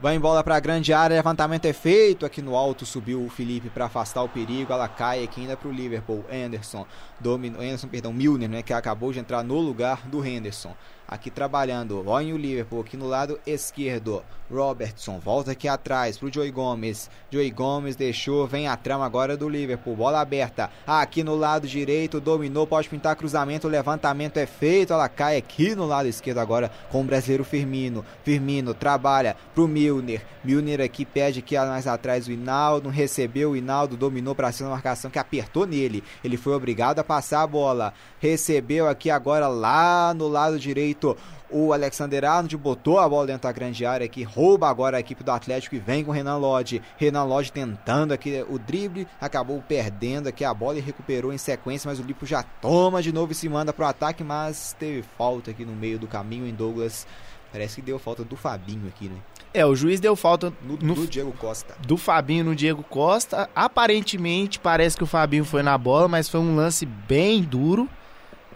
[0.00, 2.24] Vai em bola para a grande área, levantamento é feito.
[2.24, 4.72] Aqui no alto subiu o Felipe para afastar o perigo.
[4.72, 6.24] Ela cai aqui ainda para o Liverpool.
[6.32, 6.86] Anderson,
[7.18, 10.72] domino, Anderson, perdão, Milner, né, que acabou de entrar no lugar do Henderson
[11.08, 12.04] aqui trabalhando.
[12.06, 14.22] Olha o Liverpool aqui no lado esquerdo.
[14.50, 17.10] Robertson volta aqui atrás pro Joey Gomes.
[17.30, 19.96] Joey Gomes deixou, vem a trama agora do Liverpool.
[19.96, 22.20] Bola aberta aqui no lado direito.
[22.20, 23.68] Dominou, pode pintar cruzamento.
[23.68, 24.92] Levantamento é feito.
[24.92, 28.04] Ela cai aqui no lado esquerdo agora com o brasileiro Firmino.
[28.22, 30.24] Firmino trabalha pro Milner.
[30.42, 32.88] Milner aqui pede aqui mais atrás o Hinaldo.
[32.88, 36.02] Recebeu o Hinaldo, dominou para cima da marcação que apertou nele.
[36.24, 37.92] Ele foi obrigado a passar a bola.
[38.18, 41.16] Recebeu aqui agora lá no lado direito feito.
[41.50, 45.24] O Alexander Arnold botou a bola dentro da grande área aqui, rouba agora a equipe
[45.24, 46.82] do Atlético e vem com o Renan Lodge.
[46.98, 51.88] Renan Lodge tentando aqui o drible, acabou perdendo aqui a bola e recuperou em sequência,
[51.88, 55.50] mas o Lipo já toma de novo e se manda pro ataque, mas teve falta
[55.50, 57.06] aqui no meio do caminho em Douglas.
[57.50, 59.16] Parece que deu falta do Fabinho aqui, né?
[59.54, 61.74] É, o juiz deu falta no, no, do Diego Costa.
[61.86, 63.48] Do Fabinho no Diego Costa.
[63.56, 67.88] Aparentemente parece que o Fabinho foi na bola, mas foi um lance bem duro.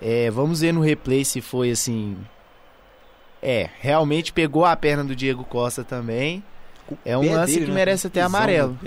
[0.04, 2.18] É, vamos ver no replay se foi assim
[3.42, 6.44] é, realmente pegou a perna do Diego Costa também.
[7.04, 7.76] é um lance dele, que né?
[7.76, 8.78] merece até amarelo.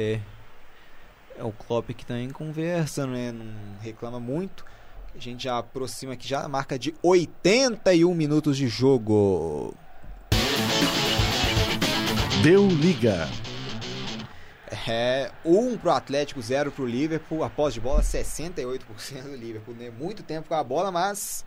[1.38, 3.34] É o Klopp que também conversa, né?
[3.34, 3.46] Não
[3.82, 4.66] reclama muito.
[5.14, 9.74] A gente já aproxima aqui já a marca de 81 minutos de jogo.
[12.42, 13.28] Deu liga.
[14.88, 17.44] É, 1 um pro Atlético, 0 pro Liverpool.
[17.44, 18.80] Após de bola, 68%
[19.24, 19.76] do Liverpool.
[19.76, 19.90] Né?
[19.90, 21.46] Muito tempo com a bola, mas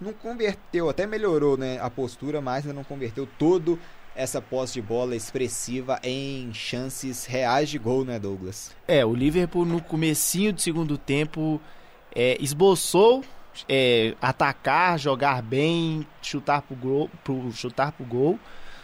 [0.00, 3.78] não converteu, até melhorou né, a postura, mas ainda não converteu todo
[4.14, 8.74] essa posse de bola expressiva em chances reais de gol, né, Douglas?
[8.88, 11.60] É, o Liverpool no comecinho do segundo tempo
[12.14, 13.22] é, esboçou
[13.68, 18.38] é, atacar, jogar bem, chutar pro gol, pro, chutar pro gol.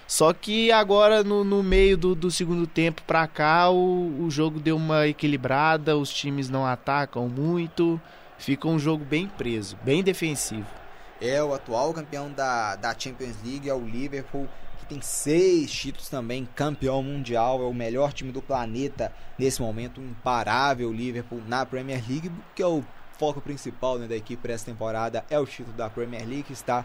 [0.07, 4.61] Só que agora no, no meio do, do, segundo tempo para cá o, o jogo
[4.61, 7.99] deu uma equilibrada, os times não atacam muito,
[8.37, 10.82] fica um jogo bem preso, bem defensivo
[11.23, 14.49] é o atual campeão da, da Champions League, é o Liverpool,
[14.81, 20.01] que tem seis títulos também, campeão mundial, é o melhor time do planeta nesse momento,
[20.01, 22.85] um imparável Liverpool na Premier League, que é o
[23.19, 26.53] foco principal né, da equipe para essa temporada, é o título da Premier League, que
[26.53, 26.85] está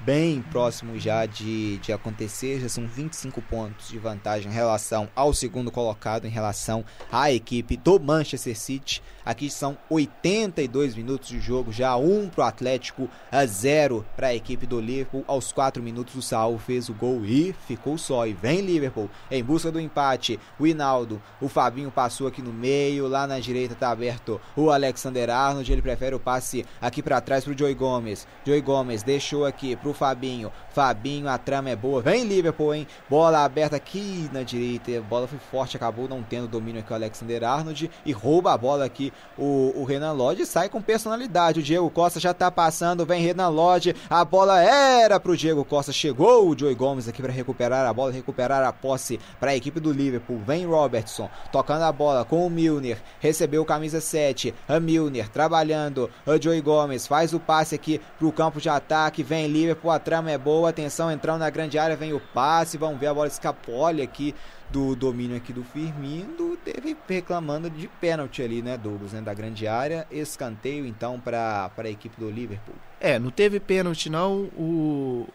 [0.00, 2.60] bem próximo já de, de acontecer.
[2.60, 7.76] Já são 25 pontos de vantagem em relação ao segundo colocado, em relação à equipe
[7.76, 9.02] do Manchester City.
[9.24, 14.34] Aqui são 82 minutos de jogo, já 1 para o Atlético, a 0 para a
[14.34, 15.24] equipe do Liverpool.
[15.26, 18.26] Aos 4 minutos o Saul fez o gol e ficou só.
[18.26, 20.40] E vem Liverpool em busca do empate.
[20.58, 25.28] O Hinaldo, o Fabinho passou aqui no meio, lá na direita está aberto o Alexander
[25.28, 25.70] Arnold.
[25.70, 28.26] Ele prefere o passe aqui para trás para o Joey Gomes.
[28.44, 30.52] Joey Gomes deixou aqui para o Fabinho.
[30.72, 32.00] Fabinho, a trama é boa.
[32.00, 32.86] Vem Liverpool, hein?
[33.08, 35.00] Bola aberta aqui na direita.
[35.02, 38.84] Bola foi forte, acabou não tendo domínio aqui o Alexander Arnold e rouba a bola
[38.84, 41.60] aqui o, o Renan Lodge sai com personalidade.
[41.60, 43.94] O Diego Costa já tá passando, vem Renan Lodge.
[44.08, 45.92] A bola era pro Diego Costa.
[45.92, 49.80] Chegou o Joey Gomes aqui para recuperar a bola, recuperar a posse para a equipe
[49.80, 50.40] do Liverpool.
[50.46, 52.98] Vem Robertson tocando a bola com o Milner.
[53.18, 54.54] Recebeu camisa 7.
[54.68, 56.10] A Milner trabalhando.
[56.26, 59.22] A Joey Gomes faz o passe aqui pro campo de ataque.
[59.22, 60.70] Vem Liverpool, a trama é boa.
[60.70, 62.76] Atenção, entrando na grande área, vem o passe.
[62.76, 64.34] Vamos ver a bola escapole aqui
[64.70, 69.66] do domínio aqui do Firmino, teve reclamando de pênalti ali, né, Douglas, né, da grande
[69.66, 72.74] área, escanteio então para a equipe do Liverpool.
[73.00, 75.26] É, não teve pênalti não, o,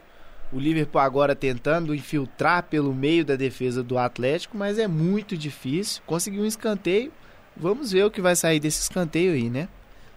[0.53, 6.01] o Liverpool agora tentando infiltrar pelo meio da defesa do Atlético, mas é muito difícil,
[6.05, 7.11] conseguiu um escanteio,
[7.57, 9.67] vamos ver o que vai sair desse escanteio aí, né?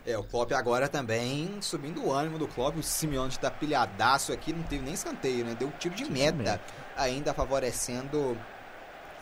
[0.09, 4.55] É, o Klopp agora também subindo o ânimo do Klopp, o Simeone está pilhadaço aqui,
[4.55, 6.61] não teve nem escanteio, né, deu tiro de tiro meta, de meta,
[6.97, 8.35] ainda favorecendo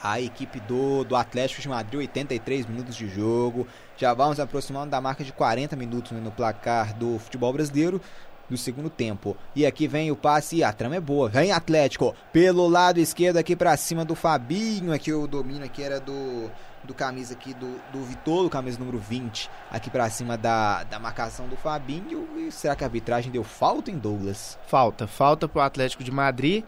[0.00, 3.66] a equipe do, do Atlético de Madrid, 83 minutos de jogo.
[3.96, 8.00] Já vamos aproximando da marca de 40 minutos né, no placar do futebol brasileiro
[8.48, 9.36] do segundo tempo.
[9.56, 11.28] E aqui vem o passe e a trama é boa.
[11.28, 14.92] Vem Atlético pelo lado esquerdo aqui para cima do Fabinho.
[14.92, 16.48] Aqui o domínio aqui era do
[16.86, 21.46] do camisa aqui do, do Vitolo, camisa número 20, aqui para cima da, da marcação
[21.48, 22.28] do Fabinho.
[22.38, 24.58] E será que a arbitragem deu falta em Douglas?
[24.66, 26.64] Falta, falta pro Atlético de Madrid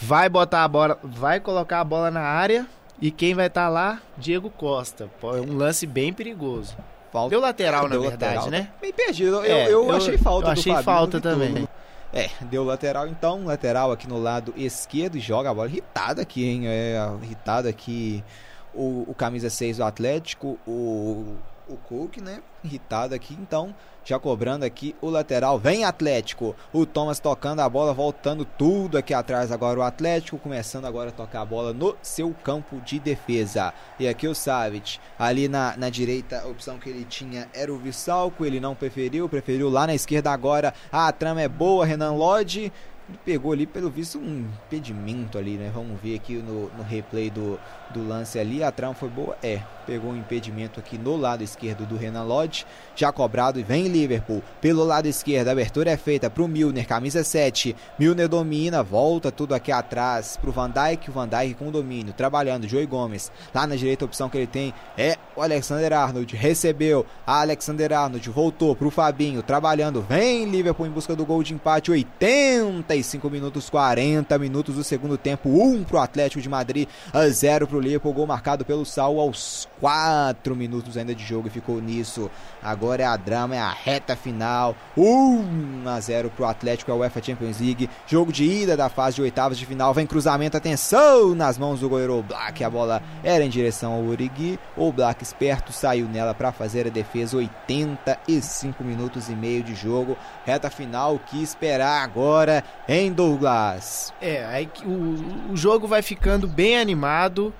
[0.00, 2.66] vai botar a bola, vai colocar a bola na área
[3.00, 4.00] e quem vai estar tá lá?
[4.16, 5.10] Diego Costa.
[5.22, 6.76] É um lance bem perigoso.
[7.12, 7.30] Falta.
[7.30, 8.70] Deu lateral, é, na deu verdade, lateral, né?
[8.80, 9.36] Bem perdido.
[9.36, 11.68] Eu, é, eu, eu, achei falta eu achei falta também.
[12.12, 16.44] É, deu lateral então, lateral aqui no lado esquerdo e joga a bola irritado aqui,
[16.44, 16.68] hein?
[16.68, 18.22] É, irritado aqui
[18.74, 21.36] o, o camisa 6 do Atlético, o,
[21.68, 22.42] o Cook, né?
[22.64, 23.74] Irritado aqui, então
[24.04, 25.58] já cobrando aqui o lateral.
[25.58, 26.56] Vem Atlético.
[26.72, 29.52] O Thomas tocando a bola, voltando tudo aqui atrás.
[29.52, 33.72] Agora o Atlético começando agora a tocar a bola no seu campo de defesa.
[33.98, 34.98] E aqui o Savic.
[35.18, 38.44] Ali na, na direita, a opção que ele tinha era o Vissalco.
[38.44, 40.74] Ele não preferiu, preferiu lá na esquerda agora.
[40.90, 41.86] a trama é boa.
[41.86, 42.72] Renan Lodge
[43.18, 45.70] pegou ali, pelo visto, um impedimento ali, né?
[45.74, 47.58] Vamos ver aqui no, no replay do,
[47.90, 48.62] do lance ali.
[48.62, 49.36] A trama foi boa?
[49.42, 49.60] É.
[49.86, 52.64] Pegou um impedimento aqui no lado esquerdo do Renan Lodge.
[52.94, 54.42] Já cobrado e vem Liverpool.
[54.60, 57.74] Pelo lado esquerdo, a abertura é feita para o Milner, camisa 7.
[57.98, 61.10] Milner domina, volta tudo aqui atrás para o Van Dijk.
[61.10, 62.68] O Van Dijk com domínio, trabalhando.
[62.68, 63.32] Joey Gomes.
[63.54, 66.36] Lá na direita, a opção que ele tem é o Alexander Arnold.
[66.36, 67.04] Recebeu.
[67.26, 70.02] A Alexander Arnold voltou para o Fabinho, trabalhando.
[70.02, 71.90] Vem Liverpool em busca do gol de empate.
[73.02, 75.48] 85 minutos, 40 minutos do segundo tempo.
[75.48, 78.12] 1 para o Atlético de Madrid, a 0 para o Liverpool.
[78.12, 82.30] Gol marcado pelo Sal aos 4 minutos ainda de jogo e ficou nisso.
[82.62, 84.76] Agora é a drama, é a reta final.
[84.96, 87.90] 1 a 0 pro Atlético, é a UEFA Champions League.
[88.06, 89.92] Jogo de ida da fase de oitavas de final.
[89.92, 92.62] Vem cruzamento, atenção nas mãos do goleiro Black.
[92.62, 94.56] A bola era em direção ao Urigui.
[94.76, 97.36] O Black esperto saiu nela para fazer a defesa.
[97.36, 100.16] 85 minutos e meio de jogo.
[100.46, 104.14] Reta final, o que esperar agora em Douglas?
[104.22, 107.52] É, aí o, o jogo vai ficando bem animado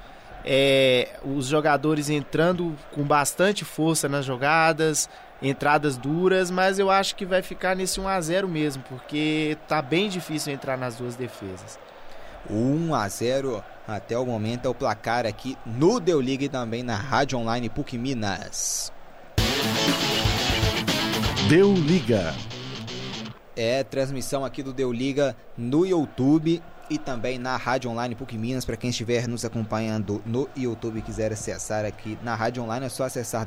[0.45, 5.09] é, os jogadores entrando com bastante força nas jogadas,
[5.41, 9.83] entradas duras, mas eu acho que vai ficar nesse 1 a 0 mesmo, porque tá
[9.83, 11.79] bem difícil entrar nas duas defesas.
[12.51, 16.83] 1 a 0 até o momento é o placar aqui no Deu Liga e também
[16.83, 18.93] na Rádio Online PUC Minas.
[21.49, 22.35] Deu Liga.
[23.55, 26.63] É transmissão aqui do Deu Liga no YouTube
[26.93, 28.67] e também na Rádio Online PUC Minas.
[28.67, 32.89] Para quem estiver nos acompanhando no YouTube e quiser acessar aqui na Rádio Online, é
[32.91, 33.47] só acessar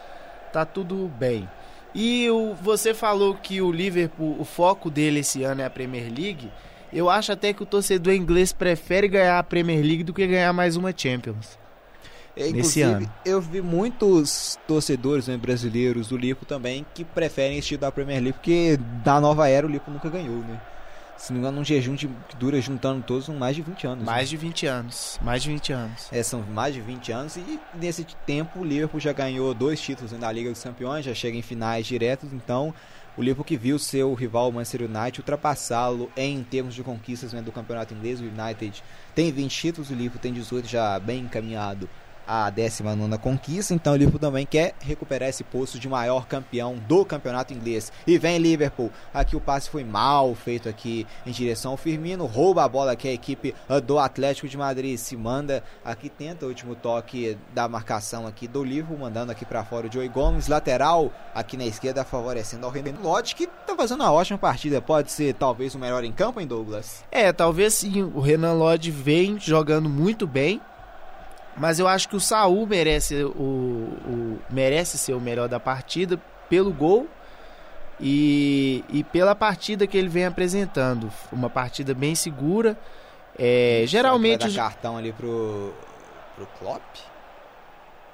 [0.53, 1.49] tá tudo bem.
[1.95, 6.05] E o, você falou que o Liverpool, o foco dele esse ano é a Premier
[6.05, 6.51] League.
[6.93, 10.53] Eu acho até que o torcedor inglês prefere ganhar a Premier League do que ganhar
[10.53, 11.59] mais uma Champions.
[12.35, 13.13] É, Nesse inclusive, ano.
[13.27, 18.39] eu vi muitos torcedores né, brasileiros do Liverpool também que preferem título da Premier League,
[18.39, 20.61] porque da nova era o Liverpool nunca ganhou, né?
[21.23, 23.87] Se não me engano, um jejum de- que dura juntando todos são mais de 20
[23.87, 24.01] anos.
[24.01, 24.05] né?
[24.11, 25.21] Mais de 20 anos.
[25.23, 26.09] Mais de 20 anos.
[26.11, 30.11] É, são mais de 20 anos e nesse tempo o Liverpool já ganhou dois títulos
[30.11, 32.75] né, da Liga dos Campeões, já chega em finais diretos, então
[33.17, 37.53] o Liverpool que viu seu rival Manchester United ultrapassá-lo em termos de conquistas né, do
[37.53, 38.83] campeonato inglês, o United
[39.15, 41.89] tem 20 títulos, o Liverpool tem 18 já bem encaminhado
[42.33, 47.05] à 19 conquista, então o Liverpool também quer recuperar esse posto de maior campeão do
[47.05, 47.93] campeonato inglês.
[48.07, 52.65] E vem Liverpool, aqui o passe foi mal feito aqui em direção ao Firmino, rouba
[52.65, 56.49] a bola que a equipe ah, do Atlético de Madrid se manda, aqui tenta o
[56.49, 61.13] último toque da marcação aqui do Liverpool, mandando aqui para fora o Joey Gomes, lateral
[61.35, 65.35] aqui na esquerda favorecendo ao Renan Lodge, que tá fazendo uma ótima partida, pode ser
[65.35, 67.05] talvez o melhor em campo, em Douglas?
[67.11, 68.03] É, talvez sim.
[68.03, 70.63] O Renan Lodge vem jogando muito bem.
[71.57, 76.19] Mas eu acho que o Saul merece, o, o- merece ser o melhor da partida
[76.49, 77.07] pelo gol
[78.01, 81.11] e, e pela partida que ele vem apresentando.
[81.31, 82.77] Uma partida bem segura.
[83.39, 85.73] É, geralmente Vai dar cartão ali pro,
[86.37, 86.83] pro Klopp,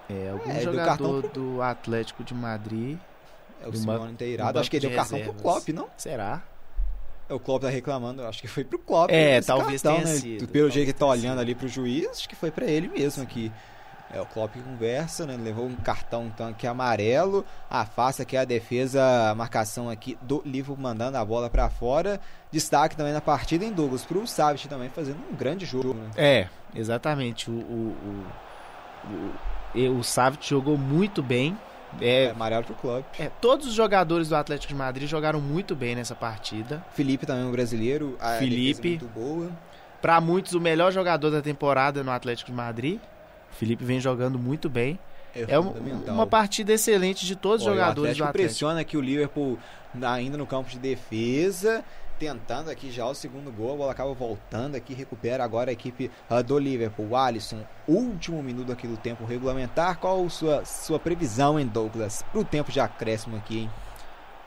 [0.08, 2.96] é, algum É, jogador cartão pro- do Atlético de Madrid.
[3.62, 5.42] é o Do Simone banco- Inteirado, do acho que ele deu de cartão pro reservas.
[5.64, 5.88] Klopp, não?
[5.96, 6.42] Será?
[7.28, 9.10] É, O Klopp tá reclamando, acho que foi pro Klopp.
[9.10, 10.20] É, talvez cartão, tenha né?
[10.20, 11.40] sido, Pelo jeito que tá olhando sido.
[11.40, 13.52] ali pro juiz, acho que foi pra ele mesmo aqui.
[14.10, 15.36] É, o Klopp conversa, né?
[15.36, 20.78] Levou um cartão então aqui amarelo, afasta aqui a defesa, a marcação aqui do Liverpool
[20.82, 22.18] mandando a bola pra fora.
[22.50, 26.08] Destaque também na partida em Douglas pro Savic também fazendo um grande jogo, né?
[26.16, 27.50] É, exatamente.
[27.50, 28.24] O, o,
[29.74, 31.58] o, o, o Savic jogou muito bem.
[32.00, 33.04] É, É, amarelo pro Klopp.
[33.18, 36.84] é, todos os jogadores do Atlético de Madrid jogaram muito bem nessa partida.
[36.94, 38.82] Felipe também um brasileiro, a Felipe.
[38.98, 39.50] defesa muito boa.
[40.02, 43.00] Para muitos, o melhor jogador da temporada no Atlético de Madrid.
[43.50, 44.98] O Felipe vem jogando muito bem.
[45.34, 46.14] É um- fundamental.
[46.14, 48.48] uma partida excelente de todos os jogadores o Atlético do Atlético.
[48.48, 49.58] pressiona aqui o Liverpool
[50.02, 51.84] ainda no campo de defesa,
[52.18, 53.74] tentando aqui já o segundo gol.
[53.74, 57.08] A bola acaba voltando aqui, recupera agora a equipe ah, do Liverpool.
[57.10, 59.98] O Alisson, último minuto aqui do tempo regulamentar.
[59.98, 63.70] Qual a sua, sua previsão, hein, Douglas, pro tempo de acréscimo aqui, hein?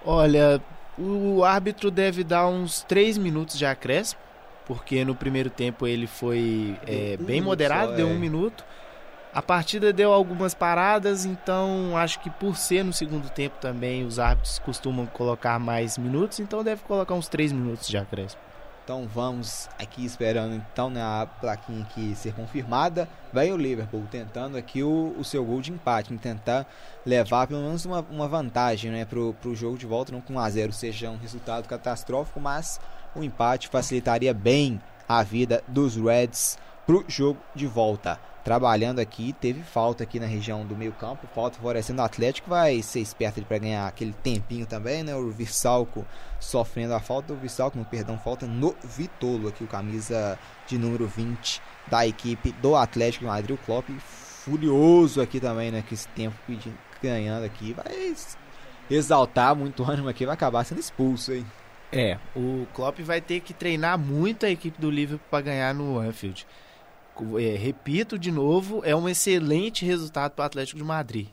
[0.06, 0.62] Olha,
[0.98, 4.20] o árbitro deve dar uns 3 minutos de acréscimo,
[4.66, 8.12] porque no primeiro tempo ele foi é, um bem moderado, só, deu é.
[8.12, 8.66] um minuto.
[9.34, 14.20] A partida deu algumas paradas, então acho que por ser no segundo tempo também os
[14.20, 18.42] árbitros costumam colocar mais minutos, então deve colocar uns 3 minutos de acréscimo.
[18.84, 23.08] Então vamos aqui esperando então na plaquinha aqui ser confirmada.
[23.32, 26.68] Vem o Liverpool tentando aqui o, o seu gol de empate, em tentar
[27.06, 30.74] levar pelo menos uma, uma vantagem né, pro, pro jogo de volta, não com 1x0
[30.74, 32.82] seja um resultado catastrófico, mas
[33.16, 38.20] o empate facilitaria bem a vida dos Reds pro jogo de volta.
[38.44, 42.82] Trabalhando aqui, teve falta aqui na região do meio campo, falta favorecendo o Atlético, vai
[42.82, 45.16] ser esperto para ganhar aquele tempinho também, né?
[45.16, 46.06] O Vissalco
[46.40, 51.08] sofrendo a falta, o Vissalco, no perdão, falta no Vitolo aqui, o camisa de número
[51.08, 55.84] 20 da equipe do Atlético de Madrid, o Klopp furioso aqui também, né?
[55.88, 58.16] Que esse tempo pedindo, ganhando aqui, vai
[58.90, 61.46] exaltar muito ânimo aqui, vai acabar sendo expulso, hein?
[61.92, 66.00] É, o Klopp vai ter que treinar muito a equipe do Liverpool para ganhar no
[66.00, 66.48] Anfield.
[67.40, 71.28] É, repito de novo, é um excelente resultado para o Atlético de Madrid.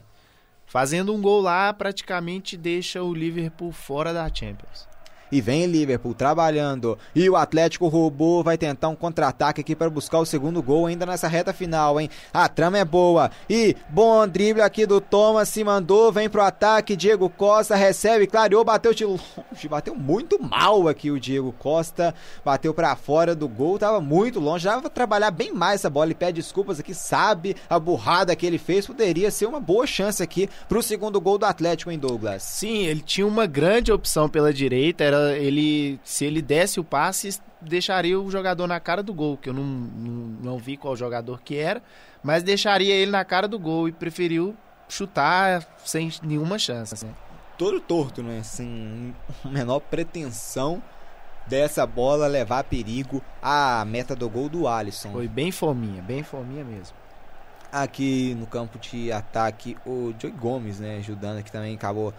[0.66, 4.87] Fazendo um gol lá, praticamente deixa o Liverpool fora da Champions.
[5.30, 6.98] E vem Liverpool trabalhando.
[7.14, 11.04] E o Atlético roubou, vai tentar um contra-ataque aqui para buscar o segundo gol ainda
[11.06, 12.08] nessa reta final, hein?
[12.32, 13.30] A trama é boa.
[13.48, 16.96] E bom drible aqui do Thomas, se mandou, vem pro ataque.
[16.96, 19.68] Diego Costa recebe, clareou, bateu de longe.
[19.68, 22.14] Bateu muito mal aqui o Diego Costa.
[22.44, 24.66] Bateu para fora do gol, tava muito longe.
[24.66, 26.06] Vai trabalhar bem mais essa bola.
[26.06, 28.86] Ele pede desculpas aqui, sabe a burrada que ele fez.
[28.86, 32.42] Poderia ser uma boa chance aqui pro segundo gol do Atlético em Douglas.
[32.42, 35.04] Sim, ele tinha uma grande opção pela direita.
[35.04, 39.48] Era ele, se ele desse o passe, deixaria o jogador na cara do gol, que
[39.48, 40.12] eu não, não,
[40.42, 41.82] não vi qual jogador que era,
[42.22, 44.56] mas deixaria ele na cara do gol e preferiu
[44.88, 47.04] chutar sem nenhuma chance.
[47.04, 47.12] né?
[47.58, 48.42] todo torto, né?
[48.42, 49.14] Sem
[49.44, 50.80] menor pretensão
[51.46, 55.10] dessa bola levar a perigo a meta do gol do Alisson.
[55.10, 56.96] Foi bem fominha, bem fominha mesmo.
[57.70, 60.98] Aqui no campo de ataque, o Joey Gomes, né?
[60.98, 62.14] Ajudando aqui também, acabou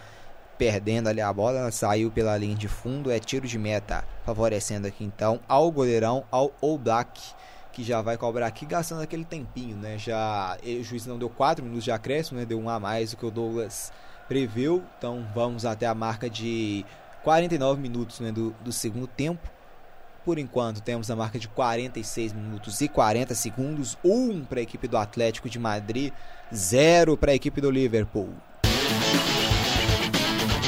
[0.59, 5.05] perdendo ali a bola, saiu pela linha de fundo, é tiro de meta, favorecendo aqui
[5.05, 7.17] então ao goleirão, ao Oblak,
[7.71, 9.97] que já vai cobrar aqui, gastando aquele tempinho, né?
[9.97, 12.45] Já o juiz não deu 4 minutos de acréscimo, né?
[12.45, 13.93] Deu um a mais do que o Douglas
[14.27, 14.83] preveu.
[14.97, 16.85] Então vamos até a marca de
[17.23, 19.49] 49 minutos né, do, do segundo tempo.
[20.25, 23.97] Por enquanto temos a marca de 46 minutos e 40 segundos.
[24.03, 26.11] 1 um para a equipe do Atlético de Madrid,
[26.53, 28.29] 0 para a equipe do Liverpool.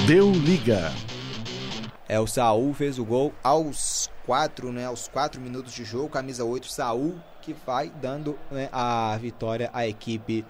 [0.07, 0.91] Deu liga.
[2.09, 4.87] É, o Saul fez o gol aos 4, né?
[4.87, 9.87] Aos 4 minutos de jogo, camisa 8, Saul, que vai dando né, a vitória à
[9.87, 10.43] equipe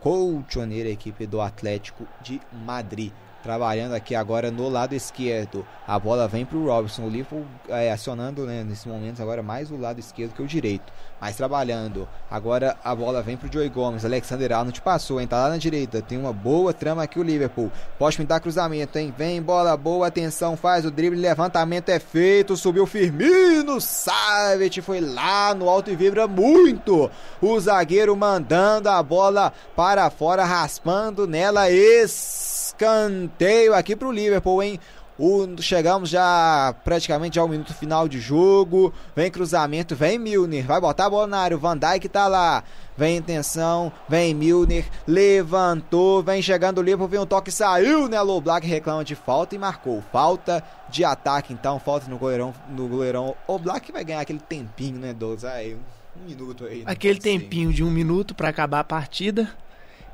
[0.00, 3.10] colchoneira, a equipe do Atlético de Madrid.
[3.42, 5.66] Trabalhando aqui agora no lado esquerdo.
[5.86, 7.04] A bola vem para o Robson.
[7.04, 10.92] O Liverpool é, acionando né, nesse momento agora mais o lado esquerdo que o direito.
[11.18, 12.06] Mas trabalhando.
[12.30, 14.04] Agora a bola vem para o Joey Gomes.
[14.04, 15.26] Alexander Arnold passou, hein?
[15.26, 16.02] Tá lá na direita.
[16.02, 17.72] Tem uma boa trama aqui o Liverpool.
[17.98, 19.14] Pode pintar cruzamento, hein?
[19.16, 20.06] Vem bola boa.
[20.06, 21.18] Atenção, faz o drible.
[21.18, 22.58] Levantamento é feito.
[22.58, 23.80] Subiu Firmino.
[23.80, 27.10] Savet foi lá no alto e vibra muito.
[27.40, 31.70] O zagueiro mandando a bola para fora, raspando nela.
[31.70, 34.80] Esse escanteio aqui para o Liverpool, hein?
[35.18, 38.90] O, chegamos já praticamente ao minuto final de jogo.
[39.14, 40.64] Vem cruzamento, vem Milner.
[40.64, 41.56] Vai botar a bola na área.
[41.58, 42.64] O Van Dijk tá lá.
[42.96, 44.86] Vem intenção, vem Milner.
[45.06, 47.06] Levantou, vem chegando o Liverpool.
[47.06, 48.18] Vem um toque, saiu, né?
[48.22, 50.02] Low Black reclama de falta e marcou.
[50.10, 51.78] Falta de ataque, então.
[51.78, 52.54] Falta no goleirão.
[52.70, 53.36] No goleirão.
[53.46, 55.44] O Black vai ganhar aquele tempinho, né, Douglas?
[55.44, 56.82] Aí, um, minuto aí.
[56.86, 59.50] Aquele tempinho de um minuto para acabar a partida.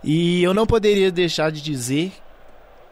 [0.03, 2.13] E eu não poderia deixar de dizer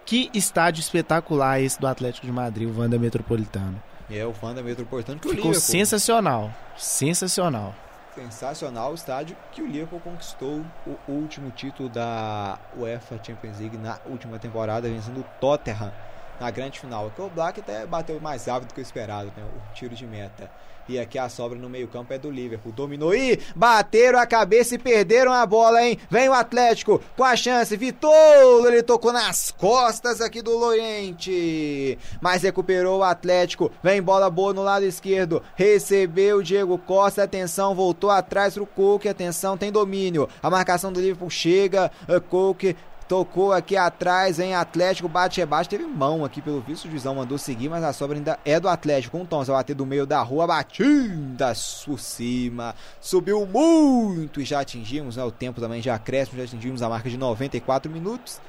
[0.05, 3.83] que estádio espetacular esse do Atlético de Madrid, o Wanda Metropolitano.
[4.11, 5.61] É, o Wanda Metropolitano que Ficou o Liverpool.
[5.61, 6.53] sensacional.
[6.77, 7.75] Sensacional.
[8.15, 13.99] Sensacional o estádio que o Liverpool conquistou o último título da UEFA Champions League na
[14.07, 15.93] última temporada, vencendo o Tottenham
[16.41, 17.11] na grande final.
[17.11, 19.43] Que o Black até bateu mais rápido do que o esperado, né?
[19.43, 20.51] O tiro de meta.
[20.89, 22.73] E aqui a sobra no meio-campo é do Liverpool.
[22.73, 25.99] Dominou e bateram a cabeça e perderam a bola, hein?
[26.11, 27.77] Vem o Atlético com a chance.
[27.77, 31.99] Vitor, ele tocou nas costas aqui do Loriente.
[32.21, 33.71] Mas recuperou o Atlético.
[33.83, 35.43] Vem bola boa no lado esquerdo.
[35.57, 37.23] Recebeu o Diego Costa.
[37.23, 39.09] Atenção, voltou atrás pro Coque.
[39.09, 40.29] Atenção, tem domínio.
[40.43, 41.91] A marcação do Liverpool chega.
[42.29, 42.77] Coque
[43.09, 45.69] Tocou aqui atrás, em Atlético, bate rebaixo.
[45.69, 48.69] Teve mão aqui pelo visto, o juizão mandou seguir, mas a sobra ainda é do
[48.69, 49.19] Atlético.
[49.19, 51.53] Um tom, vai bater do meio da rua, batida
[51.85, 52.75] por cima.
[53.01, 55.25] Subiu muito e já atingimos, né?
[55.25, 58.41] O tempo também já cresce, já atingimos a marca de 94 minutos.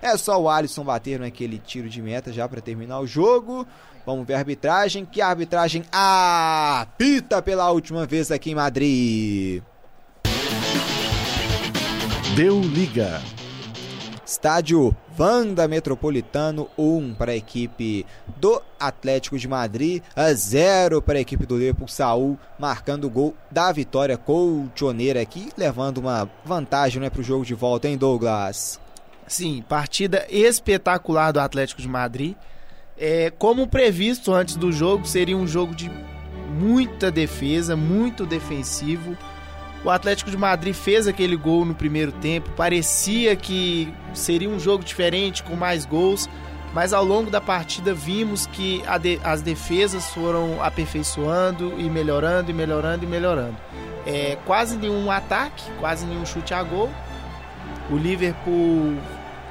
[0.00, 3.66] É só o Alisson bater naquele tiro de meta já para terminar o jogo.
[4.06, 9.62] Vamos ver a arbitragem, que a arbitragem apita pela última vez aqui em Madrid.
[12.36, 13.22] Deu liga.
[14.26, 18.06] Estádio Vanda Metropolitano 1 para a equipe
[18.38, 21.86] do Atlético de Madrid, a 0 para a equipe do Liverpool.
[21.86, 27.44] Saul marcando o gol da vitória colchoneira aqui, levando uma vantagem né, para o jogo
[27.44, 28.80] de volta, hein, Douglas?
[29.26, 32.34] Sim, partida espetacular do Atlético de Madrid.
[32.96, 35.90] É, como previsto antes do jogo, seria um jogo de
[36.58, 39.16] muita defesa, muito defensivo.
[39.84, 44.82] O Atlético de Madrid fez aquele gol no primeiro tempo, parecia que seria um jogo
[44.82, 46.26] diferente, com mais gols,
[46.72, 52.54] mas ao longo da partida vimos que de, as defesas foram aperfeiçoando e melhorando, e
[52.54, 53.56] melhorando, e melhorando.
[54.06, 56.90] É, quase nenhum ataque, quase nenhum chute a gol.
[57.90, 58.96] O Liverpool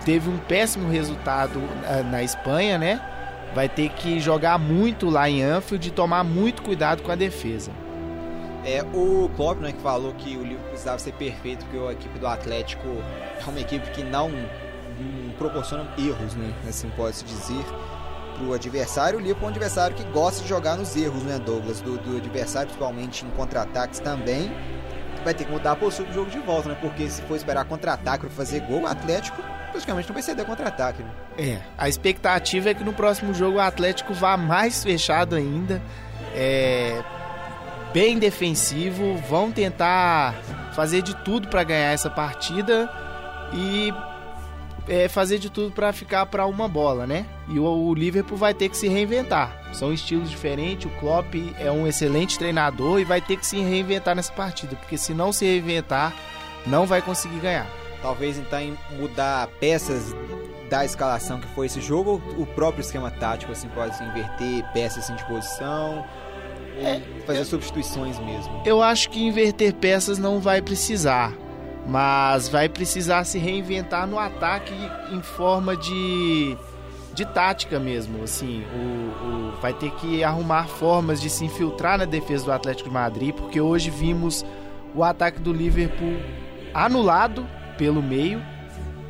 [0.04, 1.62] teve um péssimo resultado
[2.10, 3.00] na Espanha, né?
[3.54, 7.72] Vai ter que jogar muito lá em Anfield e tomar muito cuidado com a defesa.
[8.66, 12.18] É, o Klopp, né, que falou que o Liverpool precisava ser perfeito, porque a equipe
[12.18, 17.64] do Atlético é uma equipe que não, não proporciona erros, né, assim pode-se dizer,
[18.36, 19.20] para o adversário.
[19.20, 22.18] O Liverpool é um adversário que gosta de jogar nos erros, né, Douglas, do, do
[22.18, 24.50] adversário, principalmente em contra-ataques também.
[25.26, 27.66] Vai ter que mudar a postura do jogo de volta, né, porque se for esperar
[27.66, 29.42] contra-ataque para fazer gol, o Atlético
[29.72, 31.10] praticamente não vai ceder contra-ataque, né.
[31.38, 35.82] É, a expectativa é que no próximo jogo o Atlético vá mais fechado ainda,
[36.34, 37.04] é
[37.94, 40.34] bem defensivo, vão tentar
[40.74, 42.90] fazer de tudo para ganhar essa partida
[43.54, 43.94] e
[44.88, 47.26] é, fazer de tudo para ficar para uma bola, né?
[47.48, 49.56] E o, o, Liverpool vai ter que se reinventar.
[49.72, 50.92] São estilos diferentes.
[50.92, 54.98] O Klopp é um excelente treinador e vai ter que se reinventar nessa partida, porque
[54.98, 56.14] se não se reinventar,
[56.66, 57.68] não vai conseguir ganhar.
[58.02, 58.60] Talvez então
[59.00, 60.14] mudar peças
[60.70, 65.04] da escalação que foi esse jogo, o próprio esquema tático assim pode se inverter peças
[65.04, 66.04] assim, de posição
[66.80, 68.62] é, fazer eu, substituições mesmo.
[68.66, 71.34] Eu acho que inverter peças não vai precisar,
[71.88, 74.74] mas vai precisar se reinventar no ataque
[75.12, 76.58] em forma de
[77.14, 82.06] de tática mesmo, assim, o, o, vai ter que arrumar formas de se infiltrar na
[82.06, 84.44] defesa do Atlético de Madrid, porque hoje vimos
[84.96, 86.18] o ataque do Liverpool
[86.74, 87.48] anulado
[87.78, 88.42] pelo meio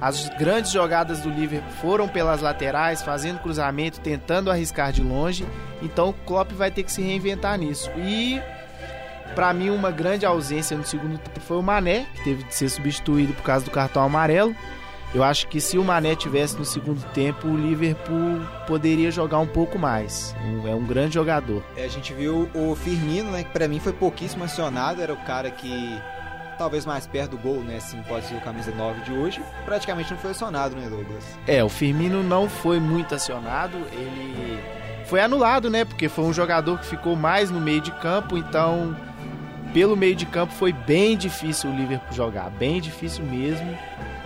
[0.02, 5.45] As grandes jogadas do Liverpool foram pelas laterais, fazendo cruzamento, tentando arriscar de longe.
[5.82, 7.90] Então o Klopp vai ter que se reinventar nisso.
[7.98, 8.41] E
[9.34, 12.70] para mim uma grande ausência no segundo tempo foi o Mané, que teve de ser
[12.70, 14.56] substituído por causa do cartão amarelo.
[15.14, 19.48] Eu acho que se o Mané tivesse no segundo tempo, o Liverpool poderia jogar um
[19.48, 20.36] pouco mais.
[20.68, 21.64] É um grande jogador.
[21.78, 25.18] É, a gente viu o Firmino, né, que pra mim foi pouquíssimo acionado, era o
[25.18, 26.02] cara que
[26.57, 30.11] talvez mais perto do gol, né, assim, pode ser o camisa 9 de hoje, praticamente
[30.11, 31.23] não foi acionado, né, Douglas?
[31.47, 34.59] É, o Firmino não foi muito acionado, ele
[35.05, 35.85] foi anulado, né?
[35.85, 38.95] Porque foi um jogador que ficou mais no meio de campo, então
[39.73, 43.77] pelo meio de campo foi bem difícil o Liverpool jogar, bem difícil mesmo.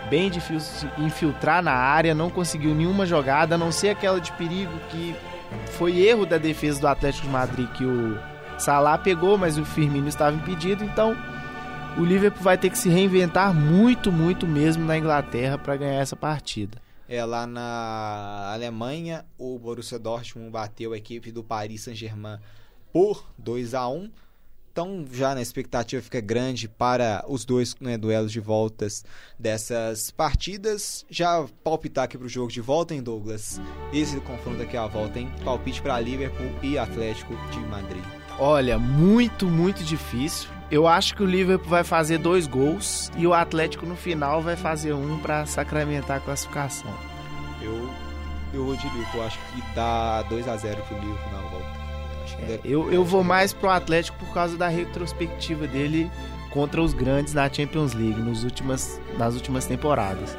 [0.10, 4.72] Bem difícil infiltrar na área, não conseguiu nenhuma jogada, a não ser aquela de perigo
[4.90, 5.14] que
[5.72, 8.18] foi erro da defesa do Atlético de Madrid que o
[8.58, 11.14] Salah pegou, mas o Firmino estava impedido, então
[11.98, 16.16] o Liverpool vai ter que se reinventar muito, muito mesmo na Inglaterra para ganhar essa
[16.16, 16.80] partida.
[17.10, 22.38] É, lá na Alemanha, o Borussia Dortmund bateu a equipe do Paris Saint-Germain
[22.92, 24.12] por 2 a 1
[24.72, 29.04] Então, já na expectativa fica grande para os dois né, duelos de voltas
[29.40, 31.06] dessas partidas.
[31.10, 33.60] Já palpitar aqui para o jogo de volta, hein, Douglas?
[33.92, 35.32] Esse confronto aqui à volta, hein?
[35.44, 38.04] Palpite para Liverpool e Atlético de Madrid.
[38.38, 40.57] Olha, muito, muito difícil.
[40.70, 44.56] Eu acho que o Liverpool vai fazer dois gols e o Atlético no final vai
[44.58, 46.94] fazer um para sacramentar a classificação.
[47.62, 47.90] Eu,
[48.54, 51.78] eu vou de Liverpool, acho que dá 2 a 0 pro Liverpool na volta.
[52.42, 56.12] É, eu, eu vou mais pro Atlético por causa da retrospectiva dele
[56.52, 60.38] contra os grandes na Champions League nos últimas, nas últimas temporadas.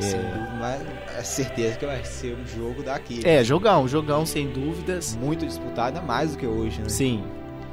[0.00, 0.82] Sem dúvida, mas
[1.16, 3.22] é certeza que vai ser um jogo daqui.
[3.24, 5.16] É, jogão, jogão sem dúvidas.
[5.16, 6.88] Muito disputado, mais do que hoje, né?
[6.88, 7.24] Sim,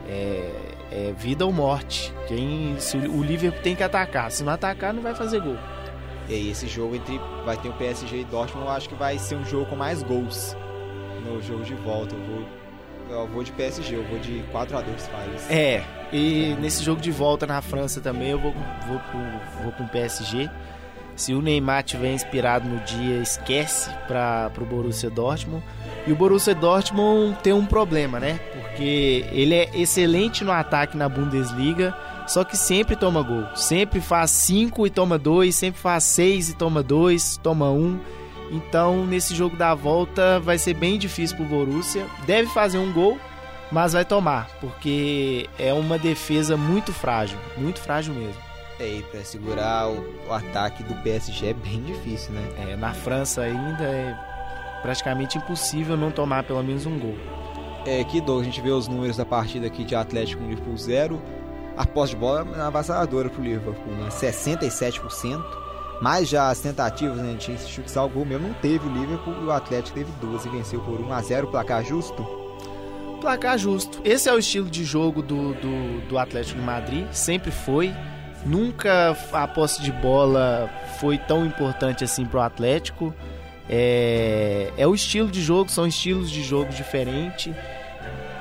[0.07, 0.49] é,
[0.93, 2.13] é vida ou morte.
[2.27, 5.57] Quem, se o o Liverpool tem que atacar, se não atacar não vai fazer gol.
[6.29, 9.17] E aí, esse jogo entre vai ter o PSG e Dortmund, eu acho que vai
[9.17, 10.55] ser um jogo com mais gols
[11.25, 12.15] no jogo de volta.
[12.15, 12.45] Eu vou,
[13.09, 15.49] eu vou de PSG, eu vou de 4 a 2 Paris.
[15.49, 18.53] É, e nesse jogo de volta na França também eu vou,
[18.87, 20.49] vou, pro, vou pro PSG.
[21.15, 25.63] Se o Neymar tiver inspirado no dia, esquece para pro Borussia Dortmund.
[26.07, 28.39] E o Borussia Dortmund tem um problema, né?
[28.73, 31.95] Porque ele é excelente no ataque na Bundesliga,
[32.27, 33.45] só que sempre toma gol.
[33.55, 37.77] Sempre faz 5 e toma 2, sempre faz 6 e toma 2, toma 1.
[37.77, 37.99] Um.
[38.51, 42.07] Então, nesse jogo da volta vai ser bem difícil pro Borussia.
[42.25, 43.19] Deve fazer um gol,
[43.71, 48.41] mas vai tomar, porque é uma defesa muito frágil, muito frágil mesmo.
[48.79, 52.71] É, e pra segurar o, o ataque do PSG é bem difícil, né?
[52.71, 54.17] É, na França ainda é
[54.81, 57.15] praticamente impossível não tomar pelo menos um gol.
[57.85, 61.21] É, aqui, a gente vê os números da partida aqui de Atlético com Liverpool 0.
[61.75, 64.09] A posse de bola é avassaladora pro Liverpool, né?
[64.09, 65.43] 67%.
[66.01, 69.45] Mas já as tentativas, né, de chutar o gol mesmo não teve o Liverpool e
[69.45, 72.25] o Atlético teve duas e venceu por 1 a 0 placar justo.
[73.21, 74.01] Placar justo.
[74.03, 77.93] Esse é o estilo de jogo do, do, do Atlético de Madrid, sempre foi.
[78.45, 80.69] Nunca a posse de bola
[80.99, 83.13] foi tão importante assim pro Atlético.
[83.69, 87.53] É, é o estilo de jogo, são estilos de jogo diferentes.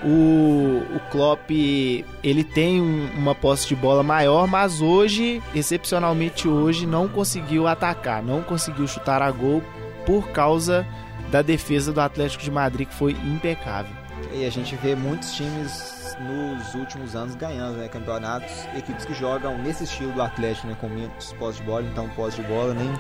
[0.05, 6.87] O, o Klopp ele tem um- uma posse de bola maior, mas hoje, excepcionalmente hoje,
[6.87, 9.63] não conseguiu atacar, não conseguiu chutar a gol
[10.05, 10.85] por causa
[11.31, 13.95] da defesa do Atlético de Madrid que foi impecável.
[14.35, 19.57] E a gente vê muitos times nos últimos anos ganhando né, campeonatos, equipes que jogam
[19.59, 22.91] nesse estilo do Atlético, né, com menos posse de bola, então posse de bola nem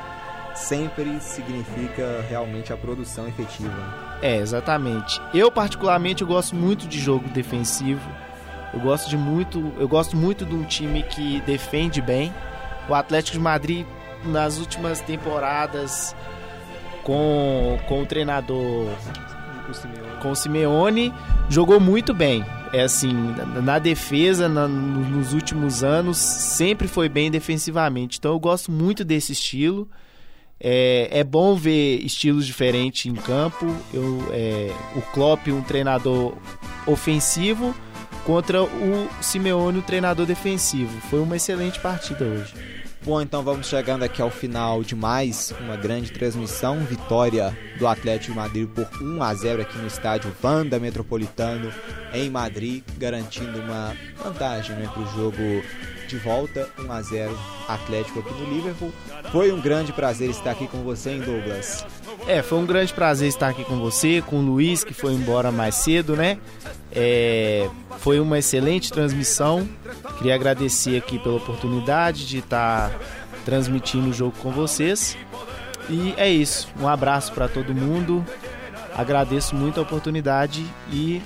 [0.54, 3.72] sempre significa realmente a produção efetiva.
[4.20, 5.20] É, exatamente.
[5.34, 8.00] Eu particularmente eu gosto muito de jogo defensivo.
[8.72, 12.32] Eu gosto de muito, eu gosto muito de um time que defende bem.
[12.88, 13.86] O Atlético de Madrid
[14.24, 16.14] nas últimas temporadas
[17.02, 18.88] com, com o treinador
[19.68, 20.16] O Simeone.
[20.20, 21.14] com o Simeone
[21.48, 22.44] jogou muito bem.
[22.72, 23.12] É assim,
[23.62, 28.18] na, defesa, na- no- nos últimos anos, sempre foi bem defensivamente.
[28.18, 29.88] Então eu gosto muito desse estilo.
[30.64, 33.66] É, é bom ver estilos diferentes em campo.
[33.92, 36.34] Eu, é, o Klopp, um treinador
[36.86, 37.74] ofensivo,
[38.24, 41.00] contra o Simeone, um treinador defensivo.
[41.10, 42.54] Foi uma excelente partida hoje.
[43.04, 46.78] Bom, então vamos chegando aqui ao final de mais uma grande transmissão.
[46.84, 51.72] Vitória do Atlético de Madrid por 1 a 0 aqui no estádio Vanda Metropolitano
[52.14, 55.42] em Madrid, garantindo uma vantagem né, para o jogo
[56.12, 56.68] de volta.
[56.78, 58.92] 1 a 0 Atlético aqui no Liverpool.
[59.30, 61.84] Foi um grande prazer estar aqui com você, hein, Douglas?
[62.26, 65.50] É, foi um grande prazer estar aqui com você, com o Luiz, que foi embora
[65.50, 66.38] mais cedo, né?
[66.90, 67.68] É,
[67.98, 69.66] foi uma excelente transmissão.
[70.18, 72.92] Queria agradecer aqui pela oportunidade de estar
[73.44, 75.16] transmitindo o jogo com vocês.
[75.88, 76.68] E é isso.
[76.78, 78.24] Um abraço para todo mundo.
[78.94, 81.22] Agradeço muito a oportunidade e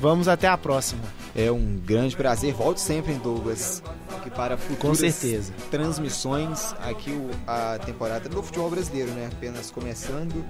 [0.00, 1.23] vamos até a próxima.
[1.36, 2.54] É um grande prazer.
[2.54, 3.82] Volte sempre, em Douglas,
[4.16, 5.52] aqui para futuras Com certeza.
[5.70, 6.74] transmissões.
[6.80, 9.28] Aqui o- a temporada do futebol brasileiro, né?
[9.32, 10.44] Apenas começando.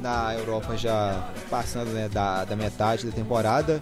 [0.00, 3.80] Na Europa já passando né, da, da metade da temporada.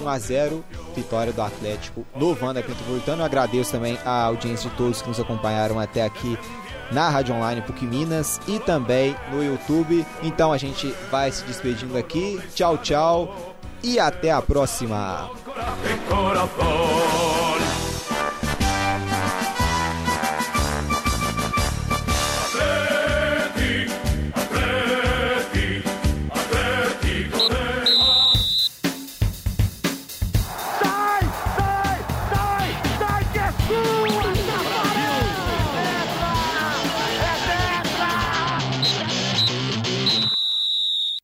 [0.00, 0.64] 1 a 0
[0.96, 3.20] vitória do Atlético no Wanda Metropolitano.
[3.22, 6.38] Eu agradeço também a audiência de todos que nos acompanharam até aqui
[6.90, 10.04] na Rádio Online PUC Minas e também no YouTube.
[10.22, 12.40] Então a gente vai se despedindo aqui.
[12.54, 15.30] Tchau, tchau e até a próxima.
[16.08, 17.71] corazón.